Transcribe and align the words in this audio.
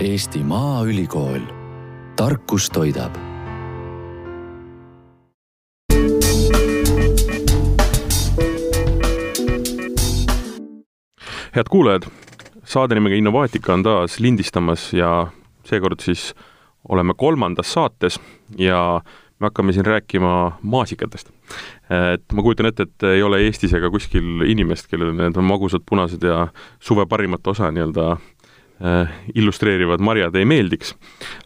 Eesti 0.00 0.42
Maaülikool, 0.44 1.40
tarkus 2.16 2.66
toidab 2.68 3.16
head 11.56 11.70
kuulajad, 11.70 12.02
saade 12.64 12.94
nimega 12.94 13.16
Innovaatika 13.16 13.72
on 13.72 13.82
taas 13.82 14.20
lindistamas 14.20 14.92
ja 14.92 15.30
seekord 15.64 16.04
siis 16.04 16.34
oleme 16.88 17.16
kolmandas 17.16 17.72
saates 17.72 18.20
ja 18.58 19.00
me 19.40 19.46
hakkame 19.48 19.72
siin 19.72 19.86
rääkima 19.86 20.58
maasikatest. 20.62 21.30
et 22.14 22.32
ma 22.32 22.42
kujutan 22.42 22.66
ette, 22.66 22.82
et 22.82 23.02
ei 23.02 23.22
ole 23.22 23.40
Eestis 23.46 23.72
ega 23.72 23.90
kuskil 23.90 24.44
inimest, 24.44 24.90
kellele 24.92 25.12
need 25.16 25.40
magusad 25.40 25.88
punased 25.88 26.22
ja 26.22 26.48
suve 26.80 27.06
parimat 27.06 27.46
osa 27.46 27.70
nii-öelda 27.72 28.10
äh, 28.12 28.18
illustreerivad 29.34 30.02
marjad 30.04 30.34
ei 30.36 30.44
meeldiks. 30.44 30.94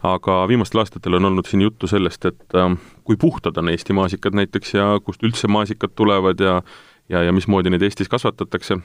aga 0.03 0.47
viimastel 0.47 0.81
aastatel 0.83 1.13
on 1.15 1.25
olnud 1.25 1.47
siin 1.47 1.61
juttu 1.61 1.87
sellest, 1.87 2.25
et 2.25 2.55
äh, 2.55 2.73
kui 3.03 3.15
puhtad 3.15 3.57
on 3.57 3.69
Eesti 3.69 3.93
maasikad 3.93 4.35
näiteks 4.35 4.73
ja 4.73 4.87
kust 5.03 5.23
üldse 5.23 5.47
maasikad 5.47 5.95
tulevad 5.95 6.39
ja 6.39 6.61
ja, 7.09 7.23
ja 7.23 7.31
mismoodi 7.33 7.69
neid 7.69 7.81
Eestis 7.81 8.09
kasvatatakse. 8.09 8.77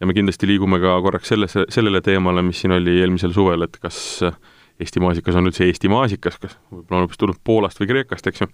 ja 0.00 0.06
me 0.06 0.14
kindlasti 0.14 0.46
liigume 0.46 0.80
ka 0.80 1.00
korraks 1.02 1.28
sellesse, 1.28 1.64
sellele 1.68 2.00
teemale, 2.00 2.42
mis 2.42 2.60
siin 2.60 2.72
oli 2.72 3.00
eelmisel 3.00 3.32
suvel, 3.32 3.62
et 3.62 3.76
kas 3.80 4.22
Eesti 4.80 5.00
maasikas 5.00 5.36
on 5.38 5.48
üldse 5.48 5.64
Eesti 5.64 5.88
maasikas, 5.88 6.38
kas 6.42 6.56
võib-olla 6.70 7.00
on 7.00 7.04
hoopis 7.06 7.20
tulnud 7.20 7.42
Poolast 7.44 7.80
või 7.80 7.92
Kreekast, 7.92 8.26
eks 8.26 8.44
ju 8.44 8.48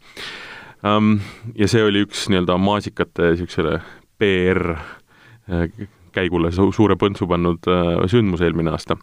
um,. 0.87 1.15
Ja 1.55 1.69
see 1.69 1.83
oli 1.85 2.05
üks 2.07 2.29
nii-öelda 2.31 2.59
maasikate 2.61 3.33
niisugusele 3.33 3.81
PR 4.21 4.75
äh, 4.77 5.89
käigule 6.15 6.53
su 6.55 6.71
suure 6.75 6.97
põntsu 7.01 7.29
pannud 7.31 7.67
äh, 7.71 8.05
sündmus 8.11 8.45
eelmine 8.45 8.75
aasta. 8.75 8.97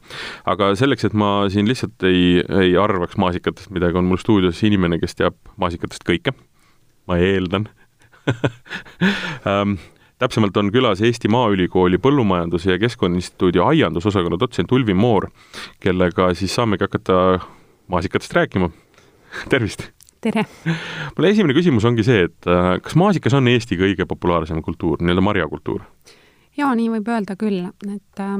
aga 0.45 0.73
selleks, 0.79 1.07
et 1.09 1.17
ma 1.17 1.47
siin 1.53 1.69
lihtsalt 1.69 2.07
ei, 2.07 2.39
ei 2.63 2.77
arvaks 2.79 3.17
maasikatest 3.21 3.73
midagi, 3.75 3.99
on 3.99 4.09
mul 4.09 4.21
stuudios 4.21 4.63
inimene, 4.67 4.99
kes 5.01 5.17
teab 5.19 5.37
maasikatest 5.61 6.07
kõike, 6.07 6.35
ma 7.07 7.19
eeldan 7.21 7.69
um, 9.45 9.77
täpsemalt 10.21 10.57
on 10.57 10.71
külas 10.73 11.01
Eesti 11.05 11.29
Maaülikooli 11.31 11.99
Põllumajanduse 12.01 12.73
ja 12.73 12.79
Keskkonnainstituudi 12.81 13.61
aiandusosakonna 13.63 14.39
dotsent 14.39 14.71
Ulvi 14.71 14.95
Moor, 14.97 15.29
kellega 15.83 16.31
siis 16.37 16.55
saamegi 16.55 16.87
hakata 16.87 17.39
maasikatest 17.87 18.33
rääkima. 18.33 18.69
tervist! 19.49 19.89
tere! 20.21 20.45
mul 21.17 21.29
esimene 21.29 21.55
küsimus 21.57 21.85
ongi 21.85 22.05
see, 22.05 22.25
et 22.27 22.49
äh, 22.49 22.77
kas 22.83 22.97
maasikas 22.99 23.37
on 23.37 23.47
Eesti 23.51 23.77
kõige 23.79 24.07
populaarsem 24.09 24.61
kultuur, 24.65 25.01
nii-öelda 25.01 25.23
marjakultuur? 25.23 25.85
Jaa, 26.57 26.73
nii 26.75 26.89
võib 26.97 27.07
öelda 27.13 27.37
küll, 27.39 27.69
et 27.87 28.23
äh, 28.23 28.35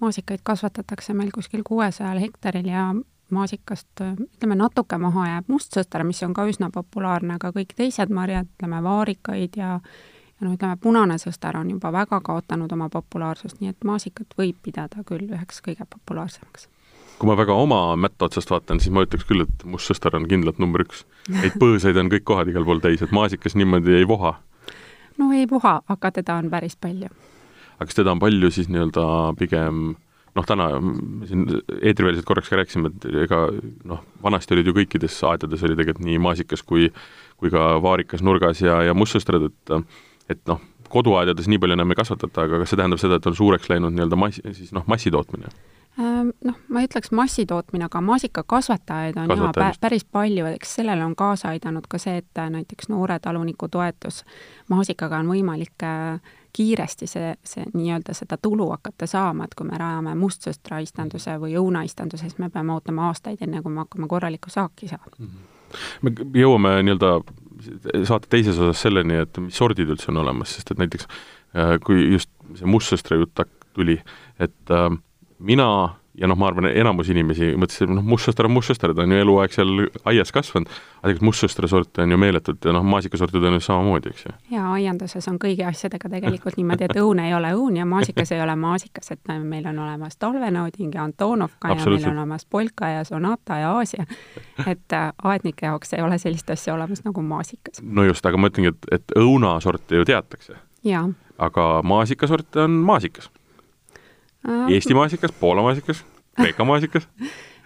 maasikaid 0.00 0.42
kasvatatakse 0.42 1.14
meil 1.14 1.32
kuskil 1.34 1.64
kuuesajal 1.66 2.20
hektaril 2.22 2.68
ja 2.68 2.90
maasikast, 3.30 4.00
ütleme, 4.00 4.56
natuke 4.56 4.96
maha 4.98 5.26
jääb 5.28 5.50
mustsõster, 5.52 6.04
mis 6.08 6.22
on 6.24 6.32
ka 6.36 6.46
üsna 6.48 6.70
populaarne, 6.72 7.36
aga 7.36 7.52
kõik 7.52 7.74
teised 7.76 8.12
marjad, 8.14 8.48
ütleme, 8.56 8.80
vaarikaid 8.84 9.58
ja 9.60 9.80
ja 10.38 10.46
noh, 10.46 10.54
ütleme, 10.54 10.76
punane 10.80 11.18
sõster 11.18 11.56
on 11.58 11.70
juba 11.72 11.90
väga 11.92 12.20
kaotanud 12.24 12.72
oma 12.72 12.88
populaarsust, 12.92 13.60
nii 13.60 13.72
et 13.72 13.86
maasikat 13.86 14.36
võib 14.38 14.58
pidada 14.62 15.02
küll 15.06 15.26
üheks 15.26 15.62
kõige 15.64 15.86
populaarsemaks. 15.90 16.68
kui 17.18 17.26
ma 17.26 17.34
väga 17.36 17.54
oma 17.58 17.96
mätta 17.98 18.28
otsast 18.28 18.50
vaatan, 18.50 18.80
siis 18.80 18.94
ma 18.94 19.02
ütleks 19.02 19.26
küll, 19.26 19.42
et 19.42 19.64
must 19.66 19.90
sõster 19.90 20.14
on 20.14 20.28
kindlalt 20.30 20.60
number 20.62 20.84
üks. 20.84 21.02
Neid 21.28 21.56
põõsaid 21.58 21.98
on 21.98 22.12
kõik 22.12 22.24
kohad 22.24 22.48
igal 22.48 22.64
pool 22.64 22.78
täis, 22.78 23.02
et 23.02 23.10
maasikas 23.10 23.58
niimoodi 23.58 23.96
ei 23.98 24.06
voha. 24.06 24.38
no 25.18 25.32
ei 25.32 25.48
voha, 25.50 25.80
aga 25.88 26.10
teda 26.10 26.38
on 26.38 26.50
päris 26.50 26.76
palju. 26.76 27.10
Aga 27.78 27.88
kas 27.88 27.98
teda 27.98 28.14
on 28.14 28.22
palju 28.22 28.50
siis 28.54 28.68
nii-öelda 28.72 29.06
pigem 29.38 29.96
noh, 30.38 30.46
täna 30.46 30.68
siin 31.28 31.46
eetriväliselt 31.80 32.26
korraks 32.28 32.50
ka 32.50 32.58
rääkisime, 32.60 32.92
et 32.92 33.06
ega 33.24 33.44
noh, 33.88 34.02
vanasti 34.22 34.56
olid 34.56 34.68
ju 34.70 34.76
kõikides 34.76 35.16
aedades 35.30 35.64
oli 35.66 35.78
tegelikult 35.78 36.06
nii 36.06 36.20
maasikas 36.22 36.62
kui 36.66 36.90
kui 37.38 37.52
ka 37.54 37.76
vaarikas 37.82 38.24
nurgas 38.26 38.60
ja, 38.64 38.80
ja 38.86 38.96
mustsõstrad, 38.98 39.48
et 39.48 39.74
et 40.28 40.40
noh, 40.50 40.60
koduaedades 40.92 41.48
nii 41.48 41.60
palju 41.62 41.78
enam 41.78 41.94
ei 41.94 41.98
kasvatata, 41.98 42.44
aga 42.44 42.60
kas 42.62 42.72
see 42.72 42.80
tähendab 42.80 43.00
seda, 43.00 43.18
et 43.18 43.26
on 43.30 43.36
suureks 43.38 43.70
läinud 43.70 43.94
nii-öelda 43.94 44.18
mass, 44.18 44.40
siis 44.56 44.72
noh, 44.76 44.84
massitootmine? 44.90 45.52
Ehm, 45.98 46.32
noh, 46.44 46.58
ma 46.68 46.82
ei 46.82 46.88
ütleks 46.88 47.12
massitootmine, 47.16 47.88
aga 47.88 48.02
maasikakasvatajaid 48.04 49.16
on 49.22 49.32
jaa 49.32 49.52
pä 49.56 49.70
päris 49.80 50.04
palju, 50.04 50.46
eks 50.54 50.76
sellele 50.80 51.04
on 51.04 51.16
kaasa 51.18 51.54
aidanud 51.54 51.88
ka 51.90 52.00
see, 52.02 52.20
et 52.22 52.42
näiteks 52.58 52.90
noore 52.92 53.18
taluniku 53.22 53.70
toetus 53.72 54.24
maasikaga 54.68 55.22
on 55.22 55.32
võimalik 55.32 55.86
äh, 55.86 56.36
kiiresti 56.58 57.06
see, 57.06 57.34
see 57.46 57.66
nii-öelda 57.72 58.14
seda 58.16 58.38
tulu 58.42 58.70
hakata 58.72 59.06
saama, 59.06 59.46
et 59.46 59.54
kui 59.58 59.68
me 59.68 59.78
rajame 59.78 60.16
mustsõstra 60.18 60.80
istanduse 60.82 61.36
või 61.38 61.54
õunaistanduse, 61.60 62.26
siis 62.26 62.42
me 62.42 62.50
peame 62.50 62.74
ootama 62.74 63.06
aastaid, 63.12 63.42
enne 63.46 63.62
kui 63.62 63.74
me 63.74 63.84
hakkame 63.84 64.10
korralikku 64.10 64.50
saaki 64.50 64.90
saama 64.90 65.14
mm. 65.18 65.26
-hmm 65.26 65.54
me 66.02 66.12
jõuame 66.40 66.78
nii-öelda 66.86 67.10
saate 68.08 68.30
teises 68.32 68.58
osas 68.58 68.82
selleni, 68.86 69.18
et 69.24 69.40
mis 69.42 69.56
sordid 69.58 69.90
üldse 69.90 70.10
on 70.12 70.22
olemas, 70.22 70.54
sest 70.56 70.72
et 70.72 70.80
näiteks 70.80 71.08
äh, 71.08 71.74
kui 71.84 72.06
just 72.14 72.30
see 72.56 72.70
mustsõstra 72.70 73.18
jutt 73.20 73.42
tuli, 73.76 73.98
et 74.40 74.74
äh, 74.74 74.88
mina 75.38 75.68
ja 76.20 76.28
noh, 76.28 76.38
ma 76.38 76.48
arvan, 76.50 76.68
enamus 76.70 77.08
inimesi 77.12 77.52
mõtles, 77.58 77.82
et 77.84 77.90
noh, 77.92 78.04
mustsõster 78.04 78.48
on 78.48 78.54
mustsõster, 78.54 78.92
ta 78.94 79.04
on 79.04 79.14
ju 79.14 79.20
eluaeg 79.22 79.54
seal 79.54 79.84
aias 80.08 80.32
kasvanud, 80.34 80.70
aga 80.98 81.06
tegelikult 81.06 81.28
mustsõstra 81.28 81.70
sorte 81.70 82.02
on 82.04 82.14
ju 82.14 82.18
meeletult 82.20 82.66
ja 82.66 82.74
noh, 82.74 82.86
maasikasortid 82.86 83.46
on 83.48 83.58
ju 83.58 83.64
samamoodi, 83.64 84.12
eks 84.14 84.26
ju. 84.26 84.34
jaa, 84.56 84.72
aianduses 84.76 85.28
on 85.30 85.38
kõigi 85.42 85.66
asjadega 85.68 86.10
tegelikult 86.16 86.58
niimoodi, 86.58 86.88
et 86.88 87.00
õun 87.02 87.22
ei 87.22 87.34
ole 87.36 87.52
õun 87.56 87.78
ja 87.78 87.86
maasikas 87.88 88.32
ei 88.34 88.42
ole 88.42 88.56
maasikas, 88.58 89.12
et 89.14 89.32
meil 89.42 89.66
on 89.70 89.80
olemas 89.86 90.18
talvenooding 90.18 90.98
ja 90.98 91.06
Antonovka 91.06 91.72
ja 91.74 91.78
meil 91.84 92.10
on 92.10 92.22
olemas 92.24 92.46
polka 92.46 92.92
ja 92.96 93.06
sonata 93.08 93.62
ja 93.62 93.72
Aasia. 93.78 94.06
et 94.66 94.92
äh, 94.92 95.12
aednike 95.22 95.66
jaoks 95.66 95.94
ei 95.94 96.02
ole 96.02 96.18
sellist 96.18 96.50
asja 96.50 96.74
olemas 96.74 97.04
nagu 97.06 97.22
maasikas. 97.22 97.82
no 97.82 98.04
just, 98.04 98.26
aga 98.26 98.40
ma 98.40 98.50
ütlengi, 98.50 98.74
et, 98.74 98.92
et 99.00 99.18
õunasorte 99.18 100.02
ju 100.02 100.08
teatakse. 100.08 100.58
aga 101.38 101.66
maasikasorte 101.86 102.66
on 102.66 102.80
maasikas 102.86 103.30
Eesti 104.68 104.94
maasikas, 104.94 105.32
Poola 105.40 105.62
maasikas, 105.62 106.04
Kreeka 106.36 106.64
maasikas 106.64 107.08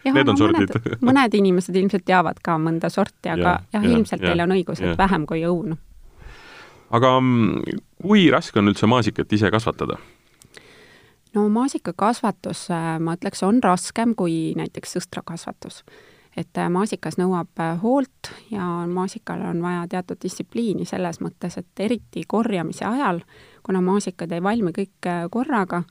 Need 0.04 0.28
on 0.28 0.38
sordid. 0.38 0.72
mõned 1.04 1.34
inimesed 1.38 1.76
ilmselt 1.78 2.04
teavad 2.08 2.40
ka 2.42 2.56
mõnda 2.58 2.90
sorti, 2.90 3.30
aga 3.30 3.60
ja, 3.60 3.76
jah, 3.76 3.84
ilmselt 3.86 4.22
ja, 4.22 4.32
teil 4.32 4.42
on 4.42 4.54
õigus, 4.56 4.82
et 4.82 4.98
vähem 4.98 5.26
kui 5.30 5.44
õun. 5.46 5.76
aga 6.90 7.12
mm, 7.20 7.78
kui 8.02 8.26
raske 8.34 8.58
on 8.58 8.72
üldse 8.72 8.88
maasikat 8.90 9.32
ise 9.32 9.50
kasvatada? 9.54 10.00
no 11.34 11.48
maasikakasvatus, 11.48 12.66
äh, 12.70 12.96
ma 13.00 13.16
ütleks, 13.16 13.44
on 13.46 13.62
raskem 13.64 14.16
kui 14.18 14.54
näiteks 14.58 14.98
sõstrakasvatus. 14.98 15.82
et 16.36 16.58
äh, 16.58 16.68
maasikas 16.72 17.18
nõuab 17.20 17.60
äh, 17.60 17.78
hoolt 17.82 18.32
ja 18.50 18.66
maasikal 18.88 19.40
on 19.50 19.62
vaja 19.62 19.86
teatud 19.88 20.18
distsipliini 20.22 20.84
selles 20.88 21.20
mõttes, 21.20 21.58
et 21.58 21.80
eriti 21.80 22.24
korjamise 22.26 22.84
ajal, 22.84 23.20
kuna 23.62 23.80
maasikad 23.80 24.32
ei 24.32 24.42
valmi 24.42 24.72
kõik 24.72 25.12
korraga, 25.30 25.82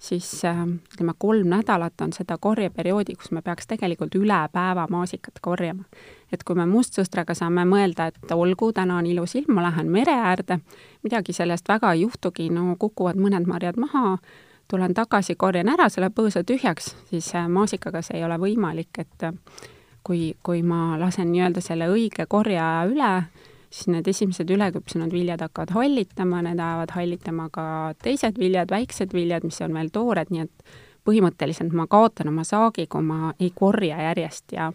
siis 0.00 0.44
äh, 0.44 0.62
ütleme, 0.94 1.12
kolm 1.18 1.48
nädalat 1.48 2.00
on 2.00 2.12
seda 2.12 2.38
korjeperioodi, 2.40 3.14
kus 3.20 3.30
me 3.36 3.42
peaks 3.42 3.68
tegelikult 3.68 4.14
üle 4.16 4.38
päeva 4.52 4.86
maasikat 4.90 5.40
korjama. 5.40 5.84
et 6.32 6.44
kui 6.44 6.54
me 6.56 6.64
mustsõstraga 6.66 7.34
saame 7.34 7.64
mõelda, 7.66 8.06
et 8.06 8.32
olgu, 8.32 8.72
täna 8.72 8.96
on 8.96 9.06
ilus 9.06 9.34
ilm, 9.34 9.54
ma 9.54 9.64
lähen 9.66 9.90
mere 9.90 10.14
äärde, 10.14 10.60
midagi 11.02 11.32
sellest 11.32 11.68
väga 11.68 11.92
ei 11.92 12.04
juhtugi, 12.04 12.48
no 12.54 12.76
kukuvad 12.78 13.18
mõned 13.18 13.48
marjad 13.50 13.76
maha, 13.76 14.18
tulen 14.70 14.94
tagasi, 14.94 15.34
korjan 15.34 15.68
ära 15.68 15.88
selle 15.90 16.08
põõsa 16.14 16.44
tühjaks, 16.46 16.94
siis 17.10 17.34
äh, 17.34 17.48
maasikaga 17.48 18.02
see 18.02 18.20
ei 18.20 18.24
ole 18.24 18.38
võimalik, 18.38 18.94
et 18.98 19.26
äh, 19.26 19.34
kui, 20.02 20.34
kui 20.42 20.62
ma 20.62 20.96
lasen 20.98 21.32
nii-öelda 21.32 21.60
selle 21.60 21.90
õige 21.92 22.26
korjeaja 22.28 22.86
üle, 22.88 23.12
siis 23.70 23.86
need 23.92 24.08
esimesed 24.10 24.50
üleküpsenud 24.50 25.12
viljad 25.14 25.42
hakkavad 25.44 25.74
hallitama, 25.74 26.42
need 26.42 26.58
hakkavad 26.58 26.94
hallitama 26.96 27.48
ka 27.54 27.66
teised 28.02 28.38
viljad, 28.38 28.70
väiksed 28.70 29.14
viljad, 29.14 29.46
mis 29.46 29.60
on 29.62 29.76
veel 29.76 29.92
toored, 29.94 30.32
nii 30.34 30.46
et 30.46 30.72
põhimõtteliselt 31.06 31.72
ma 31.76 31.86
kaotan 31.90 32.28
oma 32.32 32.44
saagi, 32.44 32.86
kui 32.90 33.06
ma 33.06 33.32
ei 33.38 33.52
korja 33.54 34.02
järjest 34.10 34.56
ja 34.56 34.72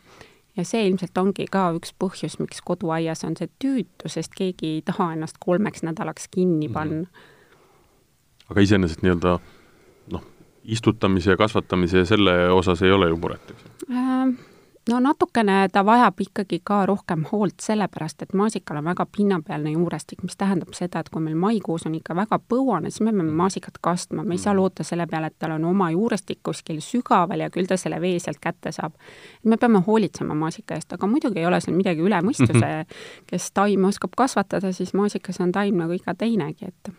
ja 0.55 0.63
see 0.63 0.85
ilmselt 0.87 1.17
ongi 1.19 1.47
ka 1.51 1.67
üks 1.75 1.91
põhjus, 1.99 2.37
miks 2.39 2.61
koduaias 2.63 3.25
on 3.27 3.35
see 3.35 3.49
tüütu, 3.59 4.07
sest 4.11 4.35
keegi 4.37 4.77
ei 4.77 4.83
taha 4.87 5.11
ennast 5.17 5.35
kolmeks 5.43 5.83
nädalaks 5.83 6.29
kinni 6.31 6.69
mhm. 6.69 6.73
panna 6.73 7.01
mm. 7.01 7.05
-hmm. 7.05 8.49
aga 8.49 8.61
iseenesest 8.61 9.03
nii-öelda 9.03 9.39
noh, 10.15 10.23
istutamise 10.63 11.35
ja 11.35 11.37
kasvatamise 11.37 11.97
ja 11.97 12.05
selle 12.05 12.37
osas 12.49 12.81
ei 12.81 12.91
ole 12.91 13.09
ju 13.09 13.17
muret, 13.17 13.51
eks 13.51 13.63
ju? 13.63 13.74
No 14.89 14.99
natukene 14.99 15.69
ta 15.73 15.81
vajab 15.85 16.19
ikkagi 16.21 16.59
ka 16.63 16.85
rohkem 16.85 17.25
hoolt, 17.31 17.57
sellepärast 17.61 18.21
et 18.21 18.33
maasikal 18.37 18.77
on 18.77 18.85
väga 18.85 19.05
pinnapealne 19.17 19.71
juurestik, 19.73 20.21
mis 20.23 20.37
tähendab 20.37 20.73
seda, 20.77 21.01
et 21.01 21.09
kui 21.09 21.23
meil 21.25 21.37
maikuus 21.39 21.87
on 21.89 21.95
ikka 21.97 22.15
väga 22.15 22.39
põuane, 22.39 22.91
siis 22.93 23.05
me 23.05 23.13
peame 23.13 23.33
maasikat 23.41 23.79
kastma, 23.81 24.23
me 24.23 24.37
ei 24.37 24.41
saa 24.41 24.53
loota 24.55 24.85
selle 24.85 25.07
peale, 25.09 25.31
et 25.31 25.37
tal 25.39 25.55
on 25.57 25.65
oma 25.71 25.89
juurestik 25.93 26.41
kuskil 26.45 26.81
sügaval 26.85 27.45
ja 27.45 27.49
küll 27.53 27.69
ta 27.69 27.77
selle 27.81 27.99
vee 28.01 28.19
sealt 28.21 28.41
kätte 28.41 28.71
saab. 28.75 28.93
me 29.43 29.57
peame 29.57 29.81
hoolitsema 29.87 30.35
maasika 30.37 30.75
eest, 30.75 30.93
aga 30.93 31.07
muidugi 31.07 31.41
ei 31.41 31.45
ole 31.49 31.61
seal 31.61 31.77
midagi 31.77 32.05
üle 32.05 32.21
mõistuse, 32.25 32.73
kes 33.29 33.51
taimi 33.51 33.89
oskab 33.89 34.13
kasvatada, 34.17 34.73
siis 34.73 34.93
maasikas 34.93 35.41
on 35.41 35.51
taim 35.51 35.81
nagu 35.81 35.97
iga 35.97 36.13
teinegi, 36.13 36.69
et 36.69 36.93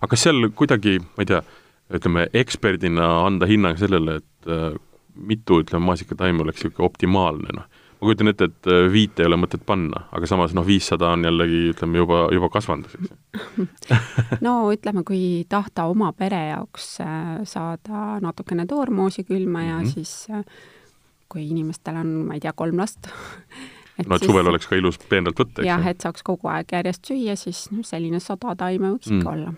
aga 0.00 0.10
kas 0.10 0.26
seal 0.26 0.50
kuidagi, 0.54 0.98
ma 1.14 1.22
ei 1.22 1.30
tea, 1.30 1.44
ütleme 1.94 2.26
eksperdina 2.34 3.06
anda 3.26 3.46
hinnang 3.46 3.78
sellele, 3.78 4.18
et 4.18 4.50
mitu, 5.14 5.60
ütleme, 5.62 5.84
maasikataime 5.86 6.42
oleks 6.42 6.62
niisugune 6.64 6.86
optimaalne, 6.86 7.56
noh 7.56 7.82
ma 8.04 8.10
kujutan 8.10 8.28
ette, 8.28 8.48
et 8.50 8.68
äh, 8.68 8.84
viite 8.92 9.22
ei 9.22 9.28
ole 9.28 9.38
mõtet 9.40 9.62
panna, 9.66 10.04
aga 10.12 10.28
samas 10.28 10.54
noh, 10.56 10.66
viissada 10.66 11.08
on 11.14 11.24
jällegi 11.24 11.70
ütleme 11.72 12.02
juba, 12.02 12.24
juba 12.34 12.50
kasvandus, 12.52 12.96
eks 12.98 13.12
no 14.46 14.56
ütleme, 14.74 15.04
kui 15.08 15.44
tahta 15.48 15.86
oma 15.90 16.12
pere 16.16 16.42
jaoks 16.50 16.88
äh, 17.04 17.42
saada 17.48 18.18
natukene 18.24 18.66
toormoosi 18.70 19.24
külma 19.24 19.62
ja 19.62 19.78
mm 19.78 19.84
-hmm. 19.84 19.94
siis 19.94 20.26
äh, 20.30 20.44
kui 21.28 21.48
inimestel 21.48 21.96
on, 21.96 22.12
ma 22.28 22.34
ei 22.34 22.40
tea, 22.40 22.52
kolm 22.52 22.78
last 22.78 23.08
et 23.98 24.06
no 24.06 24.16
et 24.16 24.20
siis, 24.20 24.30
suvel 24.30 24.52
oleks 24.52 24.66
ka 24.66 24.76
ilus 24.76 24.98
peenralt 24.98 25.40
võtta, 25.40 25.62
eks 25.62 25.68
jah, 25.68 25.86
et 25.86 26.00
saaks 26.00 26.22
kogu 26.22 26.48
aeg 26.48 26.72
järjest 26.72 27.04
süüa, 27.04 27.36
siis 27.36 27.70
noh, 27.70 27.84
selline 27.84 28.20
sada 28.20 28.54
taime 28.56 28.90
võiks 28.90 29.10
mm. 29.10 29.18
ikka 29.18 29.30
olla. 29.30 29.54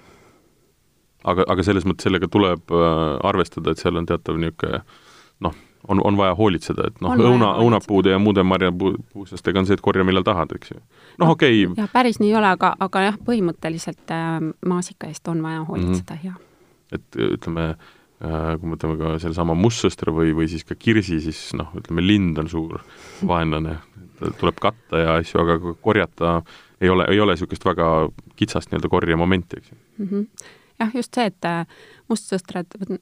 aga, 1.24 1.44
aga 1.48 1.62
selles 1.62 1.86
mõttes 1.86 2.06
sellega 2.06 2.28
tuleb 2.28 2.70
arvestada, 3.24 3.70
et 3.70 3.78
seal 3.78 3.96
on 3.96 4.06
teatav 4.06 4.38
niisugune 4.38 4.84
noh, 5.44 5.54
on, 5.88 6.00
on 6.06 6.16
vaja 6.18 6.34
hoolitseda, 6.34 6.88
et 6.90 7.00
noh, 7.04 7.14
õuna, 7.14 7.52
õunapuude 7.62 8.14
ja 8.14 8.20
muude 8.22 8.42
marjapuustestega 8.46 9.62
on 9.62 9.68
see, 9.68 9.76
et 9.78 9.84
korja 9.84 10.04
millal 10.06 10.24
tahad, 10.26 10.52
eks 10.56 10.72
ju. 10.74 10.80
noh, 11.22 11.34
okei 11.34 11.66
okay.. 11.66 11.82
jah, 11.82 11.90
päris 11.92 12.20
nii 12.22 12.32
ei 12.32 12.38
ole, 12.40 12.50
aga, 12.56 12.72
aga 12.86 13.04
jah, 13.08 13.20
põhimõtteliselt 13.28 14.14
äh, 14.14 14.40
maasika 14.66 15.10
eest 15.10 15.28
on 15.32 15.42
vaja 15.44 15.62
hoolitseda 15.68 16.16
mm, 16.16 16.20
-hmm. 16.20 16.26
jah. 16.26 16.98
et 16.98 17.20
ütleme 17.28 17.68
äh,, 17.70 18.52
kui 18.60 18.72
mõtleme 18.74 18.98
ka 19.00 19.16
sellesama 19.22 19.56
mustsõstra 19.58 20.14
või, 20.14 20.34
või 20.36 20.50
siis 20.50 20.66
ka 20.66 20.78
kirsi, 20.78 21.20
siis 21.20 21.48
noh, 21.58 21.72
ütleme 21.78 22.04
lind 22.06 22.38
on 22.42 22.50
suur 22.50 22.80
vaenlane, 23.26 23.78
tuleb 24.40 24.60
katta 24.60 25.02
ja 25.02 25.18
asju, 25.20 25.42
aga 25.42 25.74
korjata 25.80 26.38
ei 26.80 26.88
ole, 26.88 27.06
ei 27.12 27.20
ole 27.20 27.36
niisugust 27.36 27.64
väga 27.64 28.08
kitsast 28.36 28.70
nii-öelda 28.70 28.88
korjemomenti, 28.88 29.60
eks 29.60 29.70
ju 29.70 29.76
mm. 29.76 30.08
-hmm. 30.08 30.48
jah, 30.80 30.94
just 30.94 31.14
see, 31.14 31.26
et 31.26 31.44
äh, 31.44 31.66
mustsõstrad 32.08 32.98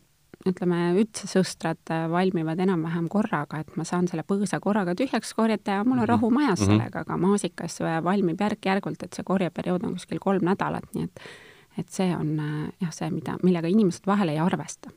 ütleme, 0.48 0.80
üldse 1.00 1.28
sõstrad 1.30 1.92
äh, 1.92 2.04
valmivad 2.12 2.60
enam-vähem 2.60 3.06
korraga, 3.12 3.62
et 3.64 3.76
ma 3.78 3.86
saan 3.88 4.08
selle 4.10 4.26
põõsa 4.28 4.60
korraga 4.64 4.96
tühjaks 4.98 5.32
korjata 5.36 5.78
ja 5.78 5.86
mul 5.86 5.98
on 5.98 6.04
mhm. 6.04 6.10
rahu 6.12 6.30
majas 6.30 6.60
mm 6.60 6.66
-hmm. 6.66 6.78
sellega, 6.78 7.04
aga 7.06 7.16
maasikas 7.16 7.80
äh, 7.80 8.02
valmib 8.04 8.40
järk-järgult, 8.40 9.02
et 9.02 9.12
see 9.12 9.24
korjeperiood 9.24 9.84
on 9.84 9.96
kuskil 9.98 10.20
kolm 10.20 10.44
nädalat, 10.44 10.88
nii 10.94 11.04
et 11.04 11.20
et 11.78 11.88
see 11.90 12.12
on 12.16 12.38
äh, 12.38 12.68
jah, 12.80 12.92
see, 12.92 13.10
mida, 13.10 13.38
millega 13.42 13.68
inimesed 13.68 14.06
vahel 14.06 14.28
ei 14.28 14.38
arvesta 14.38 14.90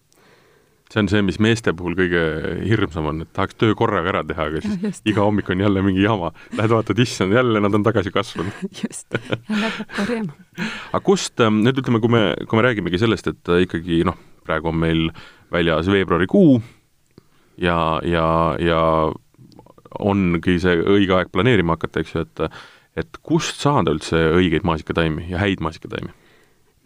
see 0.94 1.02
on 1.02 1.10
see, 1.12 1.22
mis 1.26 1.40
meeste 1.44 1.74
puhul 1.76 1.98
kõige 1.98 2.22
hirmsam 2.64 3.10
on, 3.12 3.22
et 3.26 3.32
tahaks 3.36 3.58
töö 3.60 3.76
korraga 3.76 4.14
ära 4.14 4.24
teha, 4.28 4.48
aga 4.52 4.62
siis 4.66 4.78
just. 4.84 5.04
iga 5.10 5.26
hommik 5.26 5.50
on 5.52 5.64
jälle 5.64 5.84
mingi 5.84 6.06
jama. 6.06 6.32
Lähed 6.56 6.74
vaatad, 6.74 7.00
issand, 7.04 7.36
jälle 7.36 7.62
nad 7.64 7.74
on 7.74 7.84
tagasi 7.84 8.14
kasvanud. 8.16 8.64
just, 8.82 9.20
jälle 9.50 9.72
peab 9.78 9.94
korjama. 9.98 10.38
aga 10.94 11.04
kust, 11.04 11.36
ähm, 11.44 11.62
nüüd 11.68 11.84
ütleme, 11.84 12.02
kui 12.04 12.14
me, 12.14 12.24
kui 12.48 12.60
me 12.60 12.68
räägimegi 12.70 13.04
sellest, 13.04 13.32
et 13.34 13.54
ikkagi 13.68 14.04
noh, 14.08 14.18
praegu 14.48 14.72
on 14.72 14.82
meil 14.82 15.08
väljas 15.54 15.90
veebruarikuu 15.92 16.58
ja, 17.62 18.00
ja, 18.04 18.28
ja 18.60 18.82
ongi 20.00 20.58
see 20.62 20.80
õige 20.82 21.16
aeg 21.18 21.32
planeerima 21.34 21.78
hakata, 21.78 22.04
eks 22.04 22.16
ju, 22.16 22.26
et 22.28 22.50
et 22.98 23.20
kust 23.22 23.62
saada 23.62 23.94
üldse 23.94 24.18
õigeid 24.40 24.64
maasikataimi 24.66 25.28
ja 25.30 25.38
häid 25.44 25.62
maasikataimi? 25.62 26.10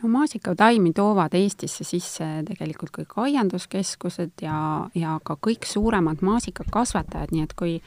no 0.01 0.09
maasikataimi 0.09 0.93
toovad 0.97 1.35
Eestisse 1.37 1.85
sisse 1.87 2.25
tegelikult 2.47 2.91
kõik 2.95 3.15
aianduskeskused 3.21 4.43
ja, 4.43 4.57
ja 4.97 5.19
ka 5.23 5.37
kõik 5.37 5.67
suuremad 5.69 6.23
maasikakasvatajad, 6.25 7.31
nii 7.31 7.45
et 7.45 7.55
kui 7.57 7.77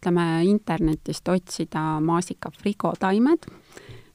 ütleme, 0.00 0.26
internetist 0.48 1.28
otsida 1.28 2.00
maasika 2.00 2.50
frigotaimed, 2.56 3.44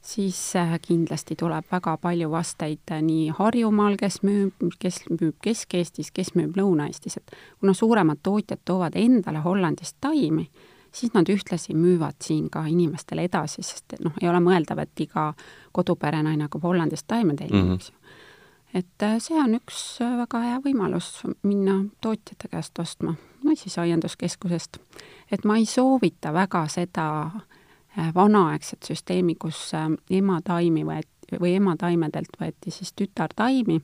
siis 0.05 0.55
äh, 0.55 0.79
kindlasti 0.87 1.35
tuleb 1.35 1.65
väga 1.71 1.97
palju 1.97 2.29
vasteid 2.31 2.91
äh, 2.91 3.01
nii 3.01 3.31
Harjumaal, 3.37 3.97
kes 3.97 4.21
müüb, 4.23 4.67
kes 4.79 5.01
müüb 5.09 5.35
Kesk-Eestis, 5.41 6.11
kes 6.13 6.35
müüb 6.37 6.57
Lõuna-Eestis, 6.59 7.17
et 7.17 7.35
kuna 7.59 7.73
suuremad 7.73 8.21
tootjad 8.23 8.61
toovad 8.65 8.97
endale 9.01 9.41
Hollandist 9.41 9.97
taimi, 10.01 10.45
siis 10.93 11.13
nad 11.13 11.29
ühtlasi 11.29 11.73
müüvad 11.73 12.21
siin 12.23 12.49
ka 12.53 12.67
inimestele 12.69 13.25
edasi, 13.25 13.65
sest 13.65 13.97
noh, 14.03 14.13
ei 14.21 14.29
ole 14.29 14.43
mõeldav, 14.45 14.83
et 14.85 15.05
iga 15.07 15.31
koduperenaine 15.73 16.45
hakkab 16.47 16.69
Hollandist 16.69 17.07
taime 17.07 17.35
teenima 17.35 17.63
mm, 17.63 17.69
-hmm. 17.69 17.75
eks 17.75 17.89
ju. 17.89 17.95
et 18.73 19.03
äh, 19.03 19.17
see 19.19 19.41
on 19.41 19.57
üks 19.57 19.99
väga 20.21 20.39
hea 20.39 20.61
võimalus 20.69 21.11
minna 21.43 21.81
tootjate 22.01 22.47
käest 22.47 22.79
ostma 22.79 23.15
või 23.45 23.57
siis 23.57 23.77
aianduskeskusest. 23.77 24.77
et 25.31 25.45
ma 25.45 25.57
ei 25.57 25.65
soovita 25.65 26.33
väga 26.33 26.67
seda 26.67 27.31
Äh, 27.35 27.55
vanaaegset 28.15 28.83
süsteemi, 28.83 29.35
kus 29.39 29.73
äh, 29.73 29.89
emataimi 30.09 30.83
võeti 30.85 31.39
või 31.41 31.55
emataimedelt 31.57 32.37
võeti 32.41 32.71
siis 32.71 32.93
tütartaimi, 32.93 33.79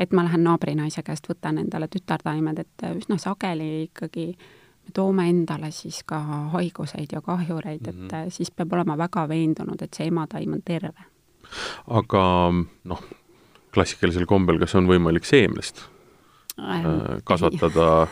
et 0.00 0.12
ma 0.16 0.24
lähen 0.24 0.46
naabrinaise 0.46 1.02
käest, 1.04 1.28
võtan 1.28 1.58
endale 1.60 1.88
tütartaimed, 1.92 2.62
et 2.62 2.84
äh, 2.84 2.94
üsna 2.96 3.18
sageli 3.20 3.88
ikkagi 3.88 4.30
me 4.86 4.94
toome 4.94 5.28
endale 5.28 5.70
siis 5.74 6.02
ka 6.06 6.20
haiguseid 6.54 7.12
ja 7.12 7.20
kahjureid 7.20 7.86
mm, 7.86 7.92
-hmm. 7.92 8.06
et 8.06 8.12
mhm. 8.12 8.30
siis 8.30 8.50
peab 8.50 8.72
olema 8.72 8.98
väga 8.98 9.28
veendunud, 9.28 9.82
et 9.82 9.94
see 9.94 10.06
emataim 10.06 10.52
on 10.52 10.62
terve. 10.64 11.10
aga 11.86 12.52
noh, 12.84 13.02
klassikalisel 13.74 14.26
kombel, 14.26 14.58
kas 14.58 14.74
on 14.74 14.86
võimalik 14.86 15.24
seemnest 15.24 15.82
äh, 16.58 16.84
kasvatada 17.24 18.06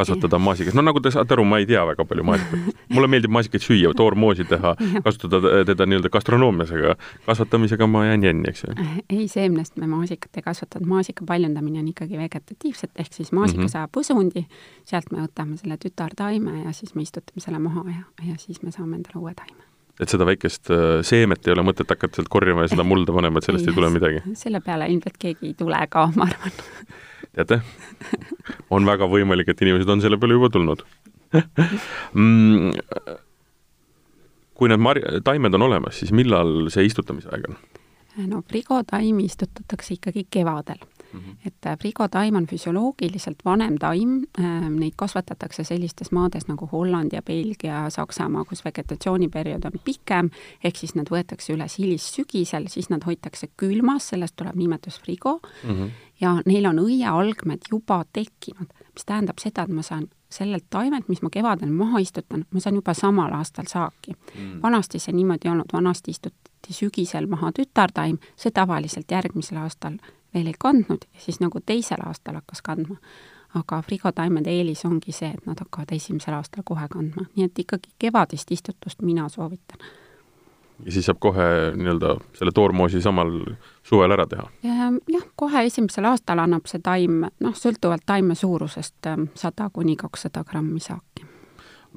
kasvatada 0.00 0.40
maasikas, 0.42 0.76
no 0.76 0.84
nagu 0.86 1.02
te 1.02 1.12
saate 1.14 1.36
aru, 1.36 1.44
ma 1.48 1.60
ei 1.62 1.68
tea 1.68 1.84
väga 1.88 2.06
palju 2.08 2.24
maasikat. 2.26 2.82
mulle 2.94 3.10
meeldib 3.12 3.32
maasikaid 3.36 3.64
süüa, 3.64 3.92
toormoosi 3.96 4.46
teha, 4.50 4.74
kasutada 5.04 5.64
teda 5.68 5.86
nii-öelda 5.88 6.12
gastronoomias, 6.12 6.74
aga 6.76 6.96
kasvatamisega 7.28 7.88
ma 7.90 8.04
jään 8.08 8.28
jänni, 8.28 8.52
eks 8.52 8.64
ju. 8.66 8.76
ei, 9.10 9.28
seemnest 9.28 9.76
me 9.80 9.88
maasikat 9.90 10.40
ei 10.40 10.46
kasvatanud, 10.46 10.88
maasika 10.90 11.24
paljundamine 11.28 11.82
on 11.84 11.88
ikkagi 11.92 12.18
vegetatiivset, 12.18 12.92
ehk 12.98 13.12
siis 13.12 13.32
maasika 13.32 13.60
mm 13.60 13.66
-hmm. 13.66 13.76
saab 13.76 13.96
põsundi, 13.96 14.46
sealt 14.84 15.12
me 15.12 15.24
võtame 15.24 15.56
selle 15.60 15.76
tütartaime 15.76 16.62
ja 16.64 16.72
siis 16.72 16.94
me 16.94 17.02
istutame 17.02 17.40
selle 17.40 17.58
maha 17.58 17.84
ja, 17.90 18.30
ja 18.30 18.38
siis 18.38 18.62
me 18.62 18.72
saame 18.72 18.96
endale 18.96 19.20
uue 19.22 19.34
taime 19.34 19.69
et 20.00 20.12
seda 20.12 20.26
väikest 20.28 20.70
äh, 20.72 21.00
seemet 21.06 21.46
ei 21.46 21.54
ole 21.54 21.64
mõtet 21.66 21.90
hakata 21.90 22.20
sealt 22.20 22.30
korjama 22.32 22.64
ja 22.64 22.72
seda 22.72 22.86
mulda 22.86 23.14
panema, 23.16 23.40
et 23.40 23.48
sellest 23.48 23.68
ei, 23.68 23.72
ei 23.74 23.78
tule 23.78 23.90
midagi? 23.92 24.22
selle 24.38 24.62
peale 24.64 24.88
ilmselt 24.92 25.18
keegi 25.20 25.52
ei 25.52 25.56
tule 25.58 25.80
ka, 25.92 26.06
ma 26.16 26.28
arvan 26.28 26.56
teate, 27.30 27.60
on 28.74 28.88
väga 28.88 29.08
võimalik, 29.10 29.52
et 29.52 29.66
inimesed 29.66 29.92
on 29.92 30.04
selle 30.04 30.18
peale 30.20 30.38
juba 30.38 30.50
tulnud 30.52 30.84
mm, 32.14 32.72
kui 34.58 34.72
need 34.72 34.82
mar-, 34.82 35.02
taimed 35.24 35.54
on 35.56 35.68
olemas, 35.68 36.00
siis 36.00 36.14
millal 36.16 36.70
see 36.72 36.88
istutamise 36.88 37.30
aeg 37.32 37.50
on? 37.52 37.60
no 38.30 38.42
frigotaimi 38.48 39.28
istutatakse 39.30 39.94
ikkagi 39.96 40.26
kevadel 40.32 40.80
mm. 41.12 41.20
-hmm. 41.20 41.36
et 41.46 41.66
äh, 41.66 41.78
frigotaim 41.78 42.36
on 42.36 42.46
füsioloogiliselt 42.46 43.38
vanem 43.44 43.78
taim, 43.78 44.26
ähm, 44.38 44.74
neid 44.74 44.92
kasvatatakse 44.96 45.64
sellistes 45.64 46.12
maades 46.12 46.48
nagu 46.48 46.68
Holland 46.72 47.12
ja 47.12 47.22
Belgia, 47.22 47.90
Saksamaa, 47.90 48.44
kus 48.44 48.64
vegetatsiooniperiood 48.64 49.64
on 49.64 49.80
pikem, 49.84 50.30
ehk 50.64 50.76
siis 50.76 50.94
nad 50.94 51.10
võetakse 51.10 51.52
üles 51.52 51.78
hilissügisel, 51.78 52.68
siis 52.68 52.90
nad 52.90 53.04
hoitakse 53.06 53.48
külmas, 53.56 54.08
sellest 54.08 54.36
tuleb 54.36 54.54
nimetus 54.54 55.00
frigo 55.00 55.40
mm, 55.64 55.70
-hmm. 55.70 55.90
ja 56.20 56.36
neil 56.46 56.66
on 56.66 56.78
õiealgmed 56.78 57.70
juba 57.70 58.04
tekkinud, 58.12 58.72
mis 58.94 59.04
tähendab 59.06 59.38
seda, 59.38 59.62
et 59.62 59.70
ma 59.70 59.82
saan 59.82 60.08
sellelt 60.30 60.64
taimelt, 60.70 61.08
mis 61.08 61.22
ma 61.22 61.30
kevadel 61.30 61.70
maha 61.74 61.98
istutan, 61.98 62.44
ma 62.50 62.60
saan 62.60 62.78
juba 62.78 62.94
samal 62.94 63.32
aastal 63.34 63.66
saaki 63.68 64.12
mm.. 64.14 64.62
vanasti 64.62 64.98
see 64.98 65.14
niimoodi 65.14 65.48
ei 65.48 65.52
olnud, 65.52 65.72
vanasti 65.72 66.14
istutati 66.14 66.74
sügisel 66.76 67.26
maha 67.26 67.52
tütartaim, 67.52 68.18
see 68.36 68.54
tavaliselt 68.54 69.10
järgmisel 69.10 69.58
aastal 69.64 69.98
veel 70.34 70.50
ei 70.50 70.56
kandnud 70.58 71.06
ja 71.14 71.20
siis 71.20 71.40
nagu 71.40 71.60
teisel 71.66 72.02
aastal 72.06 72.38
hakkas 72.40 72.62
kandma. 72.62 72.96
aga 73.54 73.80
frigotaimede 73.82 74.50
eelis 74.50 74.84
ongi 74.86 75.10
see, 75.12 75.32
et 75.34 75.46
nad 75.46 75.58
hakkavad 75.58 75.90
esimesel 75.92 76.36
aastal 76.36 76.62
kohe 76.64 76.86
kandma, 76.90 77.24
nii 77.34 77.48
et 77.48 77.58
ikkagi 77.58 77.90
kevadist 77.98 78.50
istutust 78.50 79.02
mina 79.02 79.28
soovitan. 79.28 79.78
ja 80.84 80.92
siis 80.92 81.06
saab 81.06 81.18
kohe 81.20 81.48
nii-öelda 81.76 82.14
selle 82.38 82.52
toormoosi 82.54 83.02
samal 83.02 83.32
suvel 83.82 84.14
ära 84.14 84.26
teha? 84.26 84.46
jah, 84.62 85.26
kohe 85.36 85.64
esimesel 85.66 86.06
aastal 86.12 86.38
annab 86.38 86.70
see 86.70 86.80
taim, 86.84 87.26
noh, 87.40 87.58
sõltuvalt 87.58 88.06
taime 88.06 88.34
suurusest, 88.34 89.06
ähm, 89.06 89.28
sada 89.34 89.70
kuni 89.72 89.96
kakssada 89.96 90.44
grammi 90.44 90.80
saaki 90.80 91.26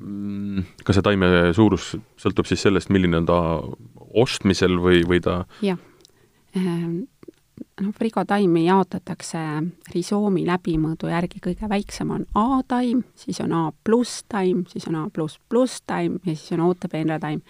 mm, 0.01 0.63
kas 0.83 0.97
see 0.97 1.05
taime 1.05 1.29
suurus 1.53 1.93
sõltub 2.17 2.49
siis 2.49 2.65
sellest, 2.65 2.89
milline 2.93 3.21
on 3.21 3.29
ta 3.29 3.39
ostmisel 4.13 4.79
või, 4.81 5.03
või 5.07 5.21
ta 5.23 5.43
jah, 5.61 5.77
ehm, 6.57 7.03
noh, 7.81 7.93
frigotaimi 7.97 8.65
jaotatakse 8.65 9.39
risoomi 9.93 10.45
läbimõõdu 10.47 11.09
järgi, 11.11 11.41
kõige 11.43 11.69
väiksem 11.69 12.11
on 12.11 12.25
A-taim, 12.35 13.03
siis 13.15 13.41
on 13.43 13.53
A 13.53 13.71
pluss 13.83 14.23
taim, 14.29 14.65
siis 14.69 14.87
on 14.87 14.95
A 14.95 15.07
pluss 15.13 15.39
pluss 15.49 15.81
taim 15.87 16.19
ja 16.25 16.35
siis 16.35 16.51
on 16.57 16.67
ootepeenrataim. 16.67 17.41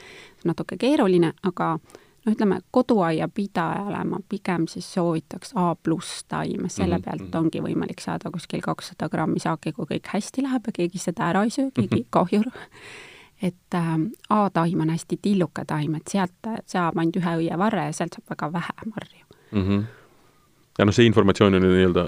natuke 0.44 0.78
keeruline, 0.78 1.34
aga 1.44 1.78
noh, 1.78 2.34
ütleme 2.34 2.60
koduaiapidajale 2.72 4.04
ma 4.10 4.20
pigem 4.30 4.68
siis 4.68 4.94
soovitaks 4.94 5.54
A 5.56 5.76
pluss 5.76 6.24
taime, 6.28 6.70
selle 6.70 6.98
mhm, 6.98 7.04
pealt 7.04 7.22
mm 7.22 7.28
-hmm. 7.28 7.40
ongi 7.40 7.62
võimalik 7.62 8.00
saada 8.00 8.32
kuskil 8.32 8.62
kakssada 8.62 9.10
grammi 9.10 9.40
saaki, 9.40 9.72
kui 9.72 9.86
kõik 9.86 10.14
hästi 10.14 10.44
läheb 10.44 10.68
ja 10.68 10.72
keegi 10.72 10.98
seda 10.98 11.30
ära 11.30 11.44
ei 11.44 11.50
söö, 11.50 11.72
keegi 11.74 11.96
mm 11.96 12.02
-hmm. 12.02 12.10
kahjur 12.10 12.46
et 13.44 13.74
äh, 13.76 13.98
A-taim 14.30 14.82
on 14.82 14.90
hästi 14.90 15.20
tilluke 15.22 15.66
taim, 15.68 15.96
et 15.96 16.08
sealt 16.08 16.50
saab 16.66 16.98
ainult 16.98 17.20
ühe 17.20 17.36
õievarre 17.42 17.90
ja 17.90 17.96
sealt 17.96 18.16
saab 18.16 18.32
väga 18.32 18.52
vähe 18.54 18.88
marju 18.94 19.26
mm. 19.52 19.64
-hmm. 19.68 19.84
Ja 20.78 20.88
noh, 20.88 20.96
see 20.96 21.08
informatsioon 21.10 21.60
on 21.60 21.68
ju 21.68 21.72
nii-öelda 21.72 22.06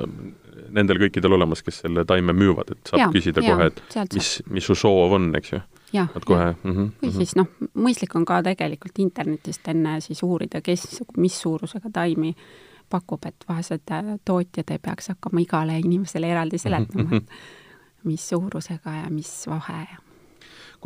nendel 0.75 0.99
kõikidel 1.05 1.37
olemas, 1.37 1.61
kes 1.63 1.83
selle 1.83 2.05
taime 2.07 2.33
müüvad, 2.35 2.73
et 2.75 2.91
saab 2.91 3.03
Jaa, 3.03 3.09
küsida 3.13 3.43
jaa, 3.43 3.55
kohe, 3.55 3.71
et 3.71 4.13
mis, 4.17 4.29
mis 4.51 4.67
su 4.67 4.75
soov 4.77 5.15
on, 5.17 5.29
eks 5.39 5.53
ju. 5.53 5.61
et 6.03 6.25
kohe 6.25 6.47
mm 6.51 6.71
-hmm, 6.71 6.93
või 7.01 7.11
siis 7.15 7.35
noh, 7.39 7.51
mõistlik 7.73 8.15
on 8.15 8.25
ka 8.25 8.41
tegelikult 8.43 8.99
internetist 8.99 9.67
enne 9.71 9.99
siis 10.01 10.23
uurida, 10.23 10.61
kes, 10.61 11.03
mis 11.17 11.41
suurusega 11.41 11.89
taimi 11.93 12.35
pakub, 12.89 13.25
et 13.25 13.45
vahesed 13.49 13.91
äh, 13.91 14.17
tootjad 14.25 14.71
ei 14.71 14.79
peaks 14.79 15.07
hakkama 15.13 15.41
igale 15.41 15.79
inimesele 15.79 16.29
eraldi 16.31 16.57
seletama, 16.57 17.17
et 17.17 17.29
mis 18.09 18.29
suurusega 18.29 18.91
ja 19.03 19.09
mis 19.09 19.47
vahe 19.47 19.79
ja 19.91 20.01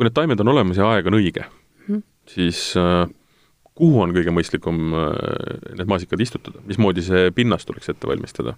kui 0.00 0.06
need 0.08 0.16
taimed 0.16 0.40
on 0.40 0.48
olemas 0.48 0.78
ja 0.80 0.86
aeg 0.94 1.06
on 1.10 1.18
õige 1.18 1.42
mm, 1.44 1.94
-hmm. 1.94 2.02
siis 2.26 2.74
äh, 2.76 3.08
kuhu 3.80 4.02
on 4.04 4.12
kõige 4.16 4.34
mõistlikum 4.34 4.92
äh, 4.92 5.72
need 5.78 5.88
maasikad 5.90 6.20
istutada, 6.20 6.62
mismoodi 6.68 7.04
see 7.06 7.30
pinnas 7.36 7.66
tuleks 7.68 7.92
ette 7.92 8.10
valmistada? 8.10 8.56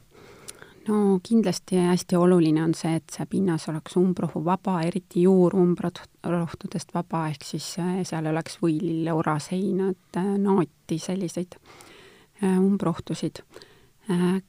no 0.88 1.20
kindlasti 1.22 1.78
hästi 1.78 2.18
oluline 2.18 2.62
on 2.64 2.74
see, 2.74 2.96
et 2.98 3.14
see 3.14 3.26
pinnas 3.30 3.68
oleks 3.70 3.94
umbrohuvaba, 4.00 4.80
eriti 4.82 5.22
juurumbrohtudest 5.28 6.94
vaba, 6.94 7.28
ehk 7.30 7.46
siis 7.46 7.68
äh, 7.82 8.00
seal 8.08 8.26
oleks 8.32 8.58
võilille, 8.62 9.14
oraseinad, 9.14 10.22
naati, 10.42 10.98
selliseid 10.98 11.58
umbrohtusid. 12.42 13.38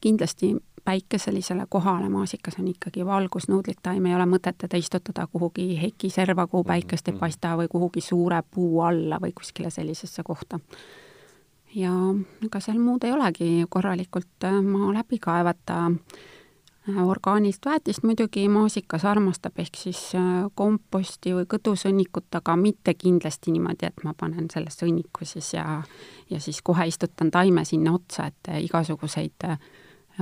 Kindlasti 0.01 0.55
päikeselisele 0.85 1.65
kohale 1.69 2.09
maasikas 2.09 2.59
on 2.59 2.67
ikkagi 2.67 3.05
valgusnõudlik 3.05 3.79
taim, 3.83 4.05
ei 4.05 4.15
ole 4.15 4.25
mõtet 4.27 4.57
teda 4.65 4.77
istutada 4.77 5.27
kuhugi 5.31 5.81
hekiserva, 5.81 6.47
kuhu 6.47 6.63
päikest 6.67 7.07
ei 7.07 7.15
paista, 7.19 7.55
või 7.57 7.69
kuhugi 7.71 8.01
suure 8.01 8.41
puu 8.51 8.81
alla 8.81 9.19
või 9.21 9.31
kuskile 9.35 9.69
sellisesse 9.69 10.23
kohta. 10.23 10.59
ja 11.75 11.91
ega 12.45 12.59
seal 12.59 12.77
muud 12.79 13.03
ei 13.03 13.11
olegi, 13.11 13.65
korralikult 13.69 14.45
äh, 14.45 14.59
maa 14.61 14.93
läbi 14.93 15.19
kaevata, 15.19 15.85
äh, 15.85 16.32
orgaanilist 16.87 17.65
väetist 17.65 18.03
muidugi 18.03 18.47
maasikas 18.51 19.05
armastab, 19.05 19.59
ehk 19.59 19.77
siis 19.79 20.01
äh, 20.19 20.43
komposti 20.55 21.31
või 21.35 21.47
kõdusõnnikut, 21.53 22.27
aga 22.35 22.55
mitte 22.59 22.93
kindlasti 22.99 23.53
niimoodi, 23.55 23.87
et 23.87 24.03
ma 24.03 24.13
panen 24.17 24.49
selle 24.51 24.73
sõnniku 24.73 25.25
siis 25.27 25.53
ja 25.53 25.81
ja 26.29 26.39
siis 26.39 26.61
kohe 26.61 26.87
istutan 26.87 27.31
taime 27.31 27.65
sinna 27.65 27.93
otsa, 27.95 28.27
et 28.27 28.51
igasuguseid 28.65 29.47
äh, 29.47 29.57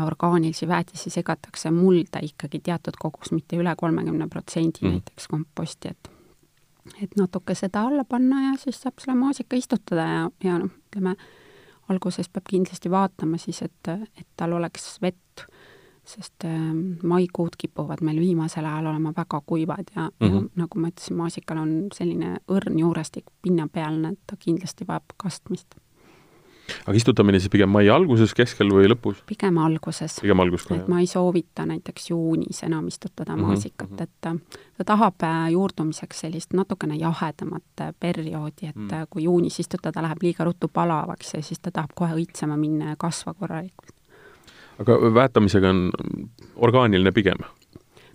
orgaanilisi 0.06 0.68
väetisi 0.68 1.10
segatakse 1.10 1.72
mulda 1.72 2.22
ikkagi 2.24 2.60
teatud 2.60 2.98
kogus, 3.00 3.32
mitte 3.32 3.58
üle 3.58 3.74
kolmekümne 3.78 4.28
protsendi 4.30 4.86
mm. 4.86 4.98
näiteks 4.98 5.28
komposti, 5.28 5.96
et 5.96 6.12
et 7.02 7.14
natuke 7.18 7.56
seda 7.56 7.84
alla 7.88 8.04
panna 8.04 8.42
ja 8.50 8.54
siis 8.58 8.80
saab 8.82 9.00
selle 9.00 9.16
maasika 9.18 9.56
istutada 9.56 10.06
ja, 10.08 10.22
ja 10.44 10.58
noh, 10.58 10.72
ütleme, 10.90 11.16
alguses 11.94 12.30
peab 12.30 12.48
kindlasti 12.50 12.90
vaatama 12.92 13.38
siis, 13.42 13.62
et, 13.62 13.92
et 14.18 14.28
tal 14.38 14.56
oleks 14.58 14.96
vett, 15.02 15.46
sest 16.12 16.46
äh, 16.48 16.58
maikuud 17.04 17.56
kipuvad 17.58 18.04
meil 18.06 18.20
viimasel 18.20 18.66
ajal 18.66 18.92
olema 18.92 19.14
väga 19.18 19.42
kuivad 19.46 19.94
ja 19.96 20.10
mm, 20.10 20.12
-hmm. 20.20 20.26
ja 20.26 20.42
mhm. 20.42 20.50
nagu 20.56 20.80
ma 20.80 20.92
ütlesin, 20.92 21.18
maasikal 21.18 21.62
on 21.62 21.72
selline 21.94 22.38
õrn 22.48 22.80
juurestik 22.80 23.32
pinnapealne, 23.42 24.14
et 24.16 24.20
ta 24.28 24.36
kindlasti 24.40 24.88
vajab 24.88 25.16
kastmist 25.18 25.80
aga 26.86 26.96
istutamine 26.98 27.40
siis 27.40 27.52
pigem 27.52 27.72
mai 27.72 27.90
alguses, 27.92 28.34
keskel 28.38 28.72
või 28.74 28.90
lõpus? 28.92 29.22
pigem 29.30 29.58
alguses. 29.62 30.18
pigem 30.22 30.44
alguses 30.44 30.68
ka, 30.68 30.76
jah? 30.76 30.84
et 30.84 30.92
ma 30.92 31.02
ei 31.04 31.10
soovita 31.10 31.66
näiteks 31.70 32.10
juunis 32.12 32.64
enam 32.68 32.88
istutada 32.88 33.36
mm 33.36 33.42
-hmm. 33.42 33.48
maasikat, 33.48 33.92
mhm. 33.92 34.04
et 34.04 34.28
äh, 34.28 34.60
ta 34.78 34.88
tahab 34.94 35.24
äh, 35.28 35.52
juurdumiseks 35.56 36.26
sellist 36.26 36.54
natukene 36.54 36.96
jahedamat 36.96 37.82
äh, 37.82 37.94
perioodi, 38.00 38.68
et 38.68 38.76
mm 38.76 38.88
-hmm. 38.88 39.08
kui 39.10 39.24
juunis 39.24 39.60
istutada 39.60 40.02
läheb 40.02 40.24
liiga 40.24 40.44
ruttu 40.44 40.68
palavaks 40.68 41.34
ja 41.34 41.42
siis 41.42 41.60
ta 41.60 41.72
tahab 41.72 41.92
kohe 41.96 42.14
õitsema 42.14 42.58
minna 42.58 42.90
ja 42.90 42.96
kasva 42.96 43.34
korralikult. 43.34 43.96
Aga 44.82 45.00
väetamisega 45.14 45.70
on 45.70 45.90
orgaaniline 46.56 47.12
pigem? 47.12 47.44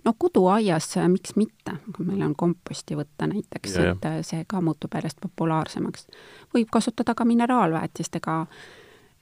no 0.07 0.13
koduaias, 0.17 0.95
miks 1.07 1.35
mitte, 1.35 1.77
kui 1.95 2.05
meil 2.07 2.21
on 2.23 2.35
komposti 2.35 2.95
võtta 2.95 3.27
näiteks, 3.27 3.77
et 3.83 4.05
äh, 4.07 4.19
see 4.25 4.45
ka 4.47 4.61
muutub 4.63 4.93
järjest 4.95 5.19
populaarsemaks. 5.23 6.07
võib 6.55 6.69
kasutada 6.71 7.15
ka 7.15 7.25
mineraalväetist, 7.27 8.15
ega 8.15 8.37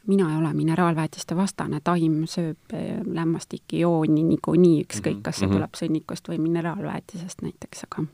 mina 0.08 0.30
ei 0.32 0.38
ole 0.38 0.54
mineraalväetiste 0.54 1.36
vastane, 1.36 1.82
taim 1.84 2.24
sööb 2.30 2.76
äh, 2.78 3.02
lämmastikki, 3.06 3.80
jooni 3.82 4.24
niikuinii, 4.30 4.84
ükskõik, 4.86 5.24
kas 5.26 5.42
see 5.42 5.48
mhm, 5.48 5.58
tuleb 5.58 5.80
sõnnikust 5.80 6.30
või 6.30 6.42
mineraalväetisest 6.46 7.46
näiteks, 7.46 7.88
aga 7.90 8.06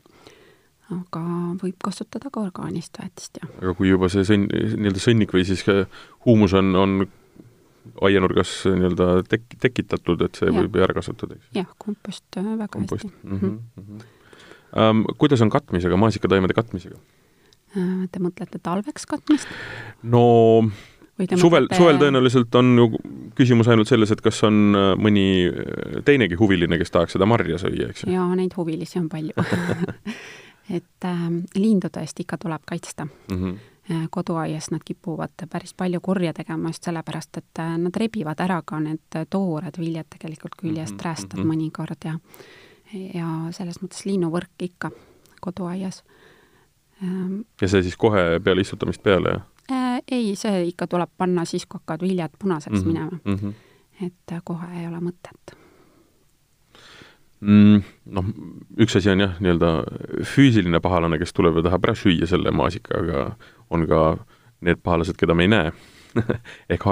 aga 0.92 1.22
võib 1.62 1.78
kasutada 1.84 2.28
ka 2.32 2.42
orgaanilist 2.42 2.98
väetist, 3.00 3.38
jah. 3.40 3.50
aga 3.62 3.72
kui 3.78 3.88
juba 3.88 4.10
see 4.12 4.24
sõnn, 4.28 4.48
nii-öelda 4.48 5.00
sõnnik 5.00 5.32
või 5.32 5.44
siis 5.48 5.64
huumus 6.26 6.52
on, 6.58 6.74
on 6.76 6.96
aianurgas 8.06 8.54
nii-öelda 8.68 9.08
tek-, 9.28 9.56
tekitatud, 9.62 10.22
et 10.26 10.38
see 10.38 10.50
ja. 10.50 10.54
võib 10.60 10.78
ära 10.82 10.96
kasvatada, 10.96 11.38
eks? 11.38 11.50
jah, 11.56 11.68
kompost 11.82 12.38
äh, 12.38 12.46
väga 12.46 12.70
kompost. 12.76 13.08
hästi 13.08 13.28
mm. 13.28 13.38
-hmm. 13.38 13.58
Mm 13.76 13.84
-hmm. 13.88 14.10
Um, 14.72 15.04
kuidas 15.20 15.42
on 15.44 15.50
katmisega, 15.50 15.96
maasikataimede 15.96 16.54
katmisega? 16.56 16.96
Äh, 17.76 18.08
te 18.12 18.20
mõtlete 18.20 18.58
talveks 18.62 19.06
katmist? 19.06 19.48
no 20.02 20.62
suvel 21.36 21.66
mõtlete..., 21.66 21.76
suvel 21.76 21.98
tõenäoliselt 22.00 22.54
on 22.54 22.78
ju 22.78 22.86
küsimus 23.36 23.68
ainult 23.68 23.88
selles, 23.88 24.10
et 24.10 24.20
kas 24.20 24.42
on 24.48 24.74
äh, 24.74 24.94
mõni 24.96 25.52
teinegi 26.04 26.38
huviline, 26.40 26.78
kes 26.78 26.90
tahaks 26.90 27.12
seda 27.12 27.26
marja 27.26 27.58
süüa, 27.58 27.90
eks 27.90 28.04
ju? 28.04 28.12
jaa, 28.12 28.30
neid 28.34 28.56
huvilisi 28.56 28.98
on 28.98 29.08
palju 29.12 29.32
et 30.78 31.04
äh, 31.04 31.28
lindude 31.54 32.00
eest 32.00 32.20
ikka 32.20 32.38
tuleb 32.38 32.64
kaitsta 32.64 33.04
mm. 33.04 33.36
-hmm 33.36 33.71
koduaias 34.10 34.70
nad 34.70 34.80
kipuvad 34.84 35.46
päris 35.50 35.74
palju 35.74 36.00
kurja 36.00 36.32
tegema 36.32 36.68
just 36.68 36.84
sellepärast, 36.84 37.36
et 37.36 37.58
äh, 37.58 37.78
nad 37.78 37.96
rebivad 37.96 38.40
ära 38.40 38.60
ka 38.64 38.80
need 38.80 39.18
toored 39.30 39.78
viljad 39.78 40.06
tegelikult 40.10 40.54
küljest 40.60 40.92
mm, 40.92 40.98
-hmm. 40.98 41.04
räästad 41.04 41.38
mm 41.38 41.42
-hmm. 41.42 41.54
mõnikord 41.54 42.04
ja 42.04 42.18
ja 43.14 43.26
selles 43.50 43.80
mõttes 43.82 44.04
linnuvõrk 44.04 44.62
ikka 44.62 44.90
koduaias. 45.40 46.04
Ähm, 47.02 47.40
ja 47.60 47.68
see 47.68 47.82
siis 47.82 47.96
kohe 47.96 48.40
peale 48.44 48.60
istutamist 48.60 49.02
peale, 49.02 49.28
jah 49.28 49.42
äh,? 49.72 50.02
ei, 50.10 50.36
see 50.36 50.64
ikka 50.66 50.86
tuleb 50.86 51.10
panna 51.18 51.44
siis, 51.44 51.66
kui 51.66 51.78
hakkavad 51.78 52.00
viljad 52.00 52.30
punaseks 52.38 52.72
mm 52.72 52.82
-hmm. 52.82 52.86
minema 52.86 53.18
mm. 53.24 53.34
-hmm. 53.34 53.52
et 54.06 54.42
kohe 54.44 54.80
ei 54.80 54.86
ole 54.86 55.00
mõtet 55.00 55.61
mm,? 57.42 57.80
Noh, 58.12 58.28
üks 58.82 58.96
asi 58.98 59.12
on 59.12 59.24
jah, 59.24 59.38
nii-öelda 59.42 59.72
füüsiline 60.34 60.80
pahalane, 60.84 61.18
kes 61.22 61.34
tuleb 61.36 61.60
ja 61.60 61.68
tahab 61.68 61.88
ära 61.88 61.96
süüa 61.98 62.28
selle 62.30 62.54
maasika, 62.54 63.02
aga 63.02 63.26
on 63.72 63.86
ka 63.90 64.04
need 64.62 64.82
pahalased, 64.84 65.18
keda 65.18 65.36
me 65.36 65.48
ei 65.48 65.52
näe 65.52 65.72
ehk, 66.72 66.82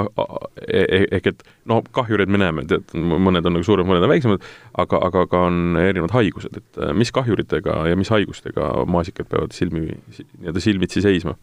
e-, 0.67 0.85
e-, 0.85 1.09
ehk 1.17 1.27
et 1.33 1.43
no 1.69 1.81
kahjureid 1.97 2.31
me 2.33 2.41
näeme, 2.41 2.65
tead, 2.69 2.95
mõned 2.97 3.47
on 3.47 3.57
nagu 3.57 3.67
suuremad, 3.67 3.93
mõned 3.93 4.07
on 4.07 4.13
väiksemad, 4.15 4.47
aga, 4.81 5.01
aga 5.09 5.25
ka 5.31 5.43
on 5.51 5.81
erinevad 5.81 6.15
haigused, 6.17 6.57
et 6.57 6.81
äh, 6.81 6.95
mis 6.97 7.13
kahjuritega 7.15 7.83
ja 7.91 7.99
mis 8.01 8.13
haigustega 8.13 8.71
maasikad 8.91 9.29
peavad 9.31 9.57
silmi, 9.57 9.91
nii-öelda 10.15 10.65
silmitsi 10.65 11.05
seisma? 11.05 11.37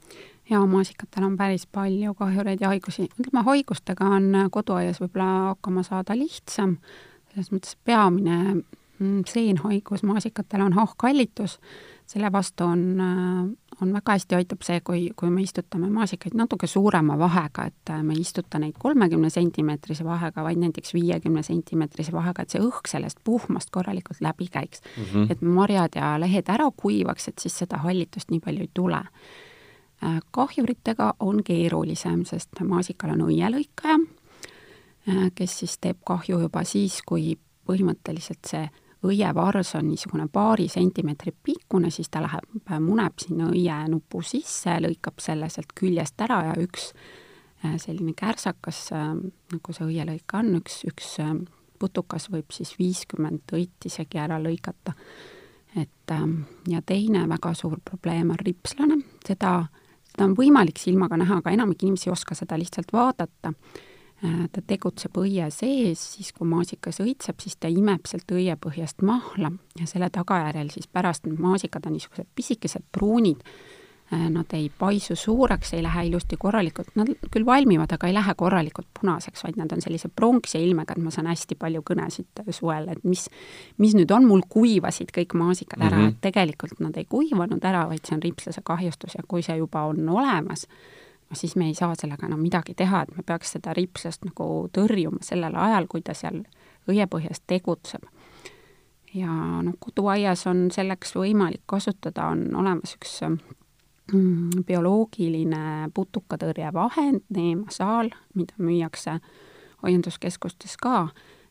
jaa, 0.47 0.63
maasikatel 0.69 1.27
on 1.27 1.35
päris 1.39 1.67
palju 1.69 2.13
kahjureid 2.17 2.61
ja 2.63 2.71
haigusi. 2.71 3.09
ütleme, 3.19 3.43
haigustega 3.45 4.09
on 4.17 4.31
koduaias 4.51 5.01
võib-olla 5.03 5.51
hakkama 5.51 5.83
saada 5.85 6.15
lihtsam, 6.17 6.77
selles 7.33 7.51
mõttes 7.53 7.77
peamine 7.85 8.61
seenhaigus 9.27 10.03
maasikatel 10.03 10.61
on 10.61 10.73
hahkhallitus, 10.73 11.59
selle 12.07 12.31
vastu 12.31 12.63
on 12.63 12.83
äh, 13.01 13.49
on 13.81 13.93
väga 13.93 14.11
hästi 14.15 14.35
aitab 14.35 14.63
see, 14.65 14.79
kui, 14.81 15.01
kui 15.15 15.29
me 15.29 15.41
istutame 15.45 15.89
maasikaid 15.93 16.35
natuke 16.37 16.67
suurema 16.67 17.17
vahega, 17.19 17.67
et 17.69 17.91
me 18.03 18.15
ei 18.15 18.23
istuta 18.23 18.59
neid 18.59 18.77
kolmekümne 18.79 19.29
sentimeetrise 19.33 20.05
vahega, 20.05 20.43
vaid 20.43 20.61
näiteks 20.61 20.93
viiekümne 20.97 21.43
sentimeetrise 21.45 22.13
vahega, 22.15 22.43
et 22.43 22.55
see 22.55 22.63
õhk 22.63 22.89
sellest 22.89 23.21
puhmast 23.27 23.69
korralikult 23.73 24.21
läbi 24.25 24.49
käiks 24.51 24.81
mm. 24.81 25.03
-hmm. 25.03 25.31
et 25.31 25.41
marjad 25.41 25.95
ja 25.95 26.15
lehed 26.19 26.49
ära 26.49 26.69
kuivaks, 26.77 27.27
et 27.27 27.39
siis 27.39 27.57
seda 27.57 27.77
hallitust 27.85 28.31
nii 28.31 28.39
palju 28.39 28.65
ei 28.65 28.71
tule. 28.73 29.03
Äh, 30.03 30.19
kahjuritega 30.31 31.13
on 31.19 31.43
keerulisem, 31.43 32.25
sest 32.25 32.59
maasikal 32.63 33.13
on 33.13 33.27
õielõikaja, 33.29 33.99
äh, 35.09 35.31
kes 35.35 35.59
siis 35.59 35.77
teeb 35.77 35.97
kahju 36.05 36.39
juba 36.39 36.63
siis, 36.63 37.01
kui 37.05 37.37
põhimõtteliselt 37.67 38.45
see 38.45 38.69
õievars 39.05 39.75
on 39.77 39.87
niisugune 39.91 40.27
paari 40.33 40.67
sentimeetri 40.71 41.33
pikkune, 41.43 41.91
siis 41.93 42.09
ta 42.09 42.21
läheb, 42.23 42.69
muneb 42.81 43.19
sinna 43.21 43.51
õienupu 43.51 44.23
sisse, 44.25 44.77
lõikab 44.83 45.21
selle 45.21 45.49
sealt 45.53 45.73
küljest 45.77 46.21
ära 46.25 46.41
ja 46.49 46.55
üks 46.61 46.91
äh, 47.65 47.77
selline 47.81 48.15
kärsakas, 48.17 48.87
äh, 48.95 49.11
nagu 49.53 49.75
see 49.75 49.89
õielõik 49.91 50.37
on, 50.39 50.55
üks, 50.61 50.81
üks 50.89 51.17
äh, 51.23 51.35
putukas 51.79 52.29
võib 52.33 52.53
siis 52.53 52.73
viiskümmend 52.79 53.53
õit 53.53 53.85
isegi 53.85 54.21
ära 54.21 54.39
lõigata. 54.41 54.93
et 55.75 56.11
ähm, 56.11 56.39
ja 56.67 56.81
teine 56.81 57.27
väga 57.29 57.53
suur 57.53 57.77
probleem 57.85 58.31
on 58.33 58.39
ripslane, 58.41 58.97
seda, 59.27 59.67
seda 60.09 60.25
on 60.25 60.33
võimalik 60.35 60.79
silmaga 60.81 61.17
näha, 61.17 61.37
aga 61.37 61.51
enamik 61.53 61.83
inimesi 61.83 62.09
ei 62.09 62.15
oska 62.15 62.35
seda 62.35 62.57
lihtsalt 62.57 62.93
vaadata 62.93 63.53
ta 64.51 64.61
tegutseb 64.65 65.17
õie 65.21 65.45
sees, 65.53 66.01
siis 66.15 66.31
kui 66.33 66.47
maasikas 66.49 67.01
õitseb, 67.03 67.37
siis 67.43 67.55
ta 67.61 67.69
imeb 67.69 68.07
sealt 68.09 68.31
õiepõhjast 68.33 69.03
mahla 69.05 69.51
ja 69.77 69.85
selle 69.85 70.09
tagajärjel 70.09 70.71
siis 70.73 70.87
pärast 70.89 71.27
need 71.27 71.37
maasikad 71.37 71.85
on 71.85 71.93
niisugused 71.93 72.25
pisikesed 72.35 72.87
pruunid, 72.91 73.43
Äh, 74.13 74.29
nad 74.29 74.45
ei 74.53 74.71
paisu 74.79 75.15
suureks, 75.15 75.73
ei 75.73 75.83
lähe 75.83 76.05
ilusti 76.07 76.37
korralikult, 76.39 76.93
nad 76.95 77.09
küll 77.31 77.43
valmivad, 77.45 77.91
aga 77.91 78.07
ei 78.07 78.13
lähe 78.15 78.35
korralikult 78.39 78.87
punaseks, 78.95 79.41
vaid 79.43 79.57
nad 79.59 79.73
on 79.75 79.81
sellise 79.83 80.07
pronksi 80.07 80.61
ilmega, 80.63 80.95
et 80.95 81.03
ma 81.03 81.11
saan 81.11 81.27
hästi 81.27 81.57
palju 81.59 81.81
kõnesid 81.89 82.39
suvel, 82.55 82.87
et 82.93 83.03
mis, 83.03 83.25
mis 83.83 83.97
nüüd 83.99 84.13
on, 84.15 84.23
mul 84.29 84.45
kuivasid 84.47 85.11
kõik 85.11 85.35
maasikad 85.35 85.83
ära 85.83 85.97
mm, 85.97 86.05
-hmm. 86.05 86.15
et 86.15 86.21
tegelikult 86.23 86.79
nad 86.79 86.95
ei 86.95 87.03
kuivanud 87.03 87.67
ära, 87.67 87.83
vaid 87.91 88.07
see 88.07 88.15
on 88.15 88.23
ripslase 88.23 88.63
kahjustus 88.63 89.19
ja 89.19 89.27
kui 89.27 89.43
see 89.43 89.57
juba 89.59 89.83
on 89.91 89.99
olemas, 90.09 90.63
siis 91.33 91.55
me 91.55 91.67
ei 91.67 91.75
saa 91.75 91.95
sellega 91.95 92.27
enam 92.27 92.39
midagi 92.39 92.73
teha, 92.77 93.01
et 93.03 93.17
me 93.17 93.23
peaks 93.25 93.51
seda 93.57 93.73
ripslast 93.73 94.25
nagu 94.25 94.69
tõrjuma 94.73 95.19
sellel 95.25 95.55
ajal, 95.55 95.87
kui 95.91 96.01
ta 96.01 96.13
seal 96.13 96.43
õiepõhjas 96.87 97.43
tegutseb. 97.47 98.03
ja 99.13 99.31
noh, 99.63 99.73
koduaias 99.79 100.47
on 100.47 100.67
selleks 100.71 101.15
võimalik 101.15 101.63
kasutada, 101.65 102.27
on 102.31 102.55
olemas 102.55 102.95
üks 102.95 103.21
Mm, 104.13 104.63
bioloogiline 104.63 105.89
putukatõrjevahend, 105.91 107.25
neemasaal, 107.35 108.13
mida 108.39 108.55
müüakse 108.63 109.17
hoianduskeskustes 109.83 110.77
ka, 110.79 111.09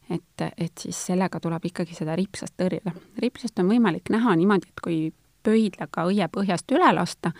et, 0.09 0.45
et 0.57 0.73
siis 0.81 0.97
sellega 1.11 1.37
tuleb 1.43 1.69
ikkagi 1.69 1.93
seda 1.99 2.17
ripsast 2.17 2.57
tõrjuda. 2.57 2.95
ripsast 3.21 3.61
on 3.61 3.69
võimalik 3.75 4.09
näha 4.09 4.33
niimoodi, 4.41 4.73
et 4.73 4.81
kui 4.81 4.99
pöidlaga 5.47 6.07
õie 6.11 6.27
põhjast 6.33 6.75
üle 6.75 6.91
lasta, 6.97 7.33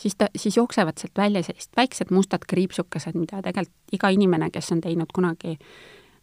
siis 0.00 0.18
ta, 0.20 0.28
siis 0.36 0.58
jooksevad 0.60 1.00
sealt 1.00 1.18
välja 1.18 1.42
sellised 1.46 1.72
väiksed 1.76 2.12
mustad 2.14 2.44
kriipsukesed, 2.48 3.16
mida 3.18 3.42
tegelikult 3.42 3.96
iga 3.96 4.10
inimene, 4.12 4.50
kes 4.52 4.72
on 4.76 4.82
teinud 4.84 5.12
kunagi 5.14 5.56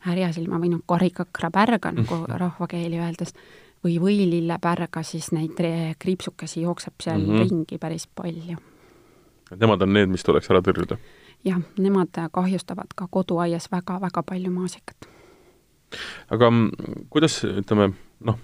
härjasilma 0.06 0.60
või 0.62 0.72
noh, 0.76 0.84
karikakra 0.90 1.52
pärga, 1.54 1.92
nagu 1.94 2.24
rahvakeeli 2.28 3.02
öeldes, 3.02 3.34
või 3.84 3.98
võilillepärga, 4.02 5.04
siis 5.06 5.32
neid 5.34 5.58
kriipsukesi 6.00 6.62
jookseb 6.62 7.02
seal 7.02 7.22
mm 7.22 7.34
-hmm. 7.34 7.50
ringi 7.50 7.78
päris 7.82 8.08
palju. 8.08 8.58
Nemad 9.52 9.82
on 9.82 9.94
need, 9.94 10.10
mis 10.10 10.24
tuleks 10.24 10.50
ära 10.50 10.62
tõrjuda? 10.62 10.98
jah, 11.46 11.62
nemad 11.78 12.18
kahjustavad 12.32 12.94
ka 12.96 13.08
koduaias 13.10 13.72
väga-väga 13.72 14.24
palju 14.24 14.52
maasikat. 14.52 15.10
aga 16.30 16.52
kuidas, 17.10 17.44
ütleme, 17.44 17.94
noh, 18.20 18.38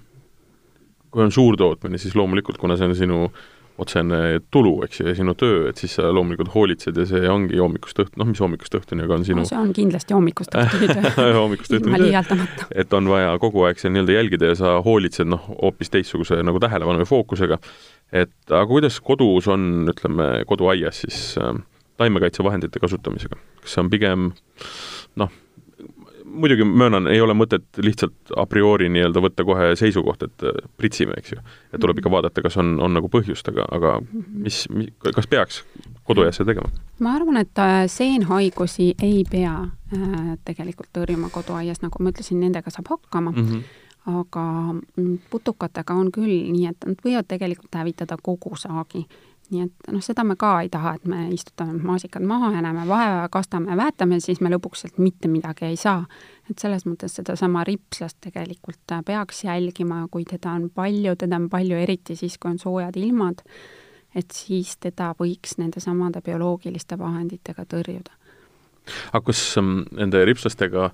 kui 1.17 1.25
on 1.25 1.33
suurtootmine, 1.33 1.97
siis 1.97 2.13
loomulikult, 2.17 2.59
kuna 2.61 2.77
see 2.77 2.85
on 2.85 2.97
sinu 2.97 3.23
otsene 3.77 4.39
tulu, 4.53 4.71
eks 4.85 5.01
ju, 5.01 5.05
ja 5.11 5.13
sinu 5.17 5.35
töö, 5.37 5.67
et 5.69 5.77
siis 5.77 5.93
sa 5.99 6.09
loomulikult 6.13 6.49
hoolitsed 6.53 6.97
ja 6.97 7.05
see 7.09 7.29
ongi 7.29 7.59
hommikust 7.61 7.99
õht-, 8.01 8.15
noh, 8.17 8.25
mis 8.29 8.41
hommikust 8.41 8.73
õhtuni, 8.79 9.05
aga 9.05 9.19
on 9.19 9.25
sinu 9.27 9.43
no, 9.43 9.49
see 9.49 9.59
on 9.59 9.69
kindlasti 9.77 10.15
hommikust 10.17 10.57
õhtuni 10.57 10.89
töö 10.89 11.27
hommikust 11.43 11.75
õhtuni 11.77 12.09
töö. 12.25 12.47
et 12.83 12.97
on 12.97 13.09
vaja 13.11 13.35
kogu 13.41 13.67
aeg 13.67 13.81
seal 13.81 13.93
nii-öelda 13.93 14.17
jälgida 14.17 14.51
ja 14.51 14.57
sa 14.57 14.73
hoolitsed 14.85 15.29
noh, 15.29 15.45
hoopis 15.61 15.93
teistsuguse 15.93 16.39
nagu 16.45 16.61
tähelepanu 16.63 17.03
või 17.03 17.11
fookusega. 17.11 17.59
et 18.23 18.33
aga 18.49 18.65
kuidas 18.69 18.97
kodus 19.05 19.49
on, 19.53 19.91
ütleme, 19.93 20.29
koduaias 20.49 21.03
siis 21.05 21.21
äh, 21.41 21.53
taimekaitsevahendite 22.01 22.81
kasutamisega, 22.81 23.37
kas 23.61 23.77
see 23.77 23.85
on 23.85 23.93
pigem 23.93 24.31
noh, 25.21 25.37
muidugi 26.37 26.65
möönan, 26.67 27.07
ei 27.11 27.21
ole 27.21 27.33
mõtet 27.37 27.79
lihtsalt 27.81 28.31
a 28.37 28.45
priori 28.49 28.89
nii-öelda 28.93 29.21
võtta 29.23 29.45
kohe 29.47 29.69
seisukoht, 29.79 30.23
et 30.27 30.45
äh, 30.45 30.59
pritsime, 30.77 31.17
eks 31.17 31.33
ju. 31.35 31.41
et 31.73 31.81
tuleb 31.81 32.01
ikka 32.01 32.11
vaadata, 32.13 32.43
kas 32.45 32.57
on, 32.61 32.75
on 32.83 32.93
nagu 32.97 33.09
põhjust, 33.11 33.49
aga, 33.51 33.67
aga 33.77 33.95
mis, 34.27 34.63
mis, 34.73 34.91
kas 35.03 35.27
peaks 35.29 35.63
koduaias 36.07 36.39
seda 36.39 36.53
tegema? 36.53 36.71
ma 37.03 37.15
arvan, 37.17 37.41
et 37.41 37.63
äh, 37.63 37.79
seenhaigusi 37.91 38.93
ei 39.03 39.23
pea 39.29 39.55
äh, 39.63 40.33
tegelikult 40.47 40.91
tõrjuma 40.95 41.31
koduaias, 41.33 41.81
nagu 41.85 42.03
ma 42.03 42.13
ütlesin, 42.13 42.41
nendega 42.43 42.73
saab 42.73 42.91
hakkama 42.95 43.33
mm, 43.35 43.47
-hmm. 43.47 44.19
aga 44.21 44.45
mm, 44.73 45.17
putukatega 45.29 45.93
on 45.93 46.11
küll 46.11 46.51
nii, 46.51 46.67
et 46.71 46.91
nad 46.91 47.01
võivad 47.05 47.27
tegelikult 47.27 47.81
hävitada 47.81 48.17
kogu 48.21 48.55
saagi 48.55 49.07
nii 49.51 49.63
et 49.63 49.89
noh, 49.93 50.03
seda 50.03 50.25
me 50.27 50.35
ka 50.39 50.51
ei 50.63 50.69
taha, 50.71 50.95
et 50.97 51.05
me 51.07 51.27
istutame 51.31 51.77
maasikad 51.79 52.23
maha 52.27 52.51
ja 52.57 52.61
näeme 52.65 52.83
vaeva, 52.89 53.27
kastame 53.31 53.77
väetame, 53.79 54.19
siis 54.23 54.41
me 54.43 54.51
lõpuks 54.51 54.83
sealt 54.83 54.99
mitte 54.99 55.31
midagi 55.31 55.69
ei 55.69 55.77
saa. 55.79 56.05
et 56.49 56.59
selles 56.59 56.85
mõttes 56.87 57.17
sedasama 57.19 57.63
ripslast 57.67 58.17
tegelikult 58.23 58.93
peaks 59.05 59.43
jälgima, 59.43 60.05
kui 60.11 60.23
teda 60.23 60.53
on 60.55 60.69
palju, 60.69 61.15
teda 61.15 61.35
on 61.35 61.49
palju 61.51 61.75
eriti 61.75 62.15
siis, 62.15 62.37
kui 62.37 62.51
on 62.51 62.59
soojad 62.59 62.95
ilmad, 62.95 63.43
et 64.15 64.31
siis 64.31 64.77
teda 64.79 65.13
võiks 65.19 65.57
nendesamade 65.57 66.21
bioloogiliste 66.23 66.97
vahenditega 66.99 67.65
tõrjuda. 67.65 68.11
aga 69.11 69.25
kas 69.25 69.57
ähm, 69.59 69.83
nende 69.91 70.23
ripslastega 70.25 70.91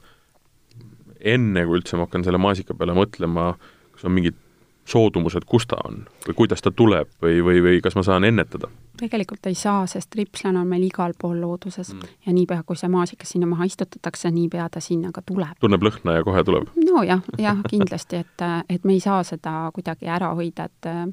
enne, 1.20 1.66
kui 1.66 1.80
üldse 1.80 1.98
ma 1.98 2.08
hakkan 2.08 2.26
selle 2.26 2.42
maasika 2.42 2.74
peale 2.74 2.96
mõtlema, 2.98 3.54
kas 3.94 4.06
on 4.10 4.18
mingid 4.18 4.38
soodumused, 4.86 5.46
kus 5.48 5.68
ta 5.68 5.78
on 5.88 6.04
või 6.28 6.36
kuidas 6.36 6.62
ta 6.62 6.72
tuleb 6.72 7.10
või, 7.22 7.40
või, 7.46 7.62
või 7.64 7.82
kas 7.84 7.96
ma 7.96 8.04
saan 8.04 8.28
ennetada? 8.28 8.70
tegelikult 9.00 9.48
ei 9.50 9.56
saa, 9.56 9.88
sest 9.90 10.16
ripslan 10.16 10.58
on 10.60 10.68
meil 10.70 10.84
igal 10.86 11.16
pool 11.20 11.40
looduses 11.42 11.94
mm. 11.94 12.18
ja 12.26 12.34
niipea, 12.36 12.64
kui 12.68 12.78
see 12.80 12.92
maasikas 12.92 13.34
sinna 13.34 13.48
maha 13.50 13.66
istutatakse, 13.70 14.32
niipea 14.32 14.68
ta 14.70 14.84
sinna 14.84 15.12
ka 15.16 15.24
tuleb. 15.26 15.58
tunneb 15.60 15.84
lõhna 15.84 16.20
ja 16.20 16.28
kohe 16.28 16.44
tuleb? 16.44 16.70
nojah, 16.78 17.24
jah, 17.40 17.64
kindlasti, 17.70 18.24
et, 18.24 18.48
et 18.70 18.84
me 18.84 18.98
ei 18.98 19.04
saa 19.04 19.24
seda 19.28 19.72
kuidagi 19.76 20.10
ära 20.12 20.34
hoida, 20.38 20.70
et 20.70 20.90
äh, 20.92 21.06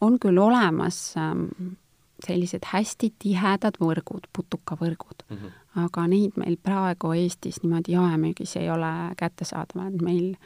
on 0.00 0.18
küll 0.20 0.38
olemas 0.38 0.98
ähm, 1.20 1.76
sellised 2.24 2.64
hästi 2.72 3.12
tihedad 3.22 3.76
võrgud, 3.80 4.28
putukavõrgud 4.32 5.26
mm, 5.28 5.36
-hmm. 5.36 5.56
aga 5.84 6.06
neid 6.08 6.38
meil 6.40 6.56
praegu 6.56 7.12
Eestis 7.12 7.60
niimoodi 7.62 7.92
jaemüügis 7.92 8.56
ei 8.56 8.70
ole 8.70 8.92
kättesaadavad, 9.16 10.00
meil 10.02 10.36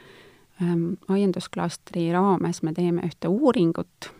äh, 0.61 0.67
Ehm, 0.69 0.93
aiandusklastri 1.09 2.11
raames 2.13 2.63
me 2.63 2.73
teeme 2.77 3.07
ühte 3.09 3.29
uuringut 3.33 4.11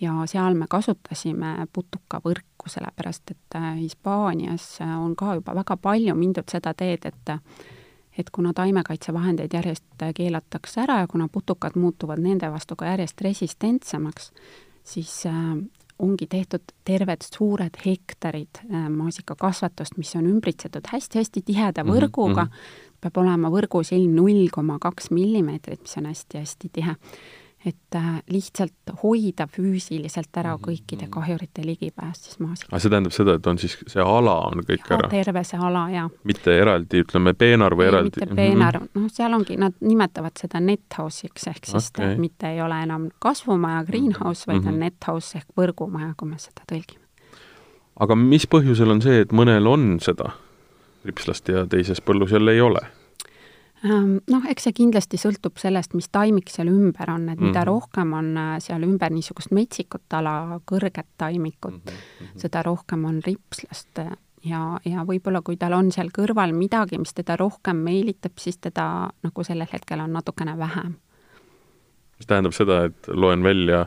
ja 0.00 0.12
seal 0.30 0.54
me 0.54 0.68
kasutasime 0.70 1.66
putukavõrku, 1.72 2.68
sellepärast 2.70 3.32
et 3.34 3.56
äh, 3.58 3.72
Hispaanias 3.80 4.68
äh, 4.84 4.92
on 5.00 5.16
ka 5.18 5.34
juba 5.40 5.54
väga 5.58 5.76
palju 5.76 6.14
mindud 6.14 6.46
seda 6.50 6.74
teed, 6.78 7.08
et 7.10 7.34
et 8.14 8.30
kuna 8.30 8.52
taimekaitsevahendeid 8.54 9.54
järjest 9.58 10.02
äh, 10.02 10.12
keelatakse 10.14 10.84
ära 10.84 11.00
ja 11.02 11.10
kuna 11.10 11.26
putukad 11.28 11.74
muutuvad 11.74 12.22
nende 12.22 12.52
vastu 12.54 12.76
ka 12.78 12.92
järjest 12.92 13.26
resistentsemaks, 13.26 14.30
siis 14.84 15.24
ongi 15.98 16.26
tehtud 16.30 16.70
terved 16.84 17.26
suured 17.26 17.76
hektarid 17.86 18.62
maasikakasvatust, 18.70 19.98
mis 19.98 20.14
on 20.14 20.26
ümbritsetud 20.30 20.86
hästi-hästi 20.92 21.42
tiheda 21.42 21.82
mhm, 21.82 21.94
võrguga 21.94 22.44
mm, 22.44 22.50
-hmm 22.50 22.92
peab 23.04 23.22
olema 23.24 23.52
võrgusilm 23.52 24.12
null 24.16 24.50
koma 24.52 24.80
kaks 24.82 25.10
millimeetrit, 25.14 25.84
mis 25.84 25.98
on 26.00 26.10
hästi-hästi 26.10 26.70
tihe. 26.72 27.00
et 27.64 27.96
äh, 27.96 28.18
lihtsalt 28.28 28.90
hoida 29.02 29.46
füüsiliselt 29.48 30.36
ära 30.36 30.50
mhm, 30.52 30.66
kõikide 30.66 31.06
mhm. 31.06 31.12
kahjurite 31.14 31.62
ligipääs 31.64 32.18
siis 32.26 32.36
maasikale. 32.38 32.74
aga 32.74 32.80
see 32.82 32.92
tähendab 32.92 33.14
seda, 33.16 33.36
et 33.38 33.46
on 33.48 33.60
siis, 33.62 33.78
see 33.88 34.04
ala 34.04 34.34
on 34.50 34.60
kõik 34.68 34.84
ja, 34.84 34.98
ära? 34.98 35.08
terve 35.08 35.44
see 35.48 35.60
ala, 35.68 35.86
jaa. 35.88 36.10
mitte 36.28 36.58
eraldi, 36.60 37.00
ütleme, 37.06 37.32
peenar 37.32 37.72
või 37.72 37.86
ei, 37.86 37.92
eraldi? 37.94 38.20
mitte 38.20 38.36
peenar 38.36 38.80
mm, 38.80 38.90
-hmm. 38.90 39.06
noh, 39.06 39.14
seal 39.16 39.38
ongi, 39.38 39.56
nad 39.64 39.80
nimetavad 39.80 40.36
seda 40.44 40.60
net 40.60 40.98
house'iks, 40.98 41.48
ehk 41.54 41.64
siis 41.72 41.88
okay. 41.88 42.12
ta 42.12 42.20
mitte 42.20 42.52
ei 42.52 42.60
ole 42.60 42.82
enam 42.84 43.08
kasvumaja, 43.18 43.80
greenhouse, 43.88 44.44
vaid 44.46 44.60
mm 44.60 44.68
-hmm. 44.68 44.74
on 44.74 44.84
net 44.84 45.08
house 45.08 45.38
ehk 45.40 45.48
võrgumaja, 45.56 46.12
kui 46.20 46.28
me 46.28 46.38
seda 46.38 46.68
tõlgime. 46.68 47.00
aga 47.96 48.14
mis 48.28 48.44
põhjusel 48.44 48.92
on 48.92 49.00
see, 49.00 49.24
et 49.24 49.32
mõnel 49.32 49.72
on 49.72 49.94
seda 50.04 50.34
ripslast 51.04 51.48
ja 51.48 51.66
teises 51.66 52.00
põllus 52.00 52.32
jälle 52.32 52.52
ei 52.52 52.60
ole? 52.60 52.80
Ähm, 53.84 54.16
noh, 54.32 54.44
eks 54.48 54.64
see 54.64 54.72
kindlasti 54.72 55.18
sõltub 55.20 55.58
sellest, 55.60 55.92
mis 55.92 56.08
taimik 56.08 56.48
seal 56.48 56.70
ümber 56.72 57.10
on, 57.12 57.28
et 57.28 57.40
mida 57.40 57.50
mm 57.50 57.62
-hmm. 57.62 57.68
rohkem 57.68 58.12
on 58.12 58.36
äh, 58.36 58.54
seal 58.58 58.82
ümber 58.82 59.12
niisugust 59.12 59.50
metsikut 59.50 60.12
ala, 60.12 60.60
kõrget 60.72 61.10
taimikut 61.18 61.84
mm, 61.84 61.92
-hmm. 61.92 62.38
seda 62.40 62.62
rohkem 62.62 63.04
on 63.04 63.20
ripslast 63.26 64.00
ja, 64.44 64.80
ja 64.84 65.04
võib-olla 65.04 65.42
kui 65.42 65.56
tal 65.56 65.72
on 65.72 65.92
seal 65.92 66.08
kõrval 66.18 66.54
midagi, 66.56 66.98
mis 66.98 67.14
teda 67.14 67.36
rohkem 67.36 67.76
meelitab, 67.76 68.38
siis 68.38 68.58
teda 68.58 69.10
nagu 69.22 69.44
sellel 69.44 69.68
hetkel 69.72 70.00
on 70.00 70.12
natukene 70.12 70.58
vähem. 70.58 70.94
mis 72.18 72.26
tähendab 72.26 72.52
seda, 72.52 72.84
et 72.84 73.08
loen 73.08 73.42
välja, 73.42 73.86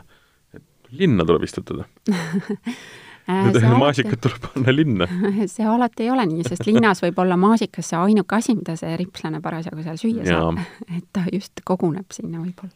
et 0.54 0.64
linna 0.90 1.24
tuleb 1.24 1.42
istutada 1.42 1.84
Need 3.28 3.58
äh, 3.60 3.74
maasikad 3.84 4.20
tuleb 4.24 4.40
panna 4.46 4.72
linna. 4.72 5.08
see 5.54 5.66
alati 5.68 6.06
ei 6.06 6.12
ole 6.14 6.24
nii, 6.30 6.46
sest 6.48 6.64
linnas 6.68 7.02
võib 7.04 7.20
olla 7.20 7.36
maasikas 7.40 7.90
see 7.92 8.00
ainuke 8.00 8.38
asi, 8.38 8.56
mida 8.56 8.76
see 8.80 8.94
ripslane 9.00 9.42
parasjagu 9.44 9.84
seal 9.84 10.00
süüa 10.00 10.26
saab. 10.28 10.60
et 10.96 11.04
ta 11.12 11.26
just 11.32 11.64
koguneb 11.68 12.08
sinna 12.14 12.40
võib-olla. 12.40 12.72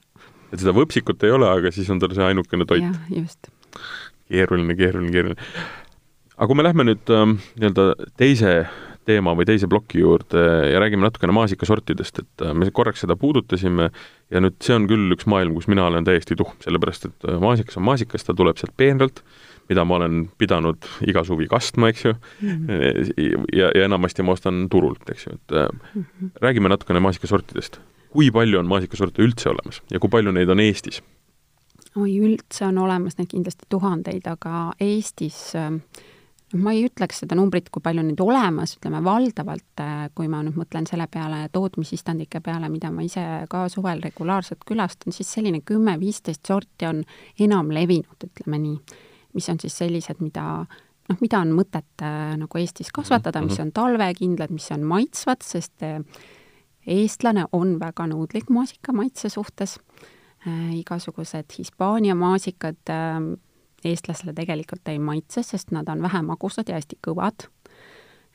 et 0.53 0.61
seda 0.61 0.77
võpsikut 0.77 1.25
ei 1.25 1.33
ole, 1.33 1.49
aga 1.49 1.73
siis 1.75 1.89
on 1.93 2.03
tal 2.03 2.13
see 2.17 2.27
ainukene 2.27 2.69
toit. 2.69 2.85
jah, 2.85 2.99
just. 3.15 3.53
keeruline, 4.29 4.77
keeruline, 4.77 5.13
keeruline. 5.15 5.51
aga 6.37 6.51
kui 6.51 6.61
me 6.61 6.69
lähme 6.69 6.89
nüüd 6.91 7.15
ähm, 7.17 7.39
nii-öelda 7.57 8.11
teise 8.21 8.57
teema 9.09 9.35
või 9.39 9.47
teise 9.49 9.69
ploki 9.71 10.03
juurde 10.03 10.43
ja 10.71 10.81
räägime 10.83 11.07
natukene 11.07 11.35
maasikasortidest, 11.37 12.23
et 12.23 12.45
äh, 12.45 12.53
me 12.55 12.69
korraks 12.75 13.03
seda 13.05 13.17
puudutasime 13.19 13.89
ja 14.33 14.43
nüüd 14.43 14.59
see 14.63 14.77
on 14.77 14.89
küll 14.91 15.15
üks 15.17 15.27
maailm, 15.31 15.57
kus 15.59 15.69
mina 15.71 15.87
olen 15.89 16.07
täiesti 16.07 16.37
tuhm, 16.39 16.55
sellepärast 16.65 17.09
et 17.09 17.29
äh, 17.29 17.41
maasikas 17.43 17.79
on 17.81 17.87
maasikas, 17.89 18.27
ta 18.27 18.37
tuleb 18.39 18.61
sealt 18.61 18.75
peenralt, 18.79 19.23
mida 19.71 19.85
ma 19.89 19.99
olen 19.99 20.27
pidanud 20.39 20.89
iga 21.09 21.25
suvi 21.27 21.49
kastma, 21.51 21.91
eks 21.93 22.05
ju 22.05 22.15
mm, 22.15 22.67
-hmm. 22.67 23.49
ja, 23.57 23.71
ja 23.75 23.87
enamasti 23.89 24.27
ma 24.27 24.37
ostan 24.37 24.67
turult, 24.71 25.03
eks 25.11 25.27
ju, 25.27 25.39
et 25.39 25.57
mm 25.57 26.05
-hmm. 26.05 26.31
räägime 26.43 26.69
natukene 26.69 27.01
maasikasortidest. 27.01 27.81
kui 28.13 28.31
palju 28.31 28.59
on 28.59 28.67
maasikasorte 28.67 29.23
üldse 29.23 29.49
olemas 29.49 29.83
ja 29.91 29.99
kui 29.99 30.11
palju 30.11 30.33
neid 30.33 30.49
on 30.49 30.61
Eestis? 30.61 31.03
oi, 31.97 32.19
üldse 32.19 32.65
on 32.65 32.79
olemas 32.79 33.19
neid 33.19 33.29
kindlasti 33.29 33.65
tuhandeid, 33.69 34.27
aga 34.27 34.73
Eestis 34.81 35.53
noh, 35.55 35.81
ma 36.59 36.73
ei 36.75 36.85
ütleks 36.87 37.23
seda 37.23 37.37
numbrit, 37.39 37.71
kui 37.73 37.83
palju 37.85 38.05
neid 38.05 38.21
olemas, 38.21 38.77
ütleme 38.77 39.01
valdavalt, 39.05 39.81
äh, 39.81 40.05
kui 40.17 40.29
ma 40.33 40.43
nüüd 40.45 40.59
mõtlen 40.61 40.87
selle 40.89 41.07
peale, 41.13 41.47
tootmisistandike 41.55 42.43
peale, 42.45 42.69
mida 42.73 42.91
ma 42.93 43.05
ise 43.07 43.25
ka 43.53 43.65
suvel 43.73 44.03
regulaarselt 44.05 44.65
külastan, 44.69 45.15
siis 45.17 45.33
selline 45.33 45.63
kümme-viisteist 45.67 46.47
sorti 46.49 46.89
on 46.89 47.03
enam 47.41 47.73
levinud, 47.73 48.29
ütleme 48.29 48.61
nii. 48.63 49.01
mis 49.33 49.49
on 49.49 49.57
siis 49.63 49.73
sellised, 49.81 50.19
mida 50.21 50.67
noh, 51.09 51.21
mida 51.21 51.41
on 51.41 51.55
mõtet 51.57 52.05
äh, 52.05 52.35
nagu 52.37 52.61
Eestis 52.61 52.93
kasvatada, 52.93 53.41
mis 53.45 53.57
mhm. 53.57 53.69
on 53.69 53.73
talvekindlad, 53.79 54.53
mis 54.53 54.69
on 54.75 54.85
maitsvad, 54.89 55.45
sest 55.47 55.87
äh, 55.87 56.01
eestlane 56.87 57.47
on 57.53 57.79
väga 57.81 58.09
nõudlik 58.11 58.51
maasika 58.51 58.93
maitse 58.93 59.31
suhtes 59.33 59.79
äh,. 60.47 60.75
igasugused 60.81 61.55
Hispaania 61.59 62.15
maasikad 62.19 62.91
äh, 62.91 63.21
eestlasele 63.89 64.35
tegelikult 64.37 64.89
ei 64.93 65.01
maitse, 65.03 65.45
sest 65.47 65.73
nad 65.75 65.89
on 65.93 66.03
vähe 66.05 66.23
magusad 66.27 66.71
ja 66.71 66.79
hästi 66.79 67.01
kõvad. 67.07 67.49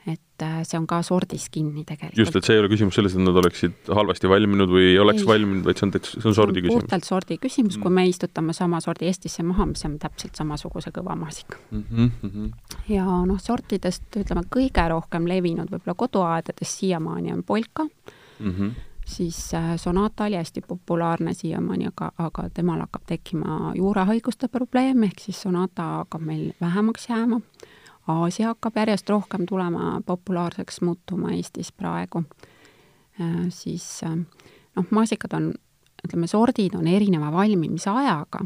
et 0.08 0.40
äh, 0.40 0.62
see 0.64 0.78
on 0.80 0.86
ka 0.88 1.02
sordis 1.04 1.50
kinni 1.52 1.82
tegelikult. 1.84 2.16
just, 2.16 2.36
et 2.40 2.48
see 2.48 2.56
ei 2.56 2.62
ole 2.62 2.70
küsimus 2.72 2.96
selles, 2.96 3.12
et 3.18 3.20
nad 3.20 3.36
oleksid 3.42 3.90
halvasti 3.92 4.30
valminud 4.32 4.72
või 4.72 4.94
ei 4.94 5.00
oleks 5.04 5.26
ei. 5.26 5.28
valminud, 5.28 5.66
vaid 5.68 5.82
see 5.82 5.88
on 5.88 5.92
täitsa, 5.98 6.22
see 6.22 6.30
on 6.32 6.38
sordi 6.38 6.64
küsimus. 6.64 6.86
puhtalt 6.86 7.10
sordi 7.10 7.38
küsimus 7.44 7.76
mm., 7.76 7.84
kui 7.84 7.96
me 7.98 8.06
istutame 8.08 8.56
sama 8.56 8.80
sordi 8.84 9.10
Eestisse 9.10 9.44
maha, 9.44 9.68
me 9.68 9.76
saame 9.76 10.00
täpselt 10.00 10.40
samasuguse 10.40 10.94
kõva 10.96 11.18
maasika 11.20 11.60
mm. 11.72 12.12
-hmm. 12.24 12.52
ja 12.94 13.04
noh, 13.28 13.42
sortidest 13.44 14.22
ütleme, 14.24 14.48
kõige 14.48 14.88
rohkem 14.96 15.28
levinud 15.28 15.74
võib-olla 15.74 16.00
koduaedades 16.00 16.78
siiamaani 16.80 17.36
on 17.36 17.44
polka 17.44 17.84
mm, 17.84 18.54
-hmm 18.54 18.87
siis 19.08 19.54
äh, 19.54 19.76
Sonata 19.76 20.24
oli 20.24 20.36
hästi 20.36 20.62
populaarne 20.62 21.34
siiamaani, 21.34 21.88
aga, 21.88 22.12
aga 22.18 22.50
temal 22.54 22.80
hakkab 22.80 23.02
tekkima 23.08 23.72
juurahaiguste 23.76 24.48
probleem, 24.48 25.04
ehk 25.04 25.20
siis 25.20 25.42
Sonata 25.42 25.84
hakkab 25.84 26.22
meil 26.22 26.52
vähemaks 26.62 27.10
jääma. 27.10 27.42
Aasia 28.08 28.48
hakkab 28.48 28.76
järjest 28.76 29.10
rohkem 29.10 29.46
tulema 29.46 30.02
populaarseks 30.06 30.82
muutuma 30.82 31.32
Eestis 31.32 31.72
praegu. 31.72 32.24
Äh, 33.22 33.48
siis 33.50 34.04
äh, 34.04 34.18
noh, 34.76 34.86
maasikad 34.90 35.34
on, 35.34 35.54
ütleme, 36.08 36.28
sordid 36.28 36.76
on 36.76 36.88
erineva 36.88 37.32
valmimise 37.32 37.90
ajaga, 37.90 38.46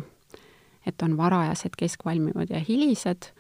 et 0.86 1.02
on 1.02 1.18
varajased, 1.18 1.76
keskvalmivad 1.78 2.50
ja 2.50 2.60
hilised 2.70 3.32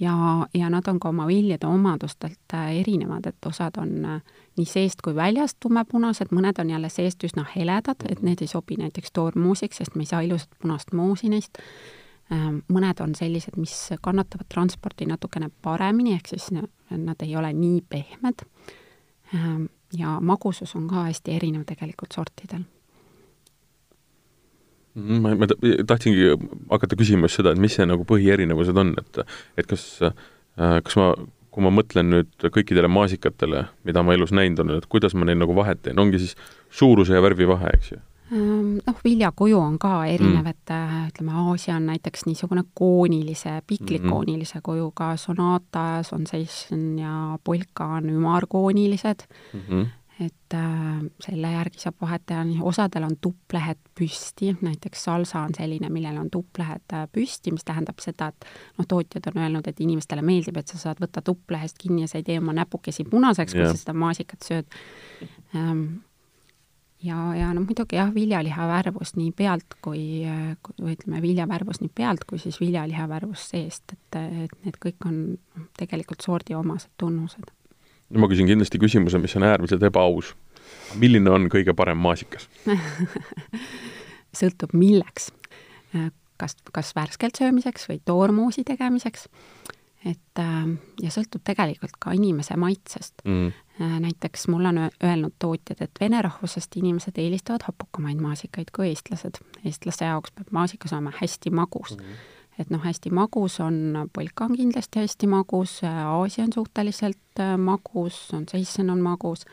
ja, 0.00 0.46
ja 0.54 0.70
nad 0.70 0.88
on 0.88 1.00
ka 1.00 1.08
oma 1.08 1.26
viljade 1.26 1.66
omadustelt 1.66 2.56
erinevad, 2.80 3.26
et 3.26 3.46
osad 3.46 3.76
on 3.78 4.04
äh, 4.04 4.20
nii 4.58 4.66
seest 4.68 5.02
kui 5.04 5.14
väljast 5.16 5.58
tumepunased, 5.62 6.32
mõned 6.34 6.58
on 6.62 6.70
jälle 6.70 6.90
seest 6.92 7.24
üsna 7.26 7.46
heledad, 7.54 8.06
et 8.08 8.22
need 8.22 8.42
ei 8.44 8.50
sobi 8.50 8.78
näiteks 8.80 9.12
toormoosiks, 9.12 9.82
sest 9.82 9.94
me 9.94 10.06
ei 10.06 10.10
saa 10.10 10.22
ilusat 10.26 10.50
punast 10.62 10.92
moosi 10.92 11.30
neist. 11.32 11.58
Ähm, 12.32 12.62
mõned 12.72 13.00
on 13.04 13.14
sellised, 13.14 13.58
mis 13.60 13.74
kannatavad 14.02 14.48
transporti 14.48 15.06
natukene 15.06 15.50
paremini, 15.62 16.14
ehk 16.16 16.32
siis 16.32 16.50
nad 16.54 17.26
ei 17.26 17.36
ole 17.36 17.52
nii 17.52 17.82
pehmed. 17.88 18.46
Ähm, 19.34 19.66
ja 19.92 20.18
magusus 20.20 20.76
on 20.76 20.88
ka 20.88 21.08
hästi 21.10 21.36
erinev 21.36 21.66
tegelikult 21.68 22.16
sortidel 22.16 22.64
Mhm, 24.94 25.22
ma, 25.24 25.32
ma 25.34 25.46
tahtsingi 25.90 26.28
hakata 26.70 26.96
küsima 26.98 27.26
just 27.26 27.40
seda, 27.40 27.50
et 27.54 27.62
mis 27.62 27.74
see 27.74 27.86
nagu 27.88 28.04
põhierinevused 28.06 28.78
on, 28.78 28.92
et 29.00 29.18
et 29.58 29.66
kas, 29.70 29.86
äh, 30.06 30.76
kas 30.86 30.96
ma, 31.00 31.08
kui 31.54 31.62
ma 31.62 31.70
mõtlen 31.70 32.10
nüüd 32.10 32.48
kõikidele 32.50 32.90
maasikatele, 32.90 33.68
mida 33.86 34.02
ma 34.02 34.16
elus 34.16 34.32
näinud 34.34 34.64
olen, 34.64 34.82
et 34.82 34.90
kuidas 34.90 35.14
ma 35.14 35.28
neid 35.28 35.38
nagu 35.38 35.54
vahet 35.54 35.84
teen, 35.84 36.00
ongi 36.02 36.18
siis 36.22 36.34
suuruse 36.74 37.14
ja 37.14 37.22
värvi 37.22 37.46
vahe, 37.46 37.70
eks 37.78 37.92
ju? 37.92 38.00
Ehm, 38.32 38.78
noh, 38.82 39.00
viljakuju 39.04 39.58
on 39.60 39.76
ka 39.78 39.92
erinev 40.10 40.42
mm., 40.42 40.50
et 40.50 40.72
äh, 40.74 40.94
ütleme, 41.12 41.34
Aasia 41.44 41.76
on 41.76 41.86
näiteks 41.92 42.24
niisugune 42.26 42.64
koonilise, 42.74 43.60
piklikkoonilise 43.68 44.58
mhm. 44.58 44.64
kujuga, 44.66 45.12
Sonata, 45.20 46.02
Sensation 46.02 46.86
ja 46.98 47.18
Polka 47.44 47.92
on 48.00 48.08
ümarkoonilised 48.10 49.28
mm. 49.52 49.68
-hmm 49.68 49.92
et 50.20 50.54
äh, 50.54 51.02
selle 51.24 51.50
järgi 51.50 51.80
saab 51.82 51.96
vahet 52.02 52.22
teha, 52.28 52.44
osadel 52.62 53.06
on 53.08 53.16
tupplehed 53.20 53.80
püsti, 53.98 54.52
näiteks 54.62 55.04
salsa 55.08 55.42
on 55.42 55.54
selline, 55.56 55.90
millel 55.90 56.20
on 56.20 56.30
tupplehed 56.30 56.94
äh, 56.94 57.06
püsti, 57.12 57.50
mis 57.54 57.66
tähendab 57.66 57.98
seda, 58.02 58.30
et 58.30 58.46
noh, 58.78 58.86
tootjad 58.88 59.26
on 59.32 59.42
öelnud, 59.42 59.66
et 59.66 59.82
inimestele 59.82 60.22
meeldib, 60.22 60.60
et 60.60 60.70
sa 60.70 60.78
saad 60.78 61.02
võtta 61.02 61.22
tupplehest 61.24 61.80
kinni 61.82 62.04
ja 62.04 62.10
sa 62.10 62.20
ei 62.20 62.26
tee 62.26 62.38
oma 62.38 62.54
näpukesi 62.54 63.06
punaseks, 63.10 63.56
kui 63.56 63.66
sa 63.66 63.78
seda 63.80 63.96
maasikat 64.04 64.46
sööd 64.46 64.78
ähm,. 65.58 66.04
ja, 67.02 67.18
ja 67.34 67.50
no 67.56 67.64
muidugi 67.66 67.98
jah, 67.98 68.14
viljaliha 68.14 68.68
värvus 68.70 69.16
nii 69.18 69.34
pealt 69.34 69.80
kui, 69.82 70.22
või 70.78 70.94
ütleme, 70.94 71.24
viljavärvus 71.26 71.82
nii 71.82 71.90
pealt 71.94 72.22
kui 72.30 72.38
siis 72.38 72.60
viljaliha 72.62 73.10
värvus 73.10 73.50
seest, 73.50 73.98
et, 73.98 74.22
et 74.46 74.56
need 74.62 74.78
kõik 74.86 75.10
on 75.10 75.20
tegelikult 75.80 76.22
sordiomased 76.22 76.94
tunnused 77.02 77.50
no 77.50 77.63
ma 78.20 78.28
küsin 78.30 78.48
kindlasti 78.50 78.80
küsimuse, 78.82 79.20
mis 79.22 79.36
on 79.38 79.46
äärmiselt 79.48 79.82
ebaaus. 79.82 80.34
milline 81.00 81.30
on 81.30 81.48
kõige 81.50 81.74
parem 81.74 81.98
maasikas 81.98 82.48
sõltub 84.38 84.74
milleks. 84.74 85.30
kas, 86.36 86.56
kas 86.72 86.94
värskelt 86.96 87.38
söömiseks 87.38 87.88
või 87.88 88.00
toormoosi 88.04 88.64
tegemiseks. 88.64 89.28
et 90.04 90.42
ja 91.02 91.10
sõltub 91.10 91.42
tegelikult 91.44 91.96
ka 91.98 92.12
inimese 92.12 92.56
maitsest 92.56 93.24
mm.. 93.24 93.52
näiteks 94.04 94.48
mulle 94.48 94.68
on 94.68 94.78
öelnud 94.84 95.34
tootjad, 95.38 95.80
et 95.80 96.00
vene 96.00 96.22
rahvusest 96.22 96.76
inimesed 96.76 97.18
eelistavad 97.18 97.66
hapukamaid 97.66 98.20
maasikaid 98.20 98.70
kui 98.76 98.88
eestlased. 98.92 99.40
eestlase 99.64 100.04
jaoks 100.04 100.32
peab 100.32 100.50
maasikas 100.50 100.92
olema 100.92 101.12
hästi 101.20 101.50
magus 101.50 101.96
mm 101.96 102.33
et 102.58 102.70
noh, 102.70 102.82
hästi 102.82 103.10
magus 103.10 103.58
on, 103.60 104.08
polka 104.12 104.44
on 104.44 104.56
kindlasti 104.56 105.02
hästi 105.02 105.26
magus, 105.26 105.80
Aasia 105.84 106.44
on 106.44 106.52
suhteliselt 106.54 107.40
äh, 107.40 107.56
magus, 107.58 108.28
on 108.34 108.46
Seissen 108.50 108.90
on 108.90 109.02
magus, 109.02 109.46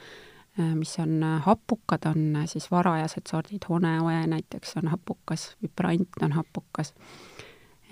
äh, 0.60 0.76
mis 0.76 0.94
on 1.00 1.24
äh, 1.24 1.42
hapukad, 1.46 2.06
on 2.06 2.44
siis 2.46 2.72
varajased 2.72 3.30
sordid, 3.30 3.66
Honeoe 3.70 4.28
näiteks 4.28 4.78
on 4.78 4.92
hapukas, 4.94 5.56
Vibrant 5.62 6.22
on 6.22 6.32
hapukas. 6.32 6.94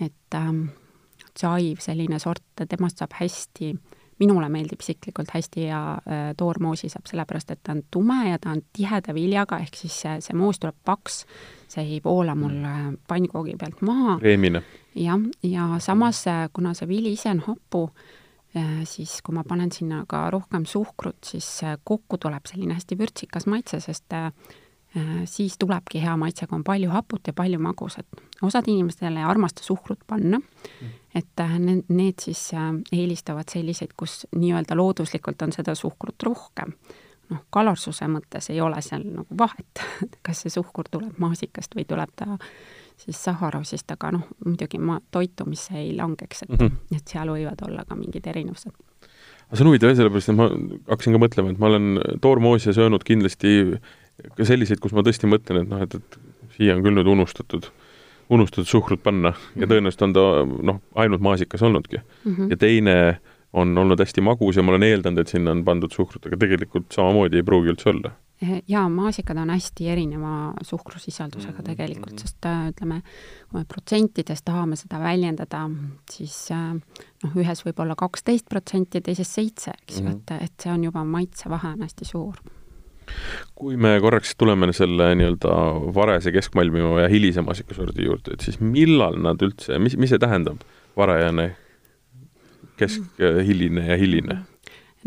et 0.00 0.34
ähm, 0.34 0.66
Chaiv, 1.38 1.80
selline 1.80 2.18
sort, 2.18 2.42
temast 2.68 2.98
saab 2.98 3.12
hästi, 3.20 3.74
minule 4.20 4.48
meeldib 4.52 4.82
isiklikult 4.84 5.32
hästi 5.34 5.66
hea 5.68 5.84
äh, 5.94 6.26
toormoosi 6.36 6.90
saab 6.92 7.08
sellepärast, 7.08 7.54
et 7.54 7.62
ta 7.62 7.72
on 7.76 7.82
tume 7.90 8.20
ja 8.28 8.38
ta 8.38 8.52
on 8.54 8.62
tiheda 8.76 9.14
viljaga, 9.16 9.58
ehk 9.64 9.80
siis 9.80 9.96
see, 10.04 10.18
see 10.24 10.36
moos 10.36 10.60
tuleb 10.60 10.76
paks, 10.84 11.24
see 11.70 11.86
ei 11.86 12.00
voola 12.04 12.34
mul 12.38 12.58
mm. 12.60 13.00
pannkoogi 13.08 13.56
pealt 13.60 13.82
maha. 13.86 14.18
kreemine 14.20 14.62
jah, 14.94 15.20
ja 15.42 15.78
samas, 15.78 16.26
äh, 16.26 16.48
kuna 16.52 16.74
see 16.74 16.88
vili 16.88 17.12
ise 17.12 17.30
on 17.30 17.42
hapu, 17.46 17.90
äh, 18.56 18.80
siis 18.84 19.20
kui 19.22 19.34
ma 19.34 19.44
panen 19.44 19.72
sinna 19.72 20.04
ka 20.08 20.28
rohkem 20.30 20.66
suhkrut, 20.66 21.18
siis 21.24 21.48
äh, 21.64 21.78
kokku 21.84 22.18
tuleb 22.18 22.46
selline 22.50 22.74
hästi 22.78 22.98
vürtsikas 22.98 23.46
maitse, 23.46 23.80
sest 23.80 24.12
siis 25.24 25.54
tulebki 25.58 26.02
hea 26.02 26.16
maitse, 26.16 26.46
kui 26.46 26.56
on 26.58 26.64
palju 26.66 26.90
haput 26.90 27.26
ja 27.26 27.32
palju 27.32 27.58
magusat. 27.62 28.06
osad 28.42 28.64
inimestele 28.66 29.20
ei 29.20 29.24
armasta 29.24 29.62
suhkrut 29.62 30.00
panna, 30.06 30.40
et 31.14 31.44
need, 31.58 31.84
need 31.88 32.18
siis 32.18 32.50
eelistavad 32.92 33.48
selliseid, 33.52 33.94
kus 33.96 34.26
nii-öelda 34.36 34.76
looduslikult 34.76 35.42
on 35.42 35.52
seda 35.52 35.74
suhkrut 35.74 36.22
rohkem. 36.22 36.74
noh, 37.30 37.44
kalorsuse 37.50 38.08
mõttes 38.10 38.50
ei 38.50 38.60
ole 38.60 38.82
seal 38.82 39.04
nagu 39.06 39.38
vahet, 39.38 39.82
kas 40.26 40.42
see 40.42 40.50
suhkur 40.50 40.90
tuleb 40.90 41.18
maasikast 41.18 41.76
või 41.78 41.86
tuleb 41.86 42.10
ta 42.16 42.38
siis 43.00 43.24
Saharosist, 43.24 43.90
aga 43.94 44.10
noh, 44.16 44.26
muidugi 44.44 44.78
ma 44.82 44.98
toitumisse 45.10 45.78
ei 45.78 45.94
langeks, 45.96 46.42
et 46.42 46.50
mm, 46.50 46.66
-hmm. 46.66 46.96
et 46.96 47.08
seal 47.14 47.30
võivad 47.32 47.62
olla 47.68 47.84
ka 47.88 47.96
mingid 47.96 48.26
erinevused. 48.26 48.72
aga 49.46 49.56
see 49.56 49.64
on 49.64 49.70
huvitav 49.70 49.90
jah, 49.90 49.96
sellepärast 49.96 50.28
et 50.28 50.36
ma 50.36 50.48
hakkasin 50.90 51.16
ka 51.16 51.22
mõtlema, 51.24 51.50
et 51.50 51.58
ma 51.58 51.70
olen 51.70 52.20
toormoosi 52.20 52.74
söönud 52.76 53.04
kindlasti 53.04 53.54
ka 54.36 54.46
selliseid, 54.48 54.80
kus 54.82 54.94
ma 54.96 55.04
tõesti 55.06 55.30
mõtlen, 55.30 55.64
et 55.64 55.70
noh, 55.70 55.82
et, 55.84 55.94
et 55.94 56.54
siia 56.56 56.76
on 56.76 56.84
küll 56.84 56.96
nüüd 56.98 57.10
unustatud, 57.10 57.68
unustatud 58.30 58.68
suhkrut 58.68 59.02
panna 59.02 59.34
ja 59.34 59.34
-hmm. 59.36 59.72
tõenäoliselt 59.72 60.06
on 60.08 60.16
ta 60.16 60.24
noh, 60.70 60.80
ainult 60.94 61.20
maasikas 61.20 61.62
olnudki 61.62 61.98
mm. 61.98 62.34
-hmm. 62.34 62.50
ja 62.50 62.56
teine 62.56 62.96
on 63.52 63.78
olnud 63.78 63.98
hästi 63.98 64.20
magus 64.20 64.56
ja 64.56 64.62
ma 64.62 64.72
olen 64.72 64.82
eeldanud, 64.82 65.18
et 65.18 65.28
sinna 65.28 65.50
on 65.50 65.64
pandud 65.64 65.92
suhkrut, 65.92 66.26
aga 66.26 66.36
tegelikult 66.36 66.92
samamoodi 66.92 67.36
ei 67.36 67.42
pruugi 67.42 67.72
üldse 67.74 67.90
olla 67.90 68.12
Eh, 68.42 68.62
jaa, 68.68 68.88
maasikad 68.88 69.36
on 69.36 69.50
hästi 69.50 69.88
erineva 69.88 70.54
suhkrusisaldusega 70.64 71.52
mm-hmm. 71.52 71.64
tegelikult, 71.64 72.22
sest 72.22 72.46
äh, 72.48 72.70
ütleme, 72.70 73.02
kui 73.50 73.58
me 73.58 73.66
protsentides 73.68 74.40
tahame 74.46 74.78
seda 74.80 74.96
väljendada, 75.02 75.66
siis 76.08 76.36
äh, 76.56 76.70
noh, 76.72 77.34
ühes 77.36 77.60
võib 77.66 77.82
olla 77.84 77.98
kaksteist 78.00 78.48
protsenti, 78.48 79.02
teises 79.04 79.28
seitse, 79.34 79.74
eks 79.82 80.00
ju 80.00 80.06
-hmm. 80.06 80.16
et, 80.16 80.48
et 80.48 80.64
see 80.64 80.72
on 80.72 80.88
juba 80.88 81.04
maitsevahe 81.04 81.74
on 81.74 81.84
hästi 81.84 82.08
suur. 82.08 82.40
Kui 83.54 83.76
me 83.80 83.96
korraks 84.00 84.34
tuleme 84.38 84.70
selle 84.76 85.10
nii-öelda 85.18 85.56
varese, 85.94 86.32
keskmalmiva 86.34 87.04
ja 87.04 87.08
hilise 87.12 87.44
maasikasordi 87.44 88.06
juurde, 88.06 88.36
et 88.36 88.46
siis 88.46 88.60
millal 88.60 89.18
nad 89.20 89.42
üldse, 89.44 89.78
mis, 89.82 89.96
mis 90.00 90.12
see 90.12 90.22
tähendab, 90.22 90.62
varajane, 90.98 91.50
keskhiline 92.80 93.86
ja 93.90 93.98
hiline? 94.00 94.40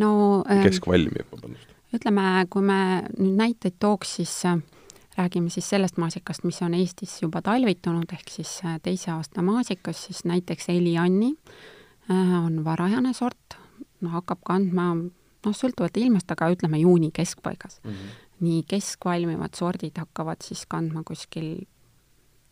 no 0.01 0.43
keskvalmiv, 0.63 1.25
vabandust. 1.31 1.73
ütleme, 1.93 2.27
kui 2.53 2.65
me 2.65 2.79
nüüd 3.17 3.35
näiteid 3.37 3.77
tooks, 3.81 4.15
siis 4.19 4.33
äh, 4.49 4.61
räägime 5.17 5.49
siis 5.53 5.69
sellest 5.69 5.99
maasikast, 6.01 6.45
mis 6.47 6.61
on 6.65 6.73
Eestis 6.77 7.19
juba 7.21 7.41
talvitunud, 7.45 8.09
ehk 8.13 8.33
siis 8.33 8.59
äh, 8.65 8.79
teise 8.83 9.13
aasta 9.13 9.45
maasikas, 9.45 10.07
siis 10.07 10.23
näiteks 10.29 10.69
Elianni 10.73 11.35
on 12.11 12.65
varajane 12.65 13.13
sort, 13.15 13.55
hakkab 14.11 14.41
kandma 14.43 14.89
noh, 15.45 15.55
sõltuvalt 15.55 15.97
ilmast, 15.97 16.31
aga 16.31 16.49
ütleme 16.53 16.79
juuni 16.79 17.11
keskpaigas 17.11 17.79
mm. 17.83 17.91
-hmm. 17.91 18.25
nii 18.47 18.63
keskvalmivad 18.67 19.55
sordid 19.55 19.97
hakkavad 19.97 20.41
siis 20.41 20.65
kandma 20.65 21.03
kuskil 21.03 21.65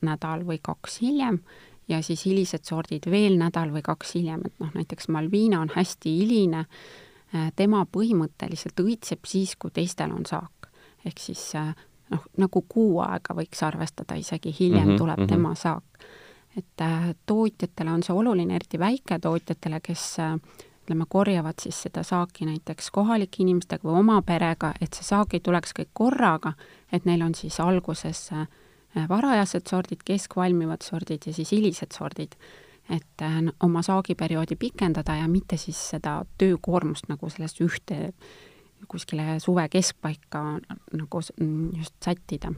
nädal 0.01 0.45
või 0.47 0.60
kaks 0.62 1.01
hiljem 1.01 1.39
ja 1.88 2.01
siis 2.01 2.25
hilised 2.25 2.65
sordid 2.65 3.06
veel 3.12 3.38
nädal 3.38 3.71
või 3.71 3.82
kaks 3.86 4.15
hiljem, 4.15 4.41
et 4.45 4.60
noh, 4.60 4.71
näiteks 4.73 5.08
Malvina 5.08 5.62
on 5.62 5.71
hästi 5.75 6.17
hiline, 6.17 6.65
tema 7.56 7.86
põhimõtteliselt 7.86 8.80
õitseb 8.80 9.27
siis, 9.27 9.56
kui 9.56 9.71
teistel 9.71 10.12
on 10.12 10.25
saak. 10.25 10.69
ehk 11.06 11.19
siis 11.19 11.54
noh, 12.12 12.25
nagu 12.38 12.63
kuu 12.69 12.99
aega 13.04 13.36
võiks 13.38 13.63
arvestada, 13.65 14.17
isegi 14.19 14.54
hiljem 14.60 14.84
mm 14.84 14.91
-hmm, 14.91 14.97
tuleb 14.97 15.17
mm 15.17 15.23
-hmm. 15.25 15.30
tema 15.30 15.56
saak. 15.56 15.84
et 16.58 16.82
äh, 16.82 17.15
tootjatele 17.25 17.91
on 17.91 18.04
see 18.04 18.15
oluline, 18.15 18.56
eriti 18.56 18.80
väiketootjatele, 18.80 19.80
kes 19.80 20.19
äh, 20.19 20.39
ütleme, 20.82 21.06
korjavad 21.10 21.62
siis 21.62 21.82
seda 21.86 22.04
saaki 22.04 22.46
näiteks 22.46 22.89
kohalike 22.91 23.44
inimestega 23.44 23.88
või 23.88 24.00
oma 24.00 24.22
perega, 24.26 24.74
et 24.82 24.94
see 24.98 25.06
saak 25.06 25.36
ei 25.38 25.44
tuleks 25.44 25.76
kõik 25.78 25.91
korraga, 25.94 26.54
et 26.91 27.06
neil 27.06 27.22
on 27.22 27.36
siis 27.38 27.60
alguses 27.62 28.24
äh, 28.34 28.48
varajased 29.10 29.70
sordid, 29.70 30.02
keskvalmivad 30.06 30.82
sordid 30.84 31.28
ja 31.28 31.34
siis 31.34 31.52
hilised 31.52 31.94
sordid. 31.98 32.36
et 32.89 33.22
äh, 33.22 33.38
oma 33.63 33.82
saagiperioodi 33.82 34.56
pikendada 34.56 35.15
ja 35.15 35.28
mitte 35.28 35.58
siis 35.58 35.89
seda 35.89 36.26
töökoormust 36.38 37.08
nagu 37.08 37.30
sellest 37.30 37.62
ühte 37.62 38.13
kuskile 38.88 39.39
suve 39.39 39.70
keskpaika 39.70 40.60
nagu 40.94 41.22
just 41.78 41.96
sättida. 42.06 42.54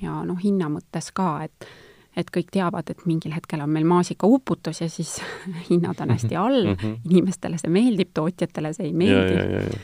ja 0.00 0.24
noh, 0.24 0.38
hinna 0.42 0.68
mõttes 0.68 1.12
ka, 1.14 1.44
et 1.44 1.66
et 2.16 2.30
kõik 2.34 2.50
teavad, 2.52 2.90
et 2.90 3.04
mingil 3.06 3.34
hetkel 3.34 3.62
on 3.62 3.70
meil 3.70 3.86
maasikauputus 3.88 4.82
ja 4.82 4.88
siis 4.90 5.16
hinnad 5.70 6.00
on 6.02 6.14
hästi 6.14 6.36
all 6.36 6.64
mm, 6.66 6.76
-hmm. 6.76 6.98
inimestele 7.10 7.58
see 7.58 7.70
meeldib, 7.70 8.10
tootjatele 8.14 8.72
see 8.74 8.90
ei 8.90 8.92
meeldi. 8.92 9.80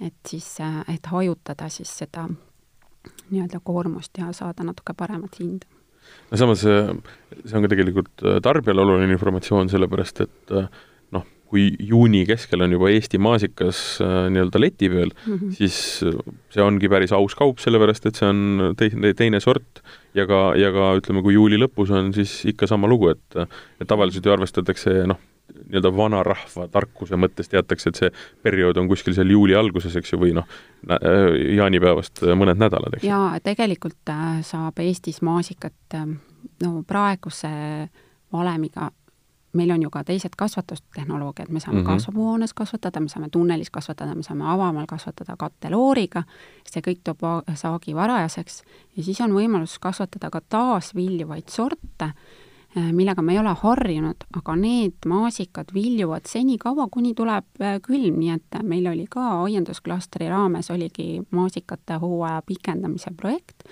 et 0.00 0.14
siis, 0.28 0.56
et 0.94 1.06
hajutada 1.06 1.68
siis 1.68 1.98
seda 1.98 2.28
nii-öelda 3.30 3.60
koormust 3.64 4.18
ja 4.18 4.32
saada 4.32 4.64
natuke 4.64 4.94
paremat 4.96 5.40
hinda. 5.40 5.66
no 6.30 6.36
samas 6.36 6.60
see 6.60 7.56
on 7.56 7.62
ka 7.62 7.68
tegelikult 7.68 8.24
tarbijale 8.42 8.80
oluline 8.80 9.12
informatsioon, 9.12 9.68
sellepärast 9.68 10.20
et 10.20 10.50
noh, 10.50 10.68
kui 11.50 11.70
juuni 11.82 12.22
keskel 12.28 12.62
on 12.62 12.74
juba 12.76 12.90
Eesti 12.94 13.18
maasikas 13.22 13.80
äh, 14.04 14.28
nii-öelda 14.32 14.60
leti 14.62 14.90
peal 14.92 15.10
mm, 15.10 15.32
-hmm. 15.34 15.54
siis 15.56 15.78
see 16.54 16.62
ongi 16.62 16.88
päris 16.88 17.12
aus 17.16 17.34
kaup, 17.38 17.58
sellepärast 17.58 18.06
et 18.06 18.20
see 18.20 18.28
on 18.28 18.74
teine, 18.78 19.14
teine 19.18 19.40
sort 19.42 19.82
ja 20.14 20.26
ka, 20.30 20.54
ja 20.58 20.70
ka 20.74 20.92
ütleme, 21.00 21.24
kui 21.26 21.34
juuli 21.34 21.58
lõpus 21.58 21.90
on, 21.94 22.12
siis 22.14 22.44
ikka 22.54 22.70
sama 22.70 22.88
lugu, 22.90 23.10
et 23.10 23.42
et 23.80 23.88
tavaliselt 23.88 24.26
ju 24.26 24.32
arvestatakse 24.32 24.94
noh, 25.10 25.18
nii-öelda 25.50 25.90
vanarahva 25.96 26.68
tarkuse 26.70 27.18
mõttes 27.18 27.50
teatakse, 27.50 27.90
et 27.90 28.00
see 28.02 28.10
periood 28.42 28.78
on 28.78 28.88
kuskil 28.90 29.14
seal 29.16 29.30
juuli 29.30 29.56
alguses, 29.58 29.96
eks 29.98 30.12
ju, 30.12 30.20
või 30.20 30.34
noh, 30.36 30.46
jaanipäevast 31.56 32.22
mõned 32.38 32.60
nädalad, 32.60 32.94
eks 32.94 33.04
ju. 33.06 33.10
jaa, 33.10 33.40
tegelikult 33.42 34.14
äh, 34.14 34.38
saab 34.46 34.78
Eestis 34.82 35.20
maasikat 35.26 35.98
no 36.62 36.82
praeguse 36.86 37.50
valemiga 38.32 38.90
meil 39.52 39.70
on 39.70 39.82
ju 39.82 39.90
ka 39.90 40.04
teised 40.04 40.36
kasvatustehnoloogiad, 40.36 41.48
me 41.48 41.60
saame 41.60 41.80
mm 41.80 41.86
-hmm. 41.86 41.92
kasvuhoones 41.92 42.54
kasvatada, 42.54 43.00
me 43.00 43.08
saame 43.08 43.28
tunnelis 43.28 43.70
kasvatada, 43.70 44.14
me 44.14 44.22
saame 44.22 44.44
avamaal 44.46 44.86
kasvatada 44.86 45.36
kattelooriga, 45.38 46.22
see 46.64 46.82
kõik 46.82 47.00
toob 47.04 47.18
saagi 47.54 47.94
varajaseks. 47.94 48.62
Ja 48.96 49.02
siis 49.02 49.20
on 49.20 49.32
võimalus 49.32 49.78
kasvatada 49.80 50.30
ka 50.30 50.40
taasviljuvaid 50.48 51.48
sorte, 51.48 52.12
eh, 52.76 52.92
millega 52.92 53.22
me 53.22 53.32
ei 53.32 53.38
ole 53.38 53.54
harjunud, 53.62 54.16
aga 54.36 54.56
need 54.56 55.06
maasikad 55.06 55.74
viljuvad 55.74 56.26
senikaua, 56.26 56.88
kuni 56.90 57.14
tuleb 57.14 57.44
eh, 57.60 57.80
külm, 57.80 58.18
nii 58.18 58.30
et 58.30 58.62
meil 58.62 58.86
oli 58.86 59.06
ka 59.10 59.42
aiandusklastri 59.42 60.28
raames 60.28 60.70
oligi 60.70 61.22
maasikate 61.30 61.94
hooaja 61.94 62.42
pikendamise 62.46 63.10
projekt 63.16 63.62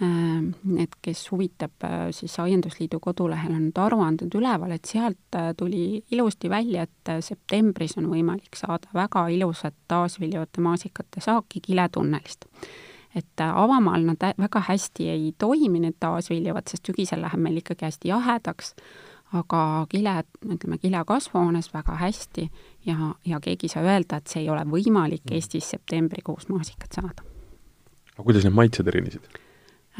et 0.00 0.94
kes 1.02 1.26
huvitab, 1.32 1.72
äh, 1.84 2.06
siis 2.10 2.38
Aiandusliidu 2.40 3.00
kodulehel 3.00 3.52
on 3.52 3.66
need 3.66 3.78
aruanded 3.78 4.32
üleval, 4.36 4.72
et 4.72 4.88
sealt 4.88 5.36
äh, 5.36 5.50
tuli 5.56 6.00
ilusti 6.10 6.48
välja, 6.50 6.86
et 6.88 7.10
septembris 7.24 7.98
on 8.00 8.08
võimalik 8.08 8.56
saada 8.56 8.88
väga 8.96 9.26
ilusat 9.28 9.76
taasviljuvate 9.88 10.64
maasikate 10.64 11.20
saaki 11.20 11.60
kiletunnelist. 11.66 12.48
et 13.14 13.40
avamaal 13.42 14.04
nad 14.06 14.22
väga 14.38 14.60
hästi 14.68 15.08
ei 15.10 15.32
toimi, 15.38 15.80
need 15.82 15.96
taasviljuvad, 16.00 16.68
sest 16.70 16.86
sügisel 16.86 17.20
läheb 17.20 17.40
meil 17.42 17.56
ikkagi 17.58 17.88
hästi 17.88 18.08
jahedaks, 18.08 18.74
aga 19.34 19.86
kile, 19.90 20.14
ütleme, 20.46 20.78
kile 20.78 21.02
kasvuhoones 21.06 21.72
väga 21.74 21.98
hästi 21.98 22.46
ja, 22.86 23.12
ja 23.26 23.40
keegi 23.42 23.66
ei 23.66 23.74
saa 23.74 23.82
öelda, 23.82 24.20
et 24.20 24.30
see 24.30 24.44
ei 24.44 24.48
ole 24.50 24.62
võimalik 24.62 25.26
mm. 25.26 25.36
Eestis 25.36 25.70
septembrikuus 25.74 26.48
maasikat 26.48 27.00
saada. 27.00 27.26
aga 28.14 28.24
kuidas 28.24 28.46
need 28.46 28.54
maitsed 28.54 28.88
erinesid? 28.88 29.26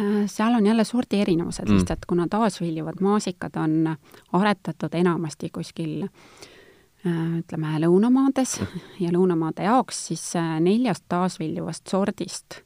Äh, 0.01 0.27
seal 0.27 0.55
on 0.55 0.67
jälle 0.67 0.85
sordi 0.85 1.21
erinevused 1.21 1.69
mm. 1.69 1.75
lihtsalt, 1.75 2.05
kuna 2.07 2.27
taasviljuvad 2.31 2.95
maasikad 3.01 3.57
on 3.57 3.97
aretatud 4.33 4.95
enamasti 4.95 5.51
kuskil 5.51 6.03
äh, 6.03 7.39
ütleme, 7.39 7.75
lõunamaades 7.85 8.61
mm. 8.61 8.67
ja 9.01 9.13
lõunamaade 9.13 9.67
jaoks 9.67 10.07
siis 10.07 10.25
äh, 10.37 10.57
neljast 10.61 11.05
taasviljuvast 11.09 11.91
sordist 11.91 12.61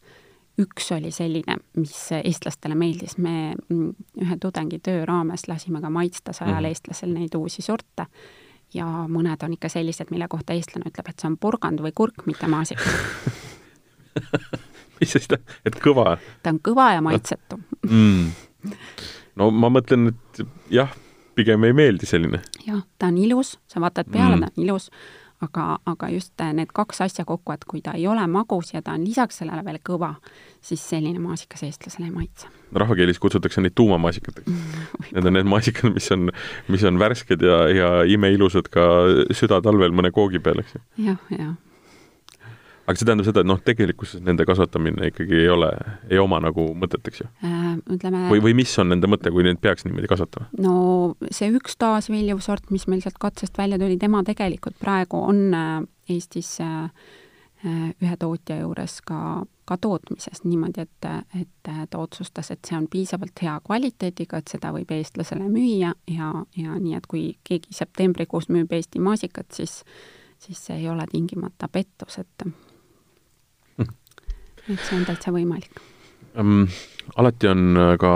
üks 0.58 0.92
oli 0.94 1.10
selline, 1.10 1.56
mis 1.76 1.96
eestlastele 2.14 2.76
meeldis, 2.78 3.16
me 3.18 3.54
mm, 3.54 3.88
ühe 4.22 4.36
tudengitöö 4.40 5.06
raames 5.06 5.48
lasime 5.48 5.80
ka 5.82 5.90
maitsta 5.90 6.32
sajal 6.32 6.60
mm. 6.60 6.70
eestlasel 6.70 7.14
neid 7.16 7.34
uusi 7.34 7.62
sorte 7.62 8.06
ja 8.74 8.86
mõned 9.08 9.42
on 9.42 9.56
ikka 9.56 9.72
sellised, 9.72 10.12
mille 10.14 10.28
kohta 10.30 10.54
eestlane 10.54 10.92
ütleb, 10.92 11.10
et 11.10 11.18
see 11.18 11.32
on 11.32 11.40
porgand 11.40 11.82
või 11.82 11.96
kurk, 11.96 12.26
mitte 12.30 12.46
maasik 12.46 12.78
mis 15.00 15.10
see 15.12 15.22
siis 15.22 15.30
tähendab, 15.32 15.56
et 15.66 15.80
kõva? 15.82 16.18
ta 16.42 16.54
on 16.54 16.60
kõva 16.64 16.90
ja 16.96 17.02
maitsetu 17.04 17.58
mm.. 17.88 18.30
no 19.40 19.50
ma 19.50 19.72
mõtlen, 19.72 20.12
et 20.14 20.46
jah, 20.74 20.94
pigem 21.34 21.66
ei 21.68 21.76
meeldi 21.76 22.08
selline. 22.08 22.42
jah, 22.66 22.82
ta 22.98 23.10
on 23.12 23.20
ilus, 23.20 23.56
sa 23.70 23.82
vaatad 23.84 24.10
peale 24.12 24.36
mm., 24.36 24.46
ta 24.46 24.52
on 24.54 24.66
ilus, 24.66 24.90
aga, 25.44 25.66
aga 25.90 26.08
just 26.14 26.44
need 26.56 26.72
kaks 26.74 27.02
asja 27.04 27.24
kokku, 27.28 27.54
et 27.54 27.64
kui 27.68 27.82
ta 27.84 27.96
ei 27.98 28.06
ole 28.10 28.24
magus 28.30 28.72
ja 28.74 28.82
ta 28.82 28.94
on 28.96 29.04
lisaks 29.06 29.42
sellele 29.42 29.64
veel 29.66 29.80
kõva, 29.84 30.14
siis 30.64 30.82
selline 30.94 31.20
maasikas 31.22 31.66
eestlasele 31.66 32.08
ei 32.08 32.14
maitse. 32.14 32.48
rahvakeeles 32.72 33.20
kutsutakse 33.22 33.62
neid 33.64 33.76
tuumamaasikateks 33.78 34.50
mm,. 34.50 35.12
Need 35.14 35.28
on 35.30 35.36
need 35.38 35.50
maasikad, 35.50 35.92
mis 35.94 36.10
on, 36.14 36.30
mis 36.68 36.84
on 36.84 36.98
värsked 36.98 37.42
ja, 37.44 37.60
ja 37.70 37.92
imeilusad 38.10 38.70
ka 38.72 38.88
südatalvel 39.34 39.94
mõne 39.94 40.10
koogi 40.14 40.42
peal, 40.42 40.62
eks 40.64 40.78
ju. 40.78 40.84
jah, 41.10 41.30
jah 41.34 41.54
aga 42.84 42.98
see 42.98 43.08
tähendab 43.08 43.28
seda, 43.28 43.42
et 43.42 43.48
noh, 43.48 43.60
tegelikkuses 43.64 44.22
nende 44.24 44.44
kasvatamine 44.48 45.08
ikkagi 45.10 45.38
ei 45.40 45.48
ole, 45.52 45.70
ei 46.10 46.20
oma 46.20 46.40
nagu 46.44 46.66
mõtet, 46.78 47.04
eks 47.08 47.22
ju 47.22 47.28
äh,? 47.46 47.72
ütleme 47.96 48.26
või, 48.32 48.42
või 48.44 48.54
mis 48.60 48.72
on 48.80 48.90
nende 48.92 49.08
mõte, 49.10 49.32
kui 49.32 49.46
neid 49.46 49.60
peaks 49.62 49.86
niimoodi 49.88 50.10
kasvatama? 50.10 50.50
no 50.60 50.76
see 51.32 51.50
üks 51.54 51.78
taasviljuv 51.80 52.42
sort, 52.44 52.70
mis 52.74 52.86
meil 52.90 53.02
sealt 53.04 53.20
katsest 53.22 53.58
välja 53.58 53.80
tuli, 53.80 53.98
tema 54.00 54.22
tegelikult 54.26 54.76
praegu 54.80 55.22
on 55.24 55.44
äh, 55.56 55.74
Eestis 56.12 56.58
äh, 56.60 56.90
äh, 57.64 57.86
ühe 58.04 58.18
tootja 58.20 58.58
juures 58.60 58.98
ka, 59.08 59.20
ka 59.64 59.78
tootmises 59.80 60.44
niimoodi, 60.44 60.84
et, 60.84 61.08
et 61.40 61.70
ta 61.90 62.02
otsustas, 62.02 62.52
et 62.52 62.60
see 62.68 62.76
on 62.76 62.90
piisavalt 62.92 63.40
hea 63.40 63.54
kvaliteediga, 63.64 64.42
et 64.42 64.52
seda 64.52 64.74
võib 64.76 64.92
eestlasele 64.92 65.48
müüa 65.48 65.94
ja, 66.12 66.34
ja 66.58 66.76
nii, 66.76 66.98
et 66.98 67.08
kui 67.08 67.30
keegi 67.48 67.72
septembrikuus 67.72 68.50
müüb 68.52 68.76
Eesti 68.76 69.00
maasikat, 69.00 69.48
siis 69.56 69.80
siis 70.44 70.66
see 70.66 70.76
ei 70.76 70.88
ole 70.88 71.06
tingimata 71.10 71.68
pettus, 71.72 72.18
et 72.18 72.46
et 74.68 74.80
see 74.80 74.96
on 74.98 75.04
täitsa 75.08 75.34
võimalik 75.34 75.82
um,. 76.40 76.66
alati 77.16 77.50
on 77.50 77.76
äh, 77.76 77.94
ka 78.00 78.12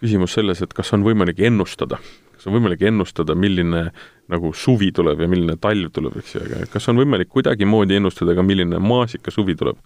küsimus 0.00 0.36
selles, 0.38 0.62
et 0.62 0.74
kas 0.74 0.92
on 0.94 1.04
võimalik 1.06 1.40
ennustada, 1.48 1.98
kas 2.36 2.48
on 2.48 2.54
võimalik 2.58 2.82
ennustada, 2.86 3.34
milline 3.34 3.88
nagu 4.28 4.52
suvi 4.54 4.92
tuleb 4.94 5.24
ja 5.24 5.30
milline 5.30 5.56
talv 5.60 5.90
tuleb, 5.94 6.18
eks 6.20 6.36
ju, 6.36 6.44
aga 6.44 6.68
kas 6.72 6.88
on 6.92 7.00
võimalik 7.00 7.30
kuidagimoodi 7.32 7.98
ennustada 7.98 8.36
ka, 8.36 8.46
milline 8.46 8.82
maasikasuvi 8.82 9.56
tuleb? 9.58 9.80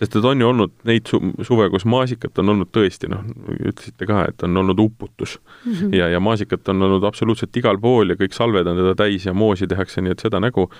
sest 0.00 0.14
et 0.16 0.24
on 0.24 0.40
ju 0.40 0.46
olnud 0.48 0.70
neid 0.88 1.10
su-, 1.10 1.20
suve, 1.44 1.66
kus 1.72 1.84
maasikat 1.84 2.38
on 2.40 2.54
olnud 2.54 2.70
tõesti, 2.72 3.10
noh, 3.12 3.20
ütlesite 3.58 4.06
ka, 4.08 4.22
et 4.30 4.44
on 4.46 4.56
olnud 4.62 4.78
uputus 4.80 5.36
mm. 5.36 5.72
-hmm. 5.72 5.96
ja, 5.98 6.08
ja 6.08 6.20
maasikat 6.24 6.68
on 6.72 6.86
olnud 6.86 7.04
absoluutselt 7.04 7.56
igal 7.60 7.76
pool 7.80 8.08
ja 8.08 8.16
kõik 8.16 8.32
salved 8.32 8.66
on 8.66 8.80
teda 8.80 8.94
täis 8.96 9.26
ja 9.28 9.34
moosi 9.36 9.68
tehakse, 9.68 10.00
nii 10.00 10.16
et 10.16 10.24
seda 10.24 10.40
nägu 10.40 10.70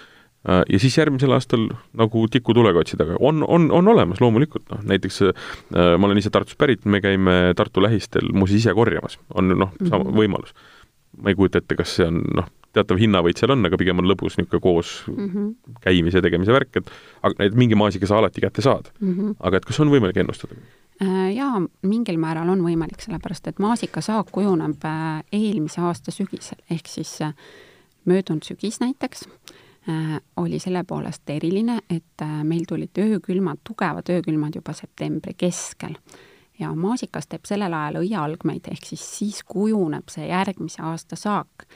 ja 0.45 0.79
siis 0.81 0.97
järgmisel 0.99 1.33
aastal 1.37 1.67
nagu 1.97 2.23
tikutulega 2.33 2.81
otsida, 2.81 3.05
aga 3.05 3.19
on, 3.21 3.45
on, 3.45 3.69
on 3.77 3.89
olemas 3.93 4.23
loomulikult, 4.25 4.65
noh 4.73 4.85
näiteks 4.89 5.23
äh, 5.29 5.35
ma 5.71 6.09
olen 6.09 6.19
ise 6.23 6.33
Tartust 6.33 6.59
pärit, 6.59 6.87
me 6.89 7.03
käime 7.05 7.53
Tartu 7.57 7.83
lähistel 7.85 8.33
muuseas 8.33 8.63
ise 8.63 8.75
korjamas, 8.75 9.19
on 9.35 9.53
noh, 9.53 9.75
sama 9.83 10.05
mm 10.05 10.11
-hmm. 10.11 10.17
võimalus. 10.23 10.55
ma 11.21 11.29
ei 11.29 11.35
kujuta 11.35 11.59
ette, 11.59 11.77
kas 11.77 11.97
see 11.97 12.07
on 12.07 12.23
noh, 12.37 12.49
teatav 12.73 13.01
hinnavõit 13.01 13.41
seal 13.41 13.53
on, 13.55 13.65
aga 13.67 13.79
pigem 13.81 13.99
on 13.99 14.09
lõbus 14.09 14.37
niisugune 14.39 14.63
koos 14.63 14.93
mm 15.11 15.29
-hmm. 15.29 15.79
käimise, 15.85 16.23
tegemise 16.23 16.53
värk, 16.55 16.77
et 16.77 16.91
aga 17.23 17.45
et 17.45 17.55
mingi 17.55 17.75
maasika 17.75 18.07
sa 18.07 18.19
alati 18.19 18.41
kätte 18.41 18.63
saad 18.63 18.93
mm. 19.01 19.15
-hmm. 19.15 19.35
aga 19.41 19.57
et 19.57 19.65
kas 19.65 19.81
on 19.81 19.91
võimalik 19.91 20.17
ennustada? 20.17 20.55
Äh, 21.03 21.33
jaa, 21.35 21.63
mingil 21.83 22.19
määral 22.19 22.49
on 22.49 22.63
võimalik, 22.63 23.01
sellepärast 23.01 23.49
et 23.49 23.59
maasikasaak 23.59 24.31
kujuneb 24.33 24.85
äh, 24.85 25.23
eelmise 25.33 25.81
aasta 25.81 26.11
sügisel, 26.11 26.59
ehk 26.71 26.87
siis 26.87 27.21
äh, 27.23 27.35
möödunud 28.05 28.45
sügis 28.45 28.81
näiteks 28.81 29.27
oli 30.41 30.59
selle 30.59 30.85
poolest 30.89 31.31
eriline, 31.31 31.79
et 31.91 32.25
meil 32.45 32.65
tulid 32.69 32.99
öökülmad, 32.99 33.61
tugevad 33.65 34.09
öökülmad 34.11 34.57
juba 34.57 34.73
septembri 34.73 35.35
keskel. 35.37 35.95
ja 36.61 36.75
maasikas 36.77 37.27
teeb 37.27 37.47
sellel 37.49 37.73
ajal 37.73 38.03
õiealgmeid, 38.03 38.67
ehk 38.69 38.85
siis 38.85 39.05
siis 39.19 39.39
kujuneb 39.49 40.13
see 40.13 40.27
järgmise 40.29 40.83
aasta 40.83 41.17
saak. 41.17 41.67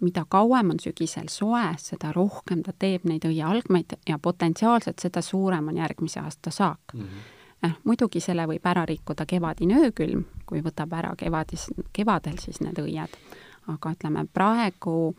mida 0.00 0.24
kauem 0.28 0.70
on 0.70 0.80
sügisel 0.80 1.28
soe, 1.28 1.64
seda 1.78 2.12
rohkem 2.12 2.62
ta 2.62 2.72
teeb 2.78 3.04
neid 3.04 3.24
õiealgmeid 3.24 3.94
ja 4.08 4.18
potentsiaalselt 4.18 4.98
seda 4.98 5.22
suurem 5.22 5.68
on 5.68 5.76
järgmise 5.76 6.20
aasta 6.20 6.50
saak 6.50 6.94
mm. 6.94 7.00
-hmm 7.00 7.32
noh, 7.64 7.78
muidugi 7.88 8.20
selle 8.20 8.46
võib 8.48 8.66
ära 8.68 8.84
rikkuda 8.88 9.26
kevadine 9.26 9.80
öökülm, 9.86 10.24
kui 10.46 10.62
võtab 10.64 10.92
ära 10.98 11.14
kevadis, 11.16 11.68
kevadel 11.92 12.38
siis 12.42 12.60
need 12.60 12.78
õied. 12.78 13.18
aga 13.66 13.94
ütleme, 13.94 14.26
praegu 14.32 15.14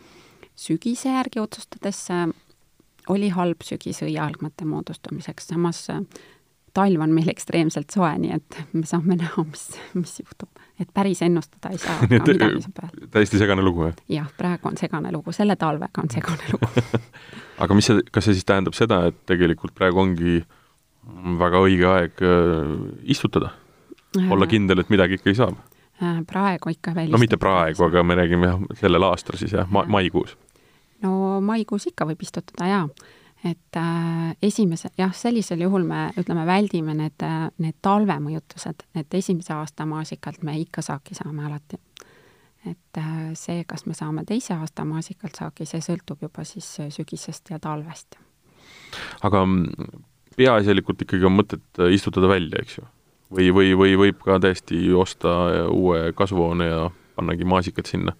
sügise 0.55 1.09
järgi 1.09 1.39
otsustades 1.41 1.97
oli 3.09 3.29
halb 3.33 3.63
sügis 3.63 4.01
õiealgmate 4.05 4.65
moodustamiseks, 4.65 5.51
samas 5.53 5.85
talv 6.75 7.05
on 7.05 7.13
meil 7.15 7.29
ekstreemselt 7.31 7.93
soe, 7.93 8.11
nii 8.19 8.33
et 8.35 8.59
me 8.73 8.83
saame 8.87 9.17
näha, 9.21 9.45
mis, 9.47 9.67
mis 9.93 10.19
juhtub. 10.23 10.49
et 10.79 10.89
päris 10.93 11.21
ennustada 11.25 11.71
ei 11.71 11.79
saa 11.79 11.97
nii 12.09 12.19
et 12.19 13.09
täiesti 13.11 13.39
segane 13.41 13.63
lugu, 13.63 13.87
jah? 13.89 14.03
jah, 14.19 14.29
praegu 14.37 14.71
on 14.71 14.77
segane 14.77 15.11
lugu, 15.15 15.31
selle 15.35 15.55
talvega 15.55 16.03
on 16.03 16.11
segane 16.11 16.51
lugu 16.51 16.69
aga 17.63 17.77
mis 17.77 17.91
see, 17.91 18.05
kas 18.11 18.27
see 18.29 18.37
siis 18.37 18.47
tähendab 18.47 18.77
seda, 18.77 19.05
et 19.11 19.25
tegelikult 19.29 19.75
praegu 19.77 20.03
ongi 20.03 20.37
äh, 20.41 20.61
väga 21.39 21.61
õige 21.65 21.87
aeg 21.89 22.25
äh, 22.25 22.73
istutada, 23.11 23.53
olla 24.31 24.47
kindel, 24.49 24.81
et 24.81 24.91
midagi 24.93 25.19
ikkagi 25.19 25.37
saab. 25.37 25.59
Äh, 26.01 26.21
praegu 26.27 26.73
ikka 26.73 26.95
veel 26.95 27.13
no 27.13 27.21
mitte 27.21 27.39
praegu, 27.41 27.85
aga 27.87 28.03
me 28.03 28.17
räägime 28.19 28.49
jah, 28.49 28.65
sellel 28.81 29.07
aastal 29.07 29.39
siis 29.39 29.55
jah, 29.55 29.69
ma-, 29.71 29.85
maikuus. 29.91 30.35
No 31.05 31.39
maikuus 31.45 31.87
ikka 31.91 32.07
võib 32.09 32.25
istutada 32.25 32.69
jaa, 32.69 32.87
et 33.45 33.79
äh, 33.79 34.35
esimese, 34.43 34.89
jah, 34.97 35.13
sellisel 35.15 35.61
juhul 35.65 35.85
me 35.87 36.07
ütleme, 36.17 36.45
väldime 36.47 36.95
need, 36.97 37.17
äh, 37.25 37.47
need 37.61 37.77
talvemõjutused, 37.85 38.87
et 38.97 39.17
esimese 39.19 39.53
aasta 39.55 39.85
maasikalt 39.89 40.43
me 40.47 40.57
ikka 40.61 40.83
saaki 40.85 41.17
saame 41.17 41.45
alati. 41.45 41.79
et 42.65 42.97
äh, 42.97 43.33
see, 43.37 43.63
kas 43.67 43.85
me 43.85 43.93
saame 43.93 44.25
teise 44.25 44.55
aasta 44.57 44.85
maasikalt 44.85 45.37
saaki, 45.37 45.67
see 45.69 45.83
sõltub 45.85 46.23
juba 46.25 46.43
siis 46.43 46.65
sügisest 46.89 47.53
ja 47.53 47.59
talvest. 47.61 48.17
aga 49.23 49.45
peaasjalikult 50.37 51.05
ikkagi 51.05 51.27
on 51.27 51.37
mõtet 51.37 51.81
äh, 51.81 51.93
istutada 51.93 52.29
välja, 52.31 52.61
eks 52.61 52.79
ju. 52.79 52.87
või, 53.35 53.51
või, 53.53 53.75
või 53.77 53.97
võib 54.05 54.23
ka 54.25 54.39
täiesti 54.41 54.81
osta 54.93 55.35
uue 55.69 56.11
kasvuhoone 56.17 56.71
ja 56.71 56.89
pannagi 57.15 57.45
maasikad 57.47 57.87
sinna 57.87 58.15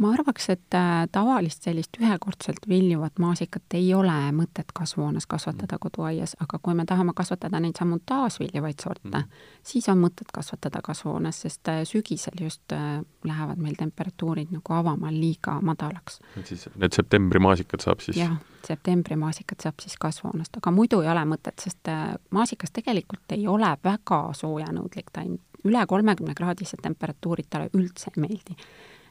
ma 0.00 0.12
arvaks, 0.14 0.48
et 0.54 0.74
äh, 0.76 1.04
tavalist 1.12 1.66
sellist 1.66 1.96
ühekordselt 2.00 2.64
viljuvat 2.68 3.18
maasikat 3.20 3.76
ei 3.76 3.92
ole 3.94 4.14
mõtet 4.36 4.72
kasvuhoones 4.74 5.26
kasvatada 5.28 5.76
mm. 5.76 5.82
koduaias, 5.84 6.36
aga 6.40 6.58
kui 6.62 6.74
me 6.76 6.86
tahame 6.88 7.12
kasvatada 7.16 7.60
neid 7.60 7.76
samu 7.78 8.00
taasviljuvaid 8.08 8.80
sorte 8.80 9.10
mm., 9.10 9.26
siis 9.72 9.88
on 9.92 10.00
mõtet 10.00 10.32
kasvatada 10.32 10.80
kasvuhoones, 10.84 11.42
sest 11.44 11.68
äh, 11.72 11.82
sügisel 11.88 12.40
just 12.40 12.72
äh, 12.76 13.02
lähevad 13.28 13.60
meil 13.60 13.76
temperatuurid 13.78 14.54
nagu 14.56 14.76
avamaal 14.78 15.16
liiga 15.20 15.58
madalaks. 15.60 16.20
et 16.40 16.48
siis 16.48 16.68
need 16.76 16.96
septembri 16.96 17.42
maasikad 17.42 17.84
saab 17.84 18.04
siis? 18.04 18.16
jah, 18.22 18.38
septembri 18.66 19.18
maasikad 19.20 19.66
saab 19.66 19.84
siis 19.84 19.98
kasvuhoonest, 20.00 20.56
aga 20.62 20.72
muidu 20.72 21.02
ei 21.04 21.12
ole 21.12 21.26
mõtet, 21.28 21.60
sest 21.60 21.92
maasikas 22.30 22.72
tegelikult 22.72 23.36
ei 23.36 23.44
ole 23.48 23.74
väga 23.84 24.22
soojanõudlik 24.38 25.12
taim, 25.12 25.36
üle 25.68 25.84
kolmekümne 25.86 26.32
kraadised 26.34 26.80
temperatuurid 26.82 27.50
talle 27.52 27.68
üldse 27.76 28.08
ei 28.14 28.24
meeldi 28.24 28.56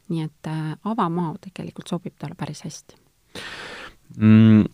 nii 0.10 0.26
et 0.28 0.50
äh, 0.52 0.74
avamaa 0.84 1.36
tegelikult 1.44 1.92
sobib 1.92 2.16
talle 2.20 2.38
päris 2.40 2.64
hästi 2.68 3.00
mm,. 4.18 4.66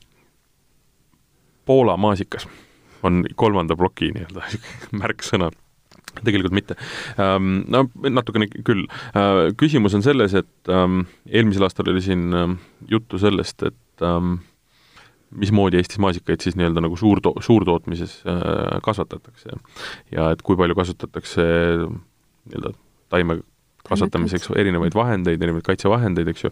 Poola 1.66 1.98
maasikas 1.98 2.48
on 3.04 3.24
kolmanda 3.36 3.76
ploki 3.78 4.12
nii-öelda 4.14 4.44
märksõna 5.02 5.50
tegelikult 6.16 6.54
mitte. 6.56 6.76
Ähm, 7.20 7.66
no 7.68 7.88
natukene 7.96 8.48
küll. 8.48 8.86
Äh, 9.18 9.50
küsimus 9.60 9.98
on 9.98 10.06
selles, 10.06 10.36
et 10.38 10.72
ähm, 10.72 11.02
eelmisel 11.28 11.66
aastal 11.68 11.90
oli 11.92 12.04
siin 12.06 12.30
ähm, 12.38 12.60
juttu 12.88 13.20
sellest, 13.20 13.66
et 13.68 14.06
mismoodi 15.36 15.80
Eestis 15.80 16.00
maasikaid 16.04 16.44
siis 16.44 16.56
nii-öelda 16.60 16.84
nagu 16.84 16.98
suurto-, 17.00 17.36
suurtootmises 17.44 18.18
äh, 18.28 18.78
kasvatatakse 18.84 19.58
ja 20.12 20.30
et 20.34 20.42
kui 20.46 20.58
palju 20.60 20.76
kasutatakse 20.78 21.46
nii-öelda 21.86 22.74
taime 23.10 23.40
kasvatamiseks 23.90 24.52
erinevaid 24.58 24.96
vahendeid, 24.98 25.42
erinevaid 25.42 25.66
kaitsevahendeid, 25.68 26.32
eks 26.34 26.48
ju, 26.48 26.52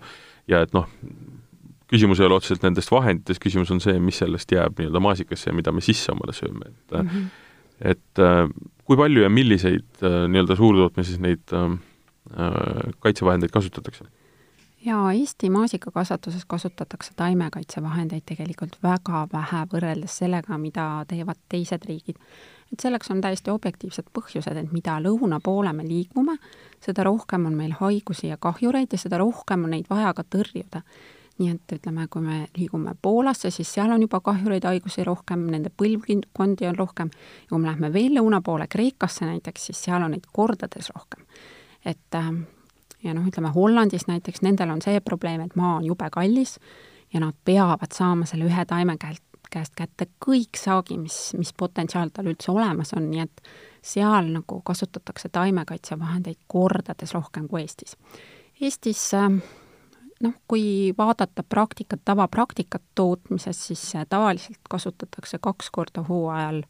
ja 0.52 0.64
et 0.66 0.74
noh, 0.76 0.88
küsimus 1.94 2.22
ei 2.22 2.28
ole 2.28 2.40
otseselt 2.40 2.66
nendest 2.66 2.92
vahenditest, 2.94 3.42
küsimus 3.44 3.72
on 3.74 3.82
see, 3.84 3.96
mis 4.02 4.20
sellest 4.24 4.52
jääb 4.54 4.80
nii-öelda 4.80 5.02
maasikasse 5.04 5.52
ja 5.52 5.58
mida 5.58 5.74
me 5.76 5.84
sisse 5.86 6.14
omale 6.14 6.36
sööme, 6.36 6.72
et 6.72 6.98
mm 6.98 7.10
-hmm. 7.10 7.30
et 7.94 8.24
äh, 8.24 8.50
kui 8.86 8.98
palju 8.98 9.24
ja 9.24 9.30
milliseid 9.30 10.02
äh, 10.02 10.26
nii-öelda 10.30 10.56
suurtootmises 10.60 11.20
neid 11.20 11.54
äh, 11.54 11.78
kaitsevahendeid 13.00 13.52
kasutatakse? 13.52 14.06
jaa, 14.86 15.14
Eesti 15.14 15.50
maasikakasvatuses 15.50 16.46
kasutatakse 16.48 17.12
taimekaitsevahendeid 17.16 18.26
tegelikult 18.26 18.76
väga 18.84 19.28
vähe 19.34 19.62
võrreldes 19.74 20.18
sellega, 20.24 20.58
mida 20.58 21.06
teevad 21.08 21.40
teised 21.50 21.86
riigid 21.88 22.20
et 22.74 22.80
selleks 22.80 23.12
on 23.14 23.22
täiesti 23.22 23.52
objektiivsed 23.54 24.10
põhjused, 24.18 24.58
et 24.58 24.72
mida 24.74 24.98
lõuna 25.02 25.40
poole 25.44 25.74
me 25.74 25.86
liigume, 25.86 26.38
seda 26.82 27.06
rohkem 27.06 27.46
on 27.46 27.58
meil 27.58 27.76
haigusi 27.78 28.32
ja 28.32 28.38
kahjureid 28.42 28.94
ja 28.94 29.02
seda 29.02 29.20
rohkem 29.22 29.68
on 29.68 29.76
neid 29.76 29.90
vaja 29.90 30.14
ka 30.14 30.26
tõrjuda. 30.36 30.82
nii 31.34 31.50
et 31.50 31.72
ütleme, 31.74 32.04
kui 32.14 32.22
me 32.22 32.36
liigume 32.54 32.92
Poolasse, 33.02 33.50
siis 33.50 33.72
seal 33.74 33.90
on 33.92 34.02
juba 34.02 34.20
kahjureid, 34.22 34.68
haigusi 34.70 35.04
rohkem, 35.04 35.48
nende 35.50 35.72
põlvkondi 35.82 36.68
on 36.70 36.76
rohkem, 36.78 37.10
ja 37.42 37.50
kui 37.50 37.58
me 37.58 37.72
läheme 37.72 37.90
veel 37.94 38.20
lõuna 38.20 38.42
poole, 38.46 38.68
Kreekasse 38.70 39.26
näiteks, 39.26 39.66
siis 39.66 39.82
seal 39.82 40.06
on 40.06 40.14
neid 40.14 40.28
kordades 40.32 40.92
rohkem. 40.94 41.26
et 41.86 42.16
äh, 42.16 42.30
ja 43.04 43.14
noh, 43.14 43.26
ütleme 43.28 43.50
Hollandis 43.50 44.08
näiteks, 44.08 44.42
nendel 44.42 44.70
on 44.70 44.82
see 44.82 45.00
probleem, 45.02 45.42
et 45.42 45.56
maa 45.56 45.78
on 45.78 45.86
jube 45.86 46.10
kallis 46.12 46.60
ja 47.14 47.20
nad 47.20 47.34
peavad 47.46 47.92
saama 47.94 48.26
selle 48.26 48.46
ühe 48.46 48.66
taime 48.66 48.98
käelt 48.98 49.33
käest 49.54 49.76
kätte 49.78 50.08
kõik 50.26 50.58
saagi, 50.60 50.98
mis, 50.98 51.18
mis 51.38 51.54
potentsiaal 51.58 52.12
tal 52.14 52.32
üldse 52.32 52.52
olemas 52.52 52.94
on, 52.98 53.10
nii 53.12 53.24
et 53.24 53.44
seal 53.84 54.32
nagu 54.34 54.62
kasutatakse 54.66 55.30
taimekaitsevahendeid 55.34 56.42
kordades 56.48 57.14
rohkem 57.14 57.48
kui 57.52 57.62
Eestis. 57.64 57.98
Eestis 58.62 59.04
noh, 59.14 60.34
kui 60.48 60.94
vaadata 60.98 61.44
praktikat, 61.44 62.02
tavapraktikat 62.06 62.84
tootmises, 62.96 63.68
siis 63.68 63.86
tavaliselt 64.10 64.62
kasutatakse 64.70 65.40
kaks 65.42 65.70
korda 65.72 66.04
hooajal 66.08 66.64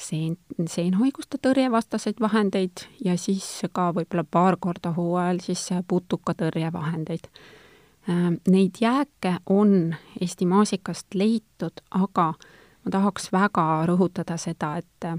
seen, 0.00 0.36
seenhaiguste 0.66 1.40
tõrjevastaseid 1.42 2.20
vahendeid 2.20 2.86
ja 3.04 3.16
siis 3.20 3.46
ka 3.72 3.90
võib-olla 3.96 4.24
paar 4.24 4.56
korda 4.60 4.94
hooajal 4.96 5.42
siis 5.44 5.68
putukatõrjevahendeid 5.88 7.28
neid 8.06 8.80
jääke 8.80 9.36
on 9.46 9.94
Eesti 10.20 10.46
maasikast 10.46 11.14
leitud, 11.14 11.84
aga 11.90 12.32
ma 12.84 12.90
tahaks 12.90 13.28
väga 13.32 13.66
rõhutada 13.86 14.36
seda, 14.40 14.76
et 14.82 15.10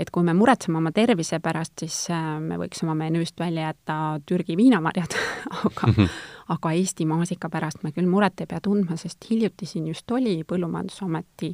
et 0.00 0.08
kui 0.08 0.24
me 0.24 0.32
muretseme 0.32 0.78
oma 0.80 0.92
tervise 0.96 1.42
pärast, 1.44 1.74
siis 1.82 1.96
äh, 2.14 2.38
me 2.40 2.56
võiks 2.60 2.80
oma 2.86 2.94
menüüst 2.96 3.36
välja 3.40 3.68
jätta 3.68 3.96
Türgi 4.26 4.56
viinamarjad 4.56 5.16
aga 5.68 5.92
aga 6.54 6.72
Eesti 6.72 7.06
maasika 7.06 7.50
pärast 7.52 7.84
me 7.84 7.92
küll 7.92 8.08
muret 8.08 8.40
ei 8.40 8.48
pea 8.50 8.62
tundma, 8.64 8.96
sest 8.96 9.28
hiljuti 9.30 9.68
siin 9.68 9.90
just 9.92 10.10
oli 10.10 10.40
Põllumajandusameti 10.48 11.52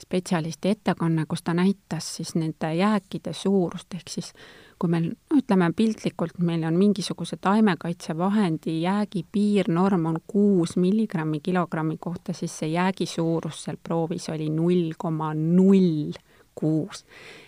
spetsialisti 0.00 0.74
ettekanne, 0.74 1.26
kus 1.28 1.42
ta 1.44 1.54
näitas 1.56 2.06
siis 2.16 2.34
nende 2.34 2.74
jääkide 2.74 3.32
suurust, 3.36 3.94
ehk 3.94 4.08
siis 4.08 4.32
kui 4.80 4.88
meil, 4.88 5.10
no 5.12 5.38
ütleme 5.38 5.68
piltlikult, 5.76 6.38
meil 6.46 6.64
on 6.64 6.78
mingisuguse 6.80 7.36
taimekaitsevahendi 7.44 8.78
jäägi 8.82 9.26
piirnorm 9.32 10.06
on 10.08 10.18
kuus 10.26 10.76
milligrammi 10.80 11.42
kilogrammi 11.44 11.98
kohta, 12.00 12.32
siis 12.32 12.54
see 12.62 12.72
jäägi 12.72 13.06
suurus 13.06 13.64
seal 13.66 13.76
proovis 13.82 14.30
oli 14.32 14.48
null 14.50 14.94
koma 14.98 15.34
null 15.34 16.16
kuus. 16.54 17.04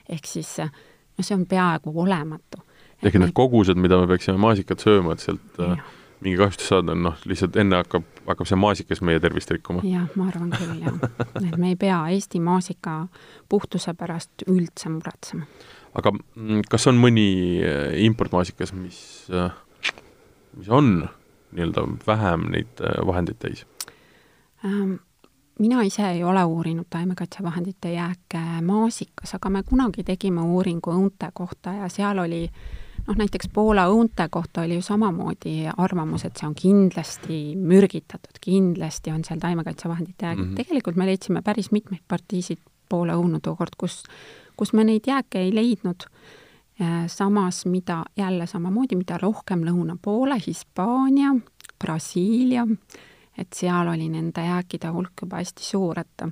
ehk 0.09 0.29
siis 0.29 0.59
no 0.61 1.25
see 1.25 1.37
on 1.37 1.47
peaaegu 1.49 1.95
olematu. 2.05 2.63
ehk 3.03 3.19
need 3.19 3.35
kogused, 3.35 3.81
mida 3.81 3.99
me 4.01 4.07
peaksime 4.13 4.37
maasikat 4.37 4.85
sööma, 4.85 5.17
et 5.17 5.25
sealt 5.25 5.59
ja. 5.59 5.77
Mingi 6.23 6.39
kahjustus 6.41 6.71
saada, 6.73 6.95
noh, 6.95 7.19
lihtsalt 7.29 7.57
enne 7.61 7.83
hakkab, 7.83 8.07
hakkab 8.29 8.49
see 8.49 8.59
maasikas 8.59 9.03
meie 9.05 9.21
tervist 9.23 9.51
rikkuma. 9.51 9.85
jah, 9.87 10.09
ma 10.17 10.31
arvan 10.31 10.51
küll, 10.55 10.79
jah. 10.83 10.99
et 11.43 11.57
me 11.57 11.75
ei 11.75 11.79
pea 11.79 12.01
Eesti 12.15 12.41
maasika 12.41 13.07
puhtuse 13.51 13.95
pärast 13.99 14.47
üldse 14.47 14.93
muretsema 14.93 15.49
aga 15.99 16.13
mm, 16.13 16.65
kas 16.71 16.89
on 16.91 16.99
mõni 17.01 17.29
äh, 17.65 17.93
importmaasikas, 18.07 18.73
mis, 18.77 18.99
äh, 19.33 19.53
mis 20.57 20.69
on 20.73 21.09
nii-öelda 21.53 21.87
vähem 22.07 22.49
neid 22.55 22.85
äh, 22.85 23.01
vahendeid 23.07 23.41
täis 23.43 23.67
ähm,? 24.65 25.01
mina 25.63 25.83
ise 25.87 26.03
ei 26.09 26.23
ole 26.25 26.41
uurinud 26.49 26.89
taimekaitsevahendite 26.91 27.93
jääke 27.93 28.41
maasikas, 28.67 29.35
aga 29.37 29.51
me 29.53 29.61
kunagi 29.63 30.03
tegime 30.03 30.43
uuringu 30.43 30.91
õunte 30.91 31.29
kohta 31.35 31.75
ja 31.77 31.91
seal 31.93 32.19
oli 32.19 32.47
noh, 33.07 33.17
näiteks 33.19 33.49
Poola 33.53 33.87
õunte 33.91 34.27
kohta 34.31 34.63
oli 34.67 34.77
ju 34.79 34.83
samamoodi 34.85 35.55
arvamus, 35.77 36.25
et 36.27 36.39
see 36.39 36.49
on 36.49 36.55
kindlasti 36.59 37.41
mürgitatud, 37.59 38.39
kindlasti 38.41 39.13
on 39.15 39.25
seal 39.27 39.41
taimekaitsevahendite 39.43 40.27
jäägid 40.27 40.45
mm. 40.45 40.51
-hmm. 40.51 40.57
tegelikult 40.57 40.97
me 40.97 41.07
leidsime 41.07 41.43
päris 41.43 41.73
mitmeid 41.73 42.03
partiisid 42.09 42.61
Poola 42.89 43.17
õunu 43.17 43.41
tookord, 43.41 43.77
kus, 43.79 44.03
kus 44.57 44.73
me 44.73 44.85
neid 44.85 45.07
jääke 45.07 45.41
ei 45.41 45.55
leidnud. 45.55 46.09
samas, 47.07 47.67
mida 47.67 48.05
jälle 48.17 48.47
samamoodi, 48.47 48.97
mida 48.97 49.19
rohkem 49.19 49.61
Lõuna-Poola, 49.63 50.39
Hispaania, 50.47 51.35
Brasiilia, 51.85 52.67
et 53.39 53.53
seal 53.55 53.89
oli 53.89 54.09
nende 54.09 54.41
jääkide 54.41 54.89
hulk 54.89 55.23
juba 55.23 55.37
hästi 55.37 55.63
suur, 55.63 55.99
et 55.99 56.25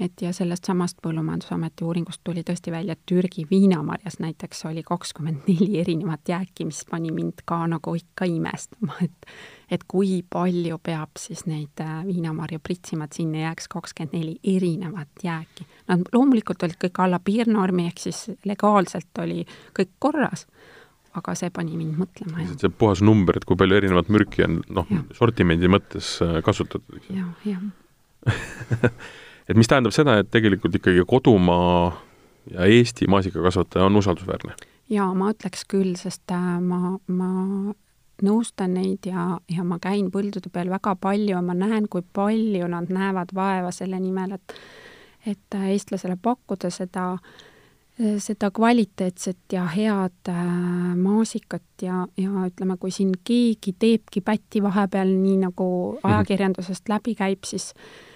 et 0.00 0.22
ja 0.22 0.32
sellest 0.32 0.64
samast 0.64 0.98
Põllumajandusameti 1.02 1.84
uuringust 1.84 2.20
tuli 2.24 2.42
tõesti 2.46 2.72
välja, 2.72 2.96
et 2.96 3.02
Türgi 3.08 3.44
viinamarjas 3.50 4.18
näiteks 4.22 4.64
oli 4.70 4.82
kakskümmend 4.86 5.48
neli 5.48 5.80
erinevat 5.80 6.28
jääki, 6.28 6.66
mis 6.68 6.82
pani 6.90 7.12
mind 7.12 7.44
ka 7.48 7.62
nagu 7.70 7.94
ikka 7.98 8.28
imestama, 8.28 8.96
et 9.04 9.32
et 9.72 9.84
kui 9.88 10.18
palju 10.28 10.76
peab 10.84 11.16
siis 11.16 11.46
neid 11.48 11.80
äh, 11.80 12.02
viinamarju 12.04 12.60
pritsima, 12.60 13.06
et 13.08 13.16
sinna 13.16 13.46
jääks 13.46 13.70
kakskümmend 13.72 14.12
neli 14.18 14.34
erinevat 14.56 15.24
jääki. 15.24 15.64
Nad 15.88 16.04
loomulikult 16.12 16.62
olid 16.62 16.76
kõik 16.82 17.00
alla 17.00 17.20
piirnormi, 17.24 17.86
ehk 17.88 18.02
siis 18.02 18.26
legaalselt 18.44 19.22
oli 19.24 19.46
kõik 19.78 19.94
korras, 19.98 20.44
aga 21.16 21.34
see 21.38 21.48
pani 21.50 21.76
mind 21.76 21.96
mõtlema. 22.00 22.44
see 22.52 22.68
puhas 22.68 23.00
number, 23.00 23.36
et 23.36 23.48
kui 23.48 23.56
palju 23.56 23.80
erinevat 23.80 24.12
mürki 24.12 24.44
on 24.44 24.60
noh, 24.68 24.88
sortimendi 25.16 25.72
mõttes 25.72 26.18
äh, 26.24 26.40
kasutatud. 26.44 27.00
jah, 27.08 27.32
jah 27.48 27.62
et 29.52 29.60
mis 29.60 29.68
tähendab 29.68 29.92
seda, 29.94 30.16
et 30.20 30.30
tegelikult 30.32 30.80
ikkagi 30.80 31.04
kodumaa 31.08 31.92
ja 32.50 32.66
Eesti 32.66 33.08
maasikakasvataja 33.12 33.84
on 33.84 33.96
usaldusväärne? 34.00 34.56
jaa, 34.92 35.12
ma 35.16 35.30
ütleks 35.32 35.66
küll, 35.68 35.94
sest 36.00 36.32
äh, 36.34 36.58
ma, 36.60 36.96
ma 37.08 37.28
nõustan 38.22 38.74
neid 38.76 39.06
ja, 39.08 39.38
ja 39.50 39.64
ma 39.64 39.78
käin 39.82 40.10
põldude 40.12 40.50
peal 40.52 40.72
väga 40.72 40.94
palju 41.00 41.36
ja 41.36 41.40
ma 41.44 41.56
näen, 41.56 41.88
kui 41.88 42.04
palju 42.14 42.68
nad 42.68 42.92
näevad 42.92 43.32
vaeva 43.34 43.72
selle 43.74 44.00
nimel, 44.00 44.38
et 44.38 44.56
et 45.26 45.54
äh, 45.54 45.68
eestlasele 45.76 46.16
pakkuda 46.20 46.70
seda, 46.74 47.06
äh, 47.14 48.16
seda 48.18 48.50
kvaliteetset 48.50 49.54
ja 49.54 49.66
head 49.70 50.32
maasikat 50.98 51.84
ja, 51.86 52.06
ja 52.18 52.46
ütleme, 52.48 52.76
kui 52.80 52.90
siin 52.90 53.12
keegi 53.24 53.76
teebki 53.78 54.24
pätti 54.24 54.64
vahepeal, 54.64 55.12
nii 55.12 55.36
nagu 55.44 55.68
mhm. 55.92 56.08
ajakirjandusest 56.08 56.90
läbi 56.90 57.14
käib, 57.20 57.44
siis 57.48 57.70
Äh, 57.72 58.11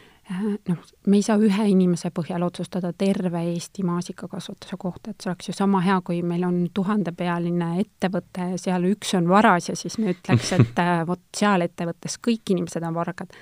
noh, 0.69 0.79
me 1.07 1.21
ei 1.21 1.23
saa 1.23 1.39
ühe 1.39 1.69
inimese 1.71 2.11
põhjal 2.15 2.43
otsustada 2.47 2.91
terve 2.99 3.43
Eesti 3.53 3.85
maasikakasvatuse 3.87 4.79
kohta, 4.79 5.13
et 5.13 5.23
see 5.23 5.31
oleks 5.31 5.51
ju 5.51 5.55
sama 5.55 5.81
hea, 5.85 6.01
kui 6.07 6.19
meil 6.27 6.45
on 6.49 6.59
tuhandepealine 6.75 7.71
ettevõte, 7.85 8.49
seal 8.61 8.89
üks 8.91 9.15
on 9.19 9.29
varas 9.31 9.71
ja 9.71 9.77
siis 9.79 9.99
me 10.03 10.17
ütleks, 10.17 10.53
et 10.59 10.83
äh, 10.83 11.01
vot 11.07 11.23
seal 11.37 11.67
ettevõttes 11.67 12.19
kõik 12.23 12.55
inimesed 12.57 12.87
on 12.87 12.97
vargad. 12.97 13.39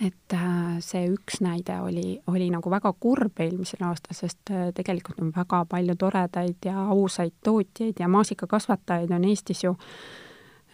et 0.00 0.34
äh, 0.34 0.80
see 0.82 1.04
üks 1.12 1.42
näide 1.44 1.76
oli, 1.84 2.18
oli 2.26 2.48
nagu 2.50 2.72
väga 2.72 2.94
kurb 3.00 3.44
eelmisel 3.44 3.84
aastal, 3.86 4.16
sest 4.16 4.54
tegelikult 4.74 5.20
on 5.20 5.30
väga 5.36 5.64
palju 5.70 5.96
toredaid 6.00 6.66
ja 6.66 6.88
ausaid 6.96 7.36
tootjaid 7.44 8.00
ja 8.00 8.08
maasikakasvatajaid 8.08 9.12
on 9.12 9.28
Eestis 9.28 9.64
ju 9.64 9.76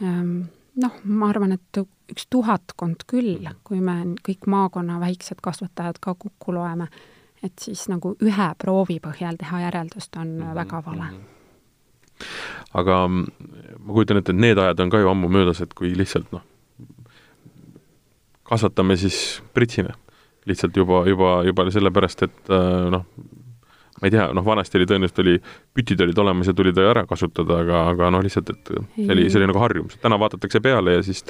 ähm, 0.03 0.49
noh, 0.81 0.99
ma 1.05 1.31
arvan, 1.31 1.55
et 1.57 1.81
üks 2.11 2.27
tuhatkond 2.31 3.05
küll, 3.11 3.49
kui 3.65 3.81
me 3.85 3.97
kõik 4.27 4.49
maakonna 4.51 4.99
väiksed 5.03 5.41
kasvatajad 5.43 6.01
ka 6.03 6.15
kokku 6.19 6.55
loeme, 6.57 6.89
et 7.43 7.57
siis 7.63 7.87
nagu 7.93 8.15
ühe 8.21 8.49
proovi 8.61 8.99
põhjal 9.03 9.39
teha 9.41 9.65
järeldust 9.67 10.17
on 10.17 10.29
mm 10.29 10.43
-hmm. 10.43 10.55
väga 10.55 10.83
vale. 10.87 11.11
aga 12.75 13.09
ma 13.09 13.93
kujutan 13.93 14.17
ette, 14.17 14.33
et 14.33 14.39
need 14.39 14.59
ajad 14.59 14.81
on 14.81 14.91
ka 14.91 14.99
ju 14.99 15.09
ammu 15.09 15.29
möödas, 15.29 15.61
et 15.61 15.75
kui 15.75 15.97
lihtsalt 15.97 16.33
noh, 16.33 16.43
kasvatame, 18.43 18.97
siis 18.97 19.43
pritsime. 19.55 19.95
lihtsalt 20.47 20.77
juba, 20.77 21.07
juba, 21.07 21.45
juba 21.45 21.71
sellepärast, 21.71 22.23
et 22.23 22.51
äh, 22.51 22.91
noh, 22.91 23.05
ma 24.01 24.09
ei 24.09 24.15
tea, 24.15 24.31
noh, 24.37 24.45
vanasti 24.45 24.79
oli 24.79 24.87
tõenäoliselt 24.89 25.23
oli, 25.25 25.37
pütid 25.77 26.01
olid 26.01 26.19
olemas 26.19 26.49
ja 26.51 26.55
tuli 26.57 26.73
ta 26.77 26.87
ära 26.91 27.05
kasutada, 27.09 27.61
aga, 27.65 27.83
aga 27.93 28.11
noh, 28.15 28.25
lihtsalt, 28.25 28.55
et 28.55 28.73
see 28.97 29.13
oli, 29.13 29.29
see 29.29 29.41
oli 29.41 29.51
nagu 29.51 29.63
harjumus. 29.63 29.99
täna 30.03 30.19
vaadatakse 30.21 30.63
peale 30.65 30.99
ja 30.99 31.03
siis 31.07 31.25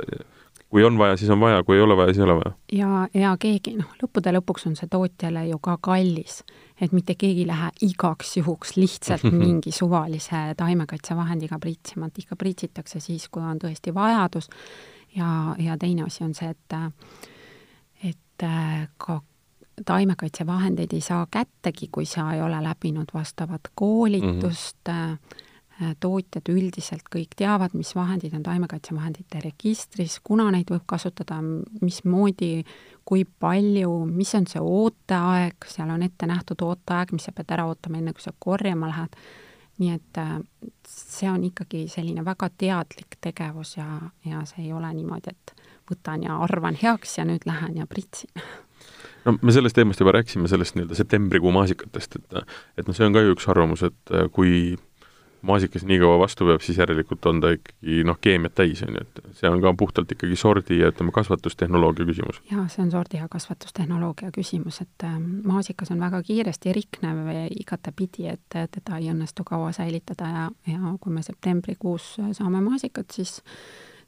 kui 0.70 0.84
on 0.84 0.98
vaja, 0.98 1.16
siis 1.16 1.30
on 1.30 1.40
vaja, 1.40 1.64
kui 1.66 1.76
ei 1.76 1.82
ole 1.82 1.96
vaja, 1.96 2.14
siis 2.14 2.22
ei 2.22 2.24
ole 2.24 2.36
vaja. 2.38 2.52
ja, 2.72 3.08
ja 3.14 3.32
keegi, 3.40 3.74
noh, 3.80 3.90
lõppude 4.02 4.32
lõpuks 4.38 4.68
on 4.70 4.76
see 4.78 4.90
tootjale 4.90 5.46
ju 5.48 5.58
ka 5.62 5.76
kallis. 5.82 6.42
et 6.80 6.94
mitte 6.96 7.14
keegi 7.18 7.44
ei 7.44 7.50
lähe 7.50 7.70
igaks 7.86 8.36
juhuks 8.36 8.76
lihtsalt 8.76 9.26
mingi 9.42 9.72
suvalise 9.74 10.44
taimekaitsevahendiga 10.56 11.58
pritsima, 11.58 12.06
et 12.06 12.22
ikka 12.22 12.38
pritsitakse 12.38 13.00
siis, 13.00 13.28
kui 13.28 13.42
on 13.42 13.58
tõesti 13.58 13.94
vajadus 13.94 14.50
ja, 15.16 15.56
ja 15.58 15.78
teine 15.78 16.06
asi 16.06 16.24
on 16.24 16.34
see, 16.34 16.50
et 16.54 16.78
et 18.10 18.48
ka 18.98 19.20
taimekaitsevahendeid 19.84 20.92
ei 20.92 21.00
saa 21.00 21.26
kättegi, 21.30 21.88
kui 21.92 22.04
sa 22.04 22.32
ei 22.32 22.42
ole 22.42 22.62
läbinud 22.62 23.14
vastavat 23.14 23.60
koolitust. 23.74 24.76
Mm, 24.88 25.14
-hmm. 25.14 25.50
tootjad 26.00 26.48
üldiselt 26.48 27.06
kõik 27.16 27.32
teavad, 27.36 27.70
mis 27.72 27.94
vahendid 27.96 28.34
on 28.36 28.42
taimekaitsevahendite 28.42 29.40
registris, 29.40 30.18
kuna 30.24 30.50
neid 30.50 30.68
võib 30.70 30.82
kasutada, 30.86 31.38
mismoodi, 31.80 32.64
kui 33.04 33.24
palju, 33.24 34.04
mis 34.04 34.34
on 34.34 34.46
see 34.46 34.60
ooteaeg, 34.60 35.64
seal 35.66 35.90
on 35.90 36.02
ette 36.02 36.26
nähtud 36.26 36.60
ooteaeg, 36.62 37.12
mis 37.16 37.24
sa 37.24 37.32
pead 37.32 37.56
ära 37.56 37.64
ootama, 37.64 37.96
enne 37.96 38.12
kui 38.12 38.20
sa 38.20 38.32
korjama 38.38 38.92
lähed, 38.92 39.16
nii 39.80 39.94
et 39.94 40.20
äh, 40.20 40.36
see 40.88 41.30
on 41.30 41.44
ikkagi 41.48 41.86
selline 41.88 42.24
väga 42.24 42.50
teadlik 42.58 43.16
tegevus 43.20 43.76
ja, 43.76 43.88
ja 44.24 44.44
see 44.44 44.66
ei 44.66 44.72
ole 44.76 44.92
niimoodi, 44.94 45.32
et 45.32 45.54
võtan 45.90 46.28
ja 46.28 46.36
arvan 46.44 46.76
heaks 46.82 47.18
ja 47.18 47.24
nüüd 47.24 47.48
lähen 47.48 47.80
ja 47.80 47.88
pritsin 47.88 48.30
no 49.24 49.38
me 49.42 49.52
sellest 49.52 49.76
teemast 49.78 50.00
juba 50.00 50.14
rääkisime, 50.18 50.48
sellest 50.48 50.76
nii-öelda 50.76 50.98
septembrikuu 50.98 51.52
maasikatest, 51.54 52.16
et 52.16 52.38
et 52.78 52.86
noh, 52.86 52.96
see 52.96 53.06
on 53.06 53.16
ka 53.16 53.24
ju 53.24 53.34
üks 53.36 53.48
arvamus, 53.50 53.82
et 53.86 54.14
äh, 54.14 54.28
kui 54.32 54.78
maasikas 55.42 55.86
nii 55.88 55.98
kaua 56.02 56.18
vastu 56.20 56.44
peab, 56.48 56.60
siis 56.64 56.78
järelikult 56.78 57.26
on 57.30 57.40
ta 57.40 57.52
ikkagi 57.54 58.02
noh, 58.04 58.18
keemiat 58.20 58.54
täis, 58.60 58.82
on 58.84 58.96
ju, 58.98 59.04
et 59.04 59.36
see 59.38 59.48
on 59.48 59.60
ka 59.62 59.72
puhtalt 59.78 60.12
ikkagi 60.12 60.36
sordi 60.36 60.80
ja 60.80 60.90
ütleme, 60.92 61.14
kasvatustehnoloogia 61.16 62.06
küsimus. 62.08 62.42
jaa, 62.50 62.66
see 62.72 62.84
on 62.84 62.90
sordi 62.92 63.20
ja 63.20 63.28
kasvatustehnoloogia 63.32 64.32
küsimus, 64.36 64.82
et 64.84 65.06
äh, 65.08 65.18
maasikas 65.20 65.92
on 65.94 66.00
väga 66.00 66.22
kiiresti 66.26 66.74
riknev 66.76 67.30
igatepidi, 67.60 68.28
et 68.34 68.58
teda 68.58 69.00
ei 69.00 69.12
õnnestu 69.14 69.46
kaua 69.48 69.72
säilitada 69.76 70.32
ja, 70.34 70.48
ja 70.74 70.96
kui 71.00 71.14
me 71.14 71.24
septembrikuus 71.24 72.16
saame 72.36 72.60
maasikat, 72.64 73.10
siis 73.16 73.40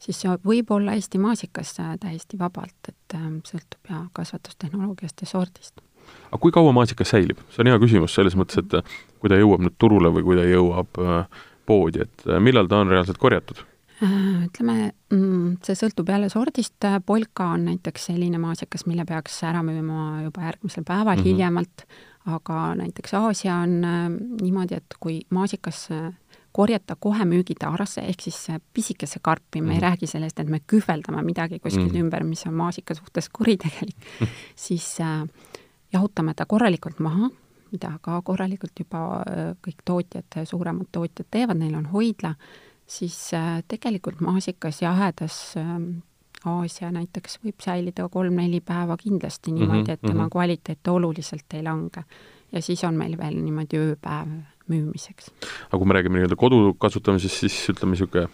siis 0.02 0.20
see 0.22 0.34
võib 0.46 0.70
olla 0.74 0.96
Eesti 0.98 1.20
maasikas 1.22 1.74
täiesti 1.78 2.38
vabalt, 2.40 2.90
et 2.90 3.16
ähm, 3.18 3.40
sõltub 3.46 3.90
ja 3.90 4.04
kasvatustehnoloogiast 4.16 5.24
ja 5.24 5.30
sordist. 5.30 5.82
aga 6.30 6.40
kui 6.42 6.54
kaua 6.54 6.72
maasikas 6.74 7.14
säilib? 7.14 7.42
see 7.50 7.64
on 7.64 7.72
hea 7.72 7.82
küsimus 7.82 8.14
selles 8.18 8.36
mõttes, 8.38 8.62
et 8.62 8.78
äh, 8.78 8.96
kui 9.22 9.32
ta 9.32 9.40
jõuab 9.40 9.66
nüüd 9.66 9.78
turule 9.78 10.12
või 10.14 10.26
kui 10.26 10.38
ta 10.38 10.46
jõuab 10.48 11.02
äh, 11.02 11.44
poodi, 11.66 12.06
et 12.06 12.26
äh, 12.28 12.40
millal 12.42 12.70
ta 12.70 12.82
on 12.82 12.90
reaalselt 12.92 13.22
korjatud? 13.22 13.66
Ütleme, 14.02 14.88
mm, 15.14 15.60
see 15.62 15.76
sõltub 15.78 16.08
jälle 16.10 16.26
sordist, 16.32 16.74
polka 17.06 17.52
on 17.54 17.68
näiteks 17.68 18.08
selline 18.08 18.40
maasikas, 18.42 18.82
mille 18.90 19.04
peaks 19.06 19.36
ära 19.46 19.60
müüma 19.62 20.24
juba 20.24 20.48
järgmisel 20.48 20.82
päeval 20.82 21.20
mm 21.20 21.20
-hmm. 21.20 21.28
hiljemalt, 21.28 21.84
aga 22.26 22.56
näiteks 22.80 23.14
Aasia 23.14 23.60
on 23.62 23.76
niimoodi, 24.40 24.74
et 24.74 24.96
kui 24.98 25.20
maasikas 25.30 25.86
korjata 26.52 26.96
kohe 27.00 27.24
müügitaarasse, 27.24 28.04
ehk 28.08 28.20
siis 28.20 28.38
pisikese 28.74 29.20
karpi, 29.22 29.60
me 29.60 29.66
mm. 29.66 29.70
ei 29.70 29.76
mhm. 29.76 29.84
räägi 29.86 30.06
sellest, 30.06 30.40
et 30.40 30.48
me 30.48 30.60
kühveldame 30.60 31.22
midagi 31.26 31.58
kuskilt 31.58 31.92
mm. 31.92 32.04
ümber, 32.06 32.24
mis 32.24 32.46
on 32.46 32.54
maasika 32.54 32.94
suhtes 32.94 33.28
kuritegelik 33.32 33.96
mm., 34.20 34.36
siis 34.56 34.88
äh, 35.00 35.24
jahutame 35.92 36.34
ta 36.34 36.46
korralikult 36.46 37.00
maha, 37.00 37.30
mida 37.72 37.96
ka 38.04 38.20
korralikult 38.24 38.78
juba 38.78 39.22
äh, 39.22 39.52
kõik 39.64 39.82
tootjad, 39.84 40.42
suuremad 40.48 40.92
tootjad 40.92 41.28
teevad, 41.30 41.60
neil 41.60 41.74
on 41.78 41.88
hoidla, 41.92 42.34
siis 42.86 43.18
äh, 43.36 43.60
tegelikult 43.68 44.20
maasikas 44.20 44.82
jahedas 44.82 45.42
äh, 45.60 45.76
Aasia 46.42 46.88
näiteks 46.90 47.38
võib 47.44 47.60
säilida 47.62 48.08
kolm-neli 48.10 48.58
päeva 48.66 48.96
kindlasti 48.98 49.52
niimoodi, 49.54 49.84
mhm, 49.84 49.90
et 49.92 50.00
tema 50.00 50.24
-hmm. 50.24 50.30
kvaliteet 50.30 50.88
oluliselt 50.88 51.54
ei 51.54 51.62
lange. 51.62 52.02
Ja 52.52 52.62
siis 52.62 52.84
on 52.84 52.98
meil 52.98 53.18
veel 53.18 53.38
niimoodi 53.42 53.80
ööpäev 53.80 54.32
müümiseks. 54.70 55.30
aga 55.68 55.78
kui 55.78 55.86
me 55.88 55.98
räägime 55.98 56.20
nii-öelda 56.20 56.38
kodu 56.38 56.74
kasutamisest, 56.80 57.44
siis 57.44 57.60
ütleme 57.72 57.96
niisugune 57.96 58.28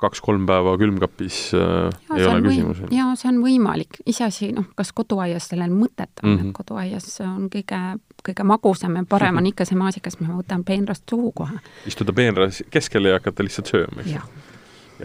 kaks-kolm 0.00 0.46
päeva 0.48 0.74
külmkapis 0.80 1.38
äh, 1.54 1.90
ja, 2.08 2.16
ei 2.16 2.26
ole 2.26 2.42
küsimus. 2.46 2.82
jaa, 2.94 3.12
see 3.20 3.30
on 3.30 3.40
võimalik, 3.44 4.00
iseasi, 4.08 4.50
noh, 4.56 4.70
kas 4.78 4.94
koduaias 4.96 5.50
sellel 5.52 5.72
mõtet 5.74 6.22
on 6.22 6.30
mm, 6.30 6.36
-hmm. 6.36 6.48
et 6.48 6.56
koduaias 6.56 7.10
on 7.26 7.48
kõige, 7.52 7.80
kõige 8.26 8.46
magusam 8.48 8.96
ja 8.96 9.04
parem 9.08 9.40
on 9.40 9.48
ikka 9.52 9.68
see 9.68 9.78
maasikas, 9.78 10.20
ma 10.22 10.38
võtan 10.38 10.64
peenrast 10.64 11.04
suhu 11.10 11.32
kohe. 11.36 11.60
istuda 11.86 12.16
peenras 12.16 12.62
keskele 12.70 13.12
ja 13.14 13.20
hakata 13.20 13.46
lihtsalt 13.46 13.72
sööma, 13.74 14.00
eks? 14.04 14.16
ja, 14.16 14.24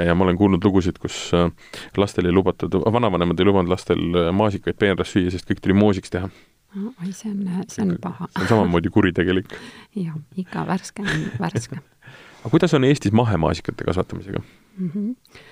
ja 0.09 0.15
ma 0.15 0.27
olen 0.27 0.39
kuulnud 0.39 0.63
lugusid, 0.63 0.99
kus 1.01 1.19
äh, 1.35 1.51
lastel 1.97 2.31
ei 2.31 2.35
lubatud, 2.35 2.79
vanavanemad 2.85 3.39
ei 3.39 3.51
lubanud 3.51 3.71
lastel 3.71 4.01
äh, 4.15 4.31
maasikaid 4.31 4.79
peenras 4.79 5.11
süüa, 5.11 5.31
sest 5.33 5.49
kõik 5.49 5.63
tuli 5.63 5.75
moosiks 5.75 6.13
teha. 6.15 6.31
Oi, 6.75 7.11
see 7.11 7.31
on, 7.31 7.43
see 7.67 7.83
on 7.85 7.97
paha. 8.01 8.27
see 8.35 8.43
on 8.43 8.47
samamoodi 8.53 8.89
kuritegelik. 8.93 9.57
jah, 10.05 10.15
ikka 10.37 10.67
värske 10.67 11.03
on 11.05 11.27
värske. 11.39 11.81
aga 12.41 12.53
kuidas 12.53 12.73
on 12.73 12.83
Eestis 12.83 13.11
mahemaasikate 13.11 13.87
kasvatamisega 13.87 14.39
mm? 14.77 14.89
-hmm 14.95 15.43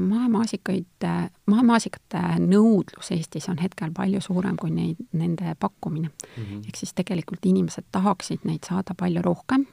mahemaasikaid, 0.00 1.04
mahemaasikate 1.46 2.20
nõudlus 2.40 3.10
Eestis 3.12 3.48
on 3.52 3.58
hetkel 3.60 3.90
palju 3.94 4.20
suurem 4.24 4.56
kui 4.56 4.70
neid, 4.70 5.00
nende 5.12 5.54
pakkumine 5.60 6.08
mm. 6.08 6.44
-hmm. 6.44 6.62
ehk 6.66 6.76
siis 6.76 6.94
tegelikult 6.94 7.46
inimesed 7.46 7.84
tahaksid 7.92 8.44
neid 8.44 8.64
saada 8.68 8.94
palju 8.94 9.22
rohkem, 9.22 9.66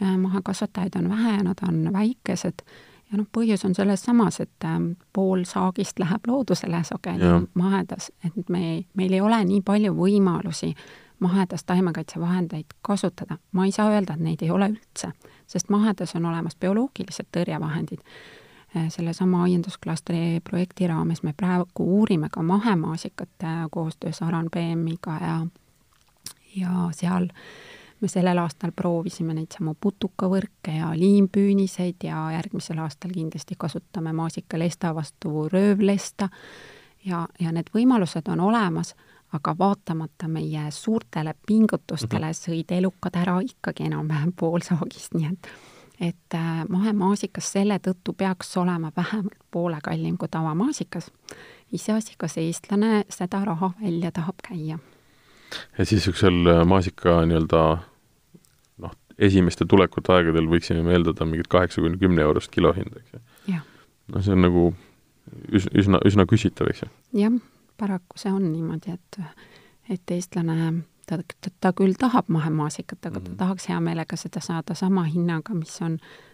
mahekasvatajaid 0.00 0.96
on 0.96 1.08
vähe 1.08 1.36
ja 1.36 1.42
nad 1.42 1.58
on 1.68 1.92
väikesed 1.92 2.62
ja 3.10 3.18
noh, 3.18 3.26
põhjus 3.36 3.64
on 3.66 3.74
selles 3.74 4.02
samas, 4.06 4.40
et 4.40 4.64
ähm, 4.64 4.92
pool 5.12 5.44
saagist 5.48 5.98
läheb 5.98 6.26
loodusele 6.26 6.82
sageli 6.84 7.30
mahedas, 7.54 8.10
et 8.24 8.48
me, 8.48 8.84
meil 8.94 9.12
ei 9.12 9.20
ole 9.20 9.40
nii 9.44 9.62
palju 9.66 9.94
võimalusi 9.96 10.74
mahedas 11.20 11.64
taimekaitsevahendeid 11.68 12.76
kasutada. 12.82 13.38
ma 13.52 13.64
ei 13.64 13.72
saa 13.72 13.90
öelda, 13.90 14.14
et 14.14 14.20
neid 14.20 14.42
ei 14.42 14.50
ole 14.50 14.70
üldse, 14.74 15.12
sest 15.46 15.70
mahedas 15.70 16.14
on 16.16 16.26
olemas 16.26 16.56
bioloogilised 16.56 17.28
tõrjevahendid. 17.36 18.04
Äh, 18.76 18.86
sellesama 18.88 19.42
aiandusklastri 19.42 20.40
projekti 20.44 20.86
raames 20.86 21.22
me 21.22 21.34
praegu 21.36 21.86
uurime 21.98 22.28
ka 22.30 22.42
mahemaasikat 22.42 23.48
koostöös 23.70 24.22
Aran 24.22 24.48
BM-iga 24.50 25.18
ja 25.20 25.46
ja 26.56 26.88
seal 26.92 27.24
äh, 27.24 27.79
me 28.00 28.08
sellel 28.08 28.38
aastal 28.38 28.72
proovisime 28.76 29.34
neid 29.36 29.52
samu 29.56 29.74
putukavõrke 29.80 30.74
ja 30.78 30.90
liimpüüniseid 30.96 32.04
ja 32.04 32.30
järgmisel 32.34 32.78
aastal 32.80 33.12
kindlasti 33.14 33.54
kasutame 33.58 34.12
maasikalesta 34.12 34.94
vastu 34.94 35.48
röövlesta 35.52 36.28
ja, 37.04 37.26
ja 37.40 37.52
need 37.52 37.72
võimalused 37.74 38.28
on 38.32 38.40
olemas, 38.40 38.94
aga 39.32 39.54
vaatamata 39.58 40.28
meie 40.28 40.70
suurtele 40.70 41.34
pingutustele 41.46 42.32
mhm. 42.32 42.38
sõid 42.38 42.72
elukad 42.78 43.18
ära 43.20 43.38
ikkagi 43.44 43.88
enam-vähem 43.90 44.32
pool 44.32 44.64
saagist, 44.66 45.14
nii 45.14 45.32
et 45.32 45.52
et 46.00 46.34
äh, 46.34 46.62
mahemaasikas 46.68 47.50
selle 47.52 47.76
tõttu 47.84 48.14
peaks 48.16 48.56
olema 48.56 48.88
vähemalt 48.96 49.42
poole 49.50 49.76
kallim 49.84 50.16
kui 50.16 50.28
tavamaasikas. 50.32 51.10
iseasi, 51.72 52.14
kas 52.18 52.38
eestlane 52.40 53.04
seda 53.08 53.44
raha 53.44 53.70
välja 53.82 54.10
tahab 54.10 54.40
käia 54.48 54.78
ja 55.78 55.84
siis 55.84 56.00
niisugusel 56.00 56.46
äh, 56.46 56.64
maasika 56.66 57.20
nii-öelda 57.26 57.78
esimeste 59.20 59.66
tulekute 59.68 60.12
aegadel 60.14 60.48
võiksime 60.50 60.84
me 60.86 60.94
eeldada 60.96 61.26
mingit 61.28 61.50
kaheksa 61.52 61.82
kuni 61.84 61.98
kümne 62.00 62.24
eurost 62.24 62.52
kilohinda, 62.54 63.02
eks 63.02 63.16
ju. 63.16 63.60
no 64.14 64.22
see 64.24 64.36
on 64.36 64.44
nagu 64.46 64.64
üsna, 65.52 65.74
üsna, 65.82 66.00
üsna 66.08 66.26
küsitav, 66.30 66.70
eks 66.72 66.84
ju. 66.84 66.90
jah, 67.20 67.36
paraku 67.80 68.20
see 68.20 68.32
on 68.32 68.48
niimoodi, 68.52 68.96
et, 68.96 69.20
et 69.92 70.16
eestlane, 70.16 70.72
ta, 71.06 71.20
ta, 71.40 71.52
ta 71.60 71.74
küll 71.76 71.98
tahab 72.00 72.32
mahemaasikat, 72.32 72.98
aga 73.04 73.18
mm 73.18 73.20
-hmm. 73.20 73.24
ta 73.24 73.30
mhm. 73.30 73.38
tahaks 73.44 73.68
hea 73.68 73.80
meelega 73.80 74.16
seda 74.16 74.40
saada 74.40 74.74
sama 74.74 75.04
hinnaga, 75.04 75.54
mis 75.54 75.82
on 75.82 75.94
äh, 76.00 76.29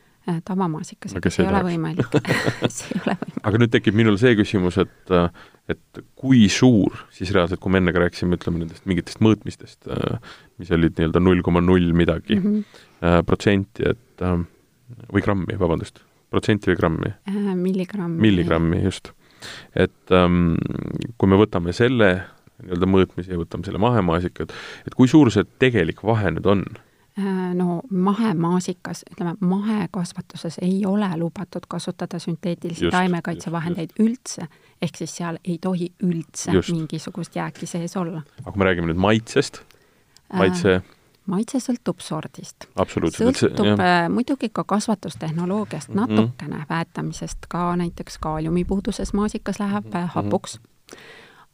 tavamaasikas, 0.46 1.14
aga 1.18 1.30
see 1.30 1.44
ei 1.44 1.50
ole 1.50 1.62
võimalik 1.68 2.16
see 2.76 2.94
ei 2.94 3.02
ole 3.02 3.14
võimalik. 3.14 3.44
aga 3.50 3.60
nüüd 3.62 3.72
tekib 3.74 3.98
minul 3.98 4.18
see 4.20 4.34
küsimus, 4.38 4.78
et 4.82 5.14
äh, 5.14 5.28
et 5.70 6.00
kui 6.18 6.46
suur 6.52 6.94
siis 7.14 7.32
reaalselt, 7.34 7.60
kui 7.62 7.72
me 7.74 7.80
enne 7.82 7.94
ka 7.94 8.02
rääkisime, 8.04 8.38
ütleme 8.38 8.62
nendest 8.62 8.86
mingitest 8.86 9.22
mõõtmistest, 9.24 9.88
äh, 9.90 10.18
mis 10.62 10.70
olid 10.74 10.98
nii-öelda 10.98 11.22
null 11.22 11.42
koma 11.46 11.62
null 11.64 11.92
midagi 11.96 12.38
mm 12.38 12.46
-hmm. 12.46 13.24
protsenti, 13.26 13.90
et 13.94 14.22
äh, 14.22 14.38
või 15.12 15.24
grammi, 15.24 15.58
vabandust, 15.58 16.02
protsenti 16.30 16.72
või 16.72 16.80
grammi 16.82 17.12
äh,? 17.28 17.54
milligrammi. 17.54 18.20
milligrammi, 18.22 18.82
just. 18.84 19.12
et 19.74 20.14
ähm, 20.14 20.56
kui 21.18 21.28
me 21.28 21.38
võtame 21.38 21.74
selle 21.76 22.10
nii-öelda 22.62 22.88
mõõtmise 22.88 23.34
ja 23.34 23.38
võtame 23.38 23.66
selle 23.66 23.78
mahemaasika, 23.82 24.46
et 24.46 24.52
et 24.86 24.94
kui 24.94 25.08
suur 25.08 25.30
see 25.34 25.44
tegelik 25.60 26.02
vahe 26.06 26.30
nüüd 26.34 26.46
on? 26.46 26.64
Äh, 27.18 27.54
no 27.54 27.80
mahemaasikas, 27.90 29.04
ütleme, 29.12 29.34
mahekasvatuses 29.40 30.58
ei 30.62 30.82
ole 30.86 31.08
lubatud 31.16 31.64
kasutada 31.68 32.18
sünteetilisi 32.18 32.90
taimekaitsevahendeid 32.92 33.94
üldse, 34.04 34.48
ehk 34.82 35.00
siis 35.00 35.14
seal 35.16 35.38
ei 35.44 35.56
tohi 35.62 35.88
üldse 36.04 36.52
just. 36.52 36.74
mingisugust 36.76 37.36
jääki 37.36 37.66
sees 37.66 37.96
olla. 37.96 38.20
aga 38.42 38.52
kui 38.52 38.60
me 38.60 38.68
räägime 38.68 38.92
nüüd 38.92 39.00
maitsest, 39.00 39.62
äh, 40.28 40.42
maitse 40.42 40.74
äh, 40.74 40.92
maitse 41.26 41.60
sõltub 41.62 42.04
sordist. 42.04 42.68
sõltub 42.76 43.80
äh, 43.80 43.96
muidugi 44.12 44.52
ka 44.52 44.64
kasvatustehnoloogiast 44.64 45.88
mm 45.88 45.98
-hmm. 45.98 46.20
natukene, 46.20 46.66
väetamisest 46.68 47.48
ka 47.48 47.76
näiteks 47.76 48.18
kaaliumipuuduses 48.18 49.12
maasikas 49.12 49.60
läheb 49.60 49.84
mm 49.84 49.90
-hmm. 49.92 50.12
hapuks, 50.14 50.60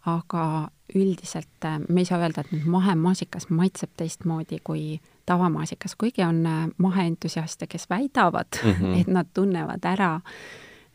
aga 0.06 0.68
üldiselt 0.97 1.64
äh, 1.64 1.78
me 1.88 2.03
ei 2.03 2.09
saa 2.09 2.20
öelda, 2.22 2.43
et 2.43 2.53
nüüd 2.53 2.66
mahemaasikas 2.70 3.49
maitseb 3.51 3.93
teistmoodi 3.97 4.59
kui 4.64 5.01
tavamaasikas, 5.26 5.97
kuigi 6.01 6.24
on 6.26 6.43
äh, 6.47 6.66
maheentusiaste, 6.78 7.66
kes 7.66 7.88
väidavad 7.90 8.61
mm, 8.64 8.72
-hmm. 8.72 9.01
et 9.01 9.07
nad 9.07 9.26
tunnevad 9.34 9.84
ära, 9.84 10.14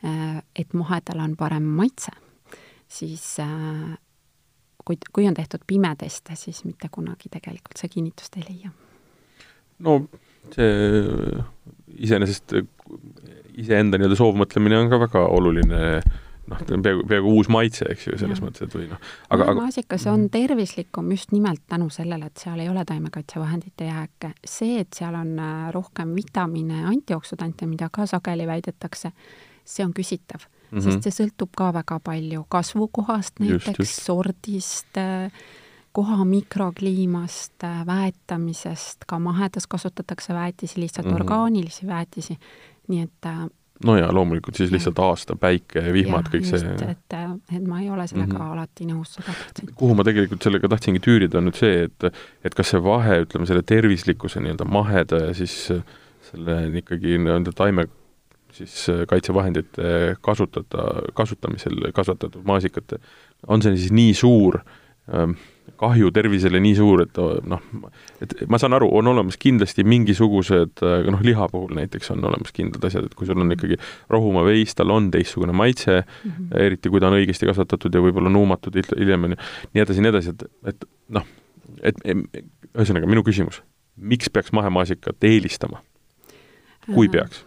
äh, 0.06 0.44
et 0.56 0.74
mahedal 0.74 1.20
on 1.20 1.36
parem 1.38 1.64
maitse, 1.64 2.12
siis 2.88 3.38
kui, 4.86 4.98
kui 5.14 5.28
on 5.28 5.34
tehtud 5.34 5.60
pimeteste, 5.68 6.36
siis 6.36 6.64
mitte 6.66 6.88
kunagi 6.92 7.30
tegelikult 7.32 7.78
see 7.78 7.90
kinnitust 7.90 8.38
ei 8.38 8.44
leia. 8.50 8.72
no 9.80 10.08
see 10.56 10.72
iseenesest 11.98 12.54
iseenda 13.58 13.98
nii-öelda 13.98 14.16
soovmõtlemine 14.16 14.78
on 14.78 14.90
ka 14.90 15.00
väga 15.00 15.26
oluline 15.34 15.82
äh, 15.98 16.16
noh, 16.52 16.64
ta 16.64 16.76
on 16.78 16.84
peaaegu, 16.86 17.04
peaaegu 17.10 17.34
uus 17.40 17.50
maitse, 17.52 17.86
eks 17.92 18.08
ju, 18.08 18.18
selles 18.20 18.42
ja. 18.42 18.46
mõttes, 18.46 18.68
et 18.68 18.76
või 18.76 18.88
noh, 18.92 19.14
aga 19.36 19.48
maasikas 19.58 20.06
aga... 20.06 20.14
on 20.14 20.22
mhm. 20.26 20.32
tervislikum 20.34 21.12
just 21.16 21.34
nimelt 21.36 21.64
tänu 21.70 21.90
sellele, 21.94 22.32
et 22.32 22.44
seal 22.44 22.64
ei 22.64 22.70
ole 22.72 22.86
taimekaitsevahendite 22.88 23.90
jääke. 23.90 24.34
see, 24.46 24.82
et 24.84 24.98
seal 24.98 25.16
on 25.18 25.34
äh, 25.40 25.68
rohkem 25.76 26.16
vitamiine, 26.16 26.84
antioksüdante, 26.92 27.68
mida 27.70 27.92
ka 27.94 28.08
sageli 28.10 28.48
väidetakse, 28.48 29.12
see 29.68 29.86
on 29.86 29.94
küsitav 29.94 30.48
mm, 30.72 30.80
-hmm. 30.80 30.84
sest 30.84 31.08
see 31.08 31.24
sõltub 31.24 31.54
ka 31.58 31.72
väga 31.76 32.00
palju 32.04 32.46
kasvukohast 32.50 33.40
näiteks, 33.44 33.96
sordist, 34.06 34.98
äh, 34.98 35.32
koha 35.92 36.26
mikrokliimast, 36.26 37.64
äh, 37.64 37.86
väetamisest, 37.86 39.08
ka 39.08 39.20
mahedas 39.20 39.68
kasutatakse 39.68 40.34
väetisi, 40.34 40.80
lihtsalt 40.80 41.08
mm 41.08 41.12
-hmm. 41.12 41.22
orgaanilisi 41.22 41.88
väetisi, 41.88 42.38
nii 42.88 43.02
et 43.02 43.26
no 43.86 43.98
ja 43.98 44.08
loomulikult 44.14 44.58
siis 44.58 44.72
lihtsalt 44.74 45.00
aasta, 45.04 45.36
päike, 45.40 45.84
vihmad, 45.94 46.30
kõik 46.34 46.48
just, 46.48 46.64
see. 46.64 46.90
et, 46.94 47.18
et 47.54 47.68
ma 47.68 47.82
ei 47.82 47.90
ole 47.94 48.08
sellega 48.10 48.34
mm 48.34 48.40
-hmm. 48.40 48.56
alati 48.56 48.88
nõus 48.90 49.14
sada 49.18 49.36
protsenti. 49.36 49.74
kuhu 49.78 49.96
ma 49.98 50.06
tegelikult 50.08 50.48
sellega 50.48 50.72
tahtsingi 50.74 51.04
tüürida, 51.04 51.38
on 51.38 51.50
nüüd 51.50 51.60
see, 51.60 51.84
et 51.86 52.10
et 52.44 52.56
kas 52.56 52.74
see 52.74 52.82
vahe, 52.84 53.22
ütleme, 53.26 53.46
selle 53.46 53.62
tervislikkuse 53.62 54.42
nii-öelda 54.42 54.66
maheda 54.66 55.22
ja 55.28 55.34
siis 55.38 55.56
selle 56.32 56.58
ikkagi 56.82 57.18
nii-öelda 57.18 57.54
taime 57.56 57.88
siis 58.58 58.88
kaitsevahendite 59.08 60.18
kasutada, 60.22 60.88
kasutamisel 61.14 61.92
kasvatatud 61.94 62.44
maasikate, 62.48 62.98
on 63.48 63.62
see 63.62 63.78
siis 63.78 63.92
nii 63.92 64.14
suur 64.14 64.62
kahju 65.78 66.10
tervisele 66.16 66.60
nii 66.64 66.76
suur, 66.78 67.04
et 67.06 67.20
noh, 67.48 67.64
et 68.24 68.34
ma 68.50 68.60
saan 68.62 68.76
aru, 68.78 68.90
on 68.98 69.12
olemas 69.12 69.38
kindlasti 69.42 69.86
mingisugused, 69.88 70.82
noh, 71.12 71.24
liha 71.26 71.48
puhul 71.52 71.76
näiteks 71.78 72.12
on 72.16 72.26
olemas 72.30 72.56
kindlad 72.56 72.88
asjad, 72.90 73.08
et 73.10 73.18
kui 73.18 73.30
sul 73.30 73.40
on 73.44 73.54
ikkagi 73.54 73.78
rohumaa 74.14 74.46
veis, 74.48 74.74
tal 74.78 74.94
on 74.96 75.12
teistsugune 75.14 75.56
maitse 75.58 76.00
mm, 76.02 76.32
-hmm. 76.32 76.62
eriti 76.66 76.90
kui 76.90 77.04
ta 77.04 77.12
on 77.12 77.20
õigesti 77.20 77.50
kasvatatud 77.50 77.94
ja 77.94 78.04
võib-olla 78.04 78.32
nuumatud 78.34 78.80
hiljem, 78.98 79.30
on 79.30 79.36
ju, 79.36 79.42
nii 79.74 79.86
edasi, 79.86 80.06
nii 80.06 80.14
edasi, 80.16 80.34
et, 80.36 80.48
et 80.74 80.88
noh, 81.20 81.28
et 81.82 82.02
ühesõnaga, 82.08 83.10
minu 83.10 83.24
küsimus, 83.28 83.62
miks 83.98 84.30
peaks 84.34 84.52
mahemaasikat 84.52 85.24
eelistama? 85.24 85.84
kui 86.88 87.10
peaks? 87.12 87.44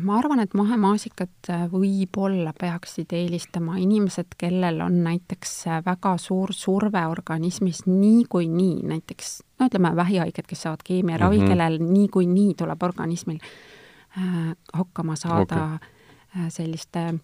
Ma 0.00 0.16
arvan, 0.16 0.40
et 0.40 0.54
mahemaasikat 0.56 1.50
äh, 1.52 1.64
võib-olla 1.72 2.54
peaksid 2.56 3.12
eelistama 3.12 3.76
inimesed, 3.82 4.36
kellel 4.40 4.80
on 4.84 5.02
näiteks 5.04 5.54
äh, 5.68 5.80
väga 5.84 6.14
suur 6.20 6.54
surve 6.56 7.04
organismis 7.10 7.84
niikuinii, 7.86 8.86
näiteks 8.88 9.34
no 9.60 9.68
ütleme, 9.68 9.92
vähihaiged, 9.96 10.48
kes 10.48 10.64
saavad 10.64 10.84
keemiaravi 10.84 11.38
mm, 11.38 11.42
-hmm. 11.42 11.48
kellel 11.48 11.78
niikuinii 11.92 12.54
tuleb 12.54 12.82
organismil 12.82 13.38
äh, 14.18 14.54
hakkama 14.72 15.16
saada 15.16 15.64
okay. 15.64 15.88
äh, 16.36 16.48
selliste 16.48 17.14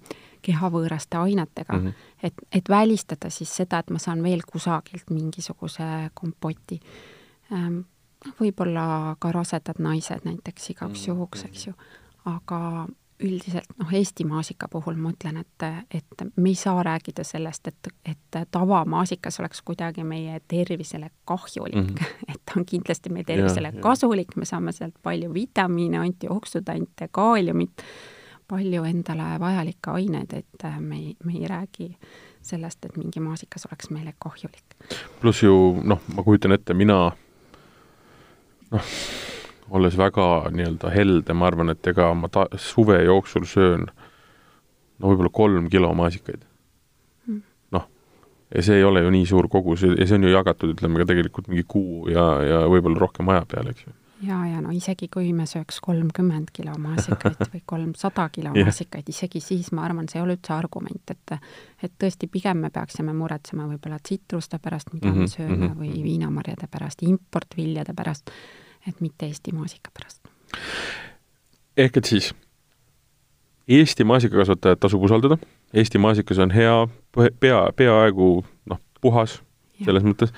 kehavõõraste 0.42 1.16
ainetega 1.18 1.72
mm, 1.72 1.86
-hmm. 1.86 2.10
et, 2.22 2.34
et 2.52 2.68
välistada 2.68 3.30
siis 3.30 3.56
seda, 3.56 3.78
et 3.78 3.90
ma 3.90 3.98
saan 3.98 4.22
veel 4.22 4.42
kusagilt 4.52 5.10
mingisuguse 5.10 6.10
kompoti 6.14 6.80
ähm,. 7.52 7.80
võib-olla 8.40 9.16
ka 9.18 9.32
rasedad 9.32 9.78
naised 9.78 10.24
näiteks 10.24 10.70
igaks 10.70 11.00
mhm. 11.00 11.08
juhuks, 11.08 11.44
eks 11.44 11.66
ju 11.66 11.72
aga 12.24 12.86
üldiselt 13.20 13.64
noh, 13.78 13.92
Eesti 13.92 14.24
maasika 14.24 14.68
puhul 14.70 14.96
ma 15.00 15.10
ütlen, 15.10 15.40
et, 15.42 15.64
et 15.94 16.24
me 16.36 16.52
ei 16.52 16.58
saa 16.58 16.82
rääkida 16.86 17.24
sellest, 17.26 17.66
et, 17.66 17.90
et 18.06 18.38
tavamaasikas 18.50 19.40
oleks 19.40 19.62
kuidagi 19.66 20.04
meie 20.06 20.40
tervisele 20.48 21.10
kahjulik 21.24 21.74
mm, 21.74 21.94
-hmm. 21.94 22.14
et 22.34 22.40
ta 22.44 22.60
on 22.60 22.66
kindlasti 22.66 23.10
meie 23.10 23.24
tervisele 23.24 23.72
ja, 23.74 23.80
kasulik, 23.82 24.36
me 24.36 24.44
saame 24.44 24.72
sealt 24.72 24.94
palju 25.02 25.34
vitamiine, 25.34 25.98
antioksüdante, 25.98 27.08
kaaliumit, 27.10 27.82
palju 28.48 28.84
endale 28.84 29.40
vajalikke 29.40 29.90
aineid, 29.90 30.32
et 30.32 30.66
me 30.80 30.96
ei, 30.96 31.16
me 31.24 31.32
ei 31.32 31.48
räägi 31.48 31.96
sellest, 32.42 32.84
et 32.84 32.96
mingi 32.96 33.20
maasikas 33.20 33.66
oleks 33.66 33.90
meile 33.90 34.14
kahjulik. 34.18 34.64
pluss 35.20 35.42
ju 35.42 35.80
noh, 35.82 36.00
ma 36.14 36.22
kujutan 36.22 36.52
ette, 36.52 36.74
mina 36.74 37.10
noh, 38.70 38.82
olles 39.70 39.96
väga 39.98 40.48
nii-öelda 40.54 40.92
helde, 40.94 41.34
ma 41.34 41.48
arvan, 41.50 41.72
et 41.74 41.86
ega 41.86 42.12
ma 42.14 42.30
ta-, 42.32 42.48
suve 42.56 43.00
jooksul 43.04 43.46
söön 43.48 43.88
no 44.98 45.12
võib-olla 45.12 45.32
kolm 45.34 45.68
kilo 45.72 45.92
maasikaid 45.98 46.42
mm.. 47.26 47.40
noh, 47.76 47.86
ja 48.54 48.64
see 48.64 48.80
ei 48.80 48.84
ole 48.88 49.04
ju 49.04 49.14
nii 49.14 49.28
suur 49.30 49.48
kogus 49.52 49.86
ja 49.86 50.06
see 50.06 50.18
on 50.18 50.28
ju 50.28 50.34
jagatud, 50.34 50.74
ütleme 50.76 51.02
ka 51.02 51.08
tegelikult 51.12 51.50
mingi 51.52 51.66
kuu 51.68 52.08
ja, 52.12 52.26
ja 52.46 52.60
võib-olla 52.70 53.06
rohkem 53.06 53.34
aja 53.34 53.46
peale, 53.48 53.74
eks 53.76 53.86
ju 53.86 53.94
ja, 54.26 54.38
ja 54.46 54.60
no 54.62 54.72
isegi 54.74 55.08
kui 55.12 55.30
me 55.36 55.46
sööks 55.48 55.78
kolmkümmend 55.84 56.50
kilo 56.54 56.74
maasikaid 56.80 57.42
või 57.52 57.62
kolmsada 57.68 58.28
kilo 58.34 58.52
maasikaid, 58.56 59.08
isegi 59.12 59.42
siis 59.44 59.70
ma 59.76 59.84
arvan, 59.86 60.08
see 60.10 60.20
ei 60.20 60.24
ole 60.24 60.38
üldse 60.38 60.54
argument, 60.56 61.14
et 61.14 61.36
et 61.84 61.92
tõesti, 62.02 62.26
pigem 62.30 62.64
me 62.64 62.72
peaksime 62.74 63.12
muretsema 63.14 63.68
võib-olla 63.68 64.00
tsitruste 64.02 64.58
pärast, 64.58 64.90
mida 64.92 65.06
mm 65.06 65.14
-hmm, 65.14 65.20
me 65.20 65.34
sööme 65.34 65.56
mm, 65.56 65.62
-hmm. 65.62 65.78
või 65.78 65.90
mhm. 65.92 66.02
viinamarjade 66.02 66.66
pärast, 66.70 67.02
importviljade 67.02 67.94
pärast, 67.94 68.32
et 68.88 69.00
mitte 69.04 69.26
Eesti 69.26 69.52
maasika 69.52 69.90
pärast. 69.94 70.20
ehk 71.76 71.96
et 71.96 72.04
siis 72.04 72.34
Eesti 73.68 74.04
maasikakasvatajat 74.04 74.80
tasub 74.80 75.02
usaldada, 75.04 75.36
Eesti 75.74 75.98
maasikas 76.00 76.38
on 76.40 76.50
hea, 76.50 76.76
pea, 77.40 77.58
peaaegu 77.76 78.28
noh, 78.70 78.80
puhas 79.00 79.42
ja. 79.78 79.90
selles 79.90 80.06
mõttes, 80.06 80.32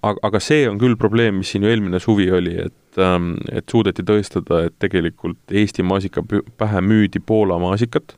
aga, 0.00 0.16
aga 0.30 0.40
see 0.40 0.64
on 0.70 0.78
küll 0.80 0.96
probleem, 0.96 1.42
mis 1.42 1.52
siin 1.52 1.66
ju 1.66 1.72
eelmine 1.72 2.00
suvi 2.00 2.30
oli, 2.32 2.54
et 2.64 3.02
ähm, 3.02 3.34
et 3.52 3.68
suudeti 3.68 4.04
tõestada, 4.06 4.64
et 4.68 4.78
tegelikult 4.80 5.52
Eesti 5.52 5.84
maasika 5.84 6.24
pähe 6.56 6.80
müüdi 6.84 7.20
Poola 7.20 7.60
maasikat 7.60 8.16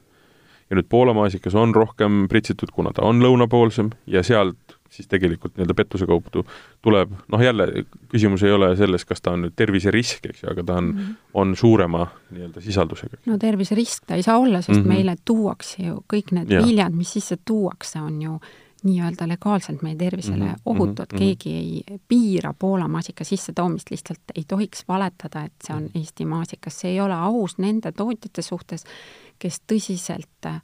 ja 0.70 0.78
nüüd 0.78 0.86
Poola 0.88 1.14
maasikas 1.16 1.58
on 1.58 1.74
rohkem 1.74 2.26
pritsitud, 2.30 2.70
kuna 2.74 2.94
ta 2.94 3.02
on 3.06 3.22
lõunapoolsem 3.24 3.90
ja 4.06 4.22
sealt 4.26 4.78
siis 4.90 5.08
tegelikult 5.08 5.54
nii-öelda 5.54 5.74
pettuse 5.78 6.06
kaudu 6.06 6.42
tuleb, 6.82 7.12
noh 7.32 7.42
jälle, 7.42 7.66
küsimus 8.10 8.42
ei 8.42 8.52
ole 8.52 8.72
selles, 8.76 9.04
kas 9.06 9.22
ta 9.22 9.34
on 9.36 9.46
nüüd 9.46 9.54
terviserisk, 9.56 10.26
eks 10.32 10.42
ju, 10.42 10.50
aga 10.50 10.64
ta 10.66 10.78
on 10.80 10.88
mm, 10.90 10.98
-hmm. 10.98 11.28
on 11.34 11.56
suurema 11.56 12.06
nii-öelda 12.30 12.60
sisaldusega. 12.60 13.22
no 13.26 13.38
terviserisk 13.38 14.06
ta 14.06 14.18
ei 14.18 14.22
saa 14.26 14.38
olla, 14.38 14.62
sest 14.62 14.78
mm 14.78 14.84
-hmm. 14.84 14.88
meile 14.88 15.16
tuuakse 15.24 15.82
ju 15.82 16.02
kõik 16.14 16.32
need 16.32 16.50
ja. 16.50 16.66
viljad, 16.66 16.92
mis 16.92 17.12
sisse 17.12 17.38
tuuakse, 17.44 18.00
on 18.00 18.22
ju 18.22 18.40
nii-öelda 18.82 19.28
legaalselt 19.28 19.82
meie 19.82 19.96
tervisele 19.96 20.44
mm 20.44 20.50
-hmm. 20.50 20.62
ohutud 20.64 21.06
mm, 21.12 21.16
-hmm. 21.16 21.18
keegi 21.18 21.54
ei 21.54 21.98
piira 22.08 22.54
Poola 22.58 22.88
maasika 22.88 23.24
sissetoomist, 23.24 23.90
lihtsalt 23.90 24.20
ei 24.34 24.44
tohiks 24.48 24.84
valetada, 24.88 25.44
et 25.44 25.52
see 25.66 25.76
on 25.76 25.82
mhm. 25.82 25.98
Eesti 25.98 26.24
maasikas, 26.24 26.80
see 26.80 26.90
ei 26.90 27.00
ole 27.00 27.14
aus 27.14 27.58
nende 27.58 27.92
tootjate 27.92 28.42
suhtes, 28.42 28.84
kes 29.38 29.62
tõsiselt 29.72 30.60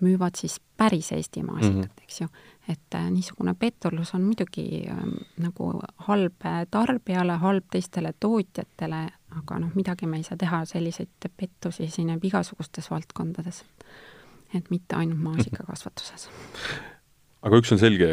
müüvad 0.00 0.34
siis 0.36 0.60
päris 0.76 1.12
Eesti 1.12 1.42
maasikat 1.42 1.74
mm, 1.74 1.82
-hmm. 1.82 2.02
eks 2.02 2.20
ju 2.20 2.26
et 2.68 2.94
äh, 2.94 3.06
niisugune 3.10 3.54
petturlus 3.58 4.12
on 4.14 4.26
muidugi 4.28 4.84
ähm, 4.90 5.14
nagu 5.40 5.70
halb 6.08 6.44
äh, 6.46 6.66
tarbijale, 6.70 7.38
halb 7.40 7.64
teistele 7.72 8.12
tootjatele, 8.20 9.02
aga 9.40 9.60
noh, 9.62 9.72
midagi 9.74 10.06
me 10.06 10.20
ei 10.20 10.26
saa 10.26 10.36
teha, 10.40 10.64
selliseid 10.68 11.30
pettusi 11.36 11.86
esineb 11.88 12.24
igasugustes 12.24 12.90
valdkondades. 12.90 13.64
et 14.54 14.70
mitte 14.70 14.96
ainult 14.96 15.20
maasikakasvatuses. 15.20 16.28
aga 17.46 17.62
üks 17.62 17.72
on 17.72 17.80
selge, 17.80 18.08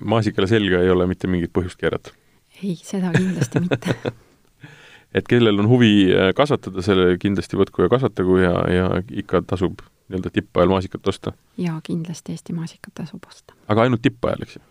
maasikale 0.00 0.48
selga 0.48 0.82
ei 0.84 0.90
ole 0.90 1.06
mitte 1.06 1.28
mingit 1.28 1.52
põhjust 1.52 1.80
keerata? 1.80 2.14
ei, 2.62 2.76
seda 2.82 3.12
kindlasti 3.14 3.62
mitte 3.64 3.94
et 5.16 5.28
kellel 5.28 5.60
on 5.60 5.68
huvi 5.68 5.92
äh, 6.12 6.32
kasvatada, 6.36 6.84
selle 6.84 7.16
kindlasti 7.20 7.60
võtku 7.60 7.84
ja 7.84 7.92
kasvatagu 7.92 8.40
ja, 8.42 8.54
ja 8.72 8.90
ikka 9.08 9.42
tasub 9.48 9.84
nii-öelda 10.08 10.32
tippajal 10.34 10.72
maasikat 10.72 11.08
osta? 11.08 11.32
jaa, 11.60 11.78
kindlasti 11.84 12.32
Eesti 12.32 12.56
maasikat 12.56 12.94
tasub 13.02 13.28
osta. 13.28 13.56
aga 13.68 13.86
ainult 13.86 14.02
tippajal, 14.02 14.44
eks 14.46 14.58
ju? 14.58 14.64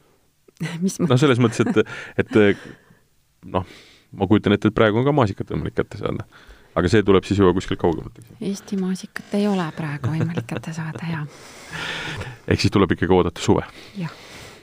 noh, 1.07 1.17
selles 1.19 1.41
mõttes, 1.41 1.63
et, 1.65 2.25
et 2.25 2.67
noh, 3.45 3.65
ma 4.17 4.27
kujutan 4.29 4.55
ette, 4.55 4.71
et 4.71 4.77
praegu 4.77 5.01
on 5.01 5.07
ka 5.07 5.15
maasikat 5.15 5.51
võimalik 5.53 5.77
kätte 5.77 5.99
saada. 6.01 6.27
aga 6.77 6.91
see 6.91 7.03
tuleb 7.05 7.25
siis 7.27 7.39
juba 7.41 7.53
kuskilt 7.57 7.81
kaugemalt? 7.81 8.21
Eesti 8.41 8.79
maasikat 8.81 9.35
ei 9.39 9.47
ole 9.49 9.65
praegu 9.77 10.13
võimalik 10.13 10.47
kätte 10.49 10.73
saada, 10.75 11.11
jaa. 11.11 11.25
ehk 12.51 12.63
siis 12.63 12.73
tuleb 12.73 12.97
ikkagi 12.97 13.13
oodata 13.13 13.43
suve? 13.43 13.65
jah 13.97 14.13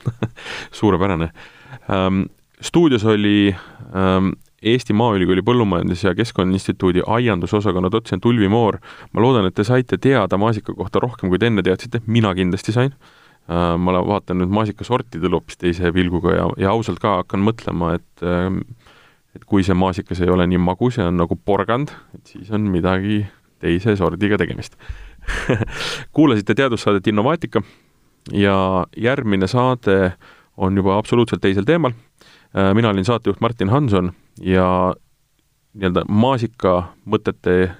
suurepärane 0.78 1.30
um,. 1.88 2.24
stuudios 2.60 3.04
oli 3.04 3.54
um, 3.54 4.32
Eesti 4.64 4.96
Maaülikooli 4.96 5.42
Põllumajandus- 5.44 6.04
ja 6.06 6.14
Keskkonnainstituudi 6.14 7.02
aiandusosakonna 7.06 7.90
dotsent 7.92 8.24
Ulvi 8.24 8.48
Moor. 8.48 8.78
ma 9.12 9.20
loodan, 9.20 9.46
et 9.46 9.54
te 9.54 9.64
saite 9.64 9.98
teada 9.98 10.38
maasika 10.38 10.74
kohta 10.74 11.00
rohkem, 11.00 11.28
kui 11.28 11.38
te 11.38 11.46
enne 11.46 11.62
teadsite, 11.62 12.00
mina 12.06 12.34
kindlasti 12.34 12.72
sain. 12.72 12.94
Äh, 13.44 13.76
ma 13.78 13.92
vaatan 13.92 14.38
nüüd 14.40 14.48
maasikasortidele 14.48 15.36
hoopis 15.36 15.58
teise 15.60 15.92
pilguga 15.92 16.32
ja, 16.32 16.48
ja 16.56 16.70
ausalt 16.70 16.98
ka 16.98 17.18
hakkan 17.20 17.44
mõtlema, 17.44 17.94
et 17.98 18.24
äh, 18.24 18.48
et 19.34 19.44
kui 19.44 19.64
see 19.66 19.74
maasikas 19.74 20.20
ei 20.22 20.30
ole 20.30 20.46
nii 20.46 20.60
magus 20.62 20.96
ja 20.96 21.08
on 21.10 21.18
nagu 21.18 21.36
porgand, 21.36 21.90
et 22.14 22.26
siis 22.36 22.50
on 22.54 22.68
midagi 22.70 23.24
teise 23.60 23.96
sordiga 23.98 24.38
tegemist 24.38 24.78
kuulasite 26.14 26.54
teadussaadet 26.54 27.06
Innovaatika 27.10 27.62
ja 28.32 28.86
järgmine 28.96 29.46
saade 29.46 30.12
on 30.56 30.76
juba 30.76 30.98
absoluutselt 30.98 31.40
teisel 31.40 31.64
teemal. 31.64 31.92
Äh, 32.56 32.74
mina 32.74 32.88
olin 32.88 33.04
saatejuht 33.04 33.40
Martin 33.40 33.68
Hanson 33.68 34.12
ja 34.40 34.94
nii-öelda 35.74 36.04
maasika 36.08 36.74
mõtete 37.04 37.72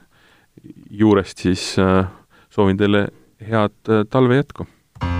juurest 0.90 1.44
siis 1.46 1.76
äh, 1.78 2.08
soovin 2.50 2.80
teile 2.80 3.06
head 3.38 3.76
äh, 3.88 4.02
talve 4.10 4.40
jätku. 4.40 4.66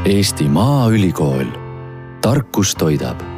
Eesti 0.05 0.49
Maaülikool, 0.51 1.47
tarkus 2.21 2.75
toidab 2.75 3.34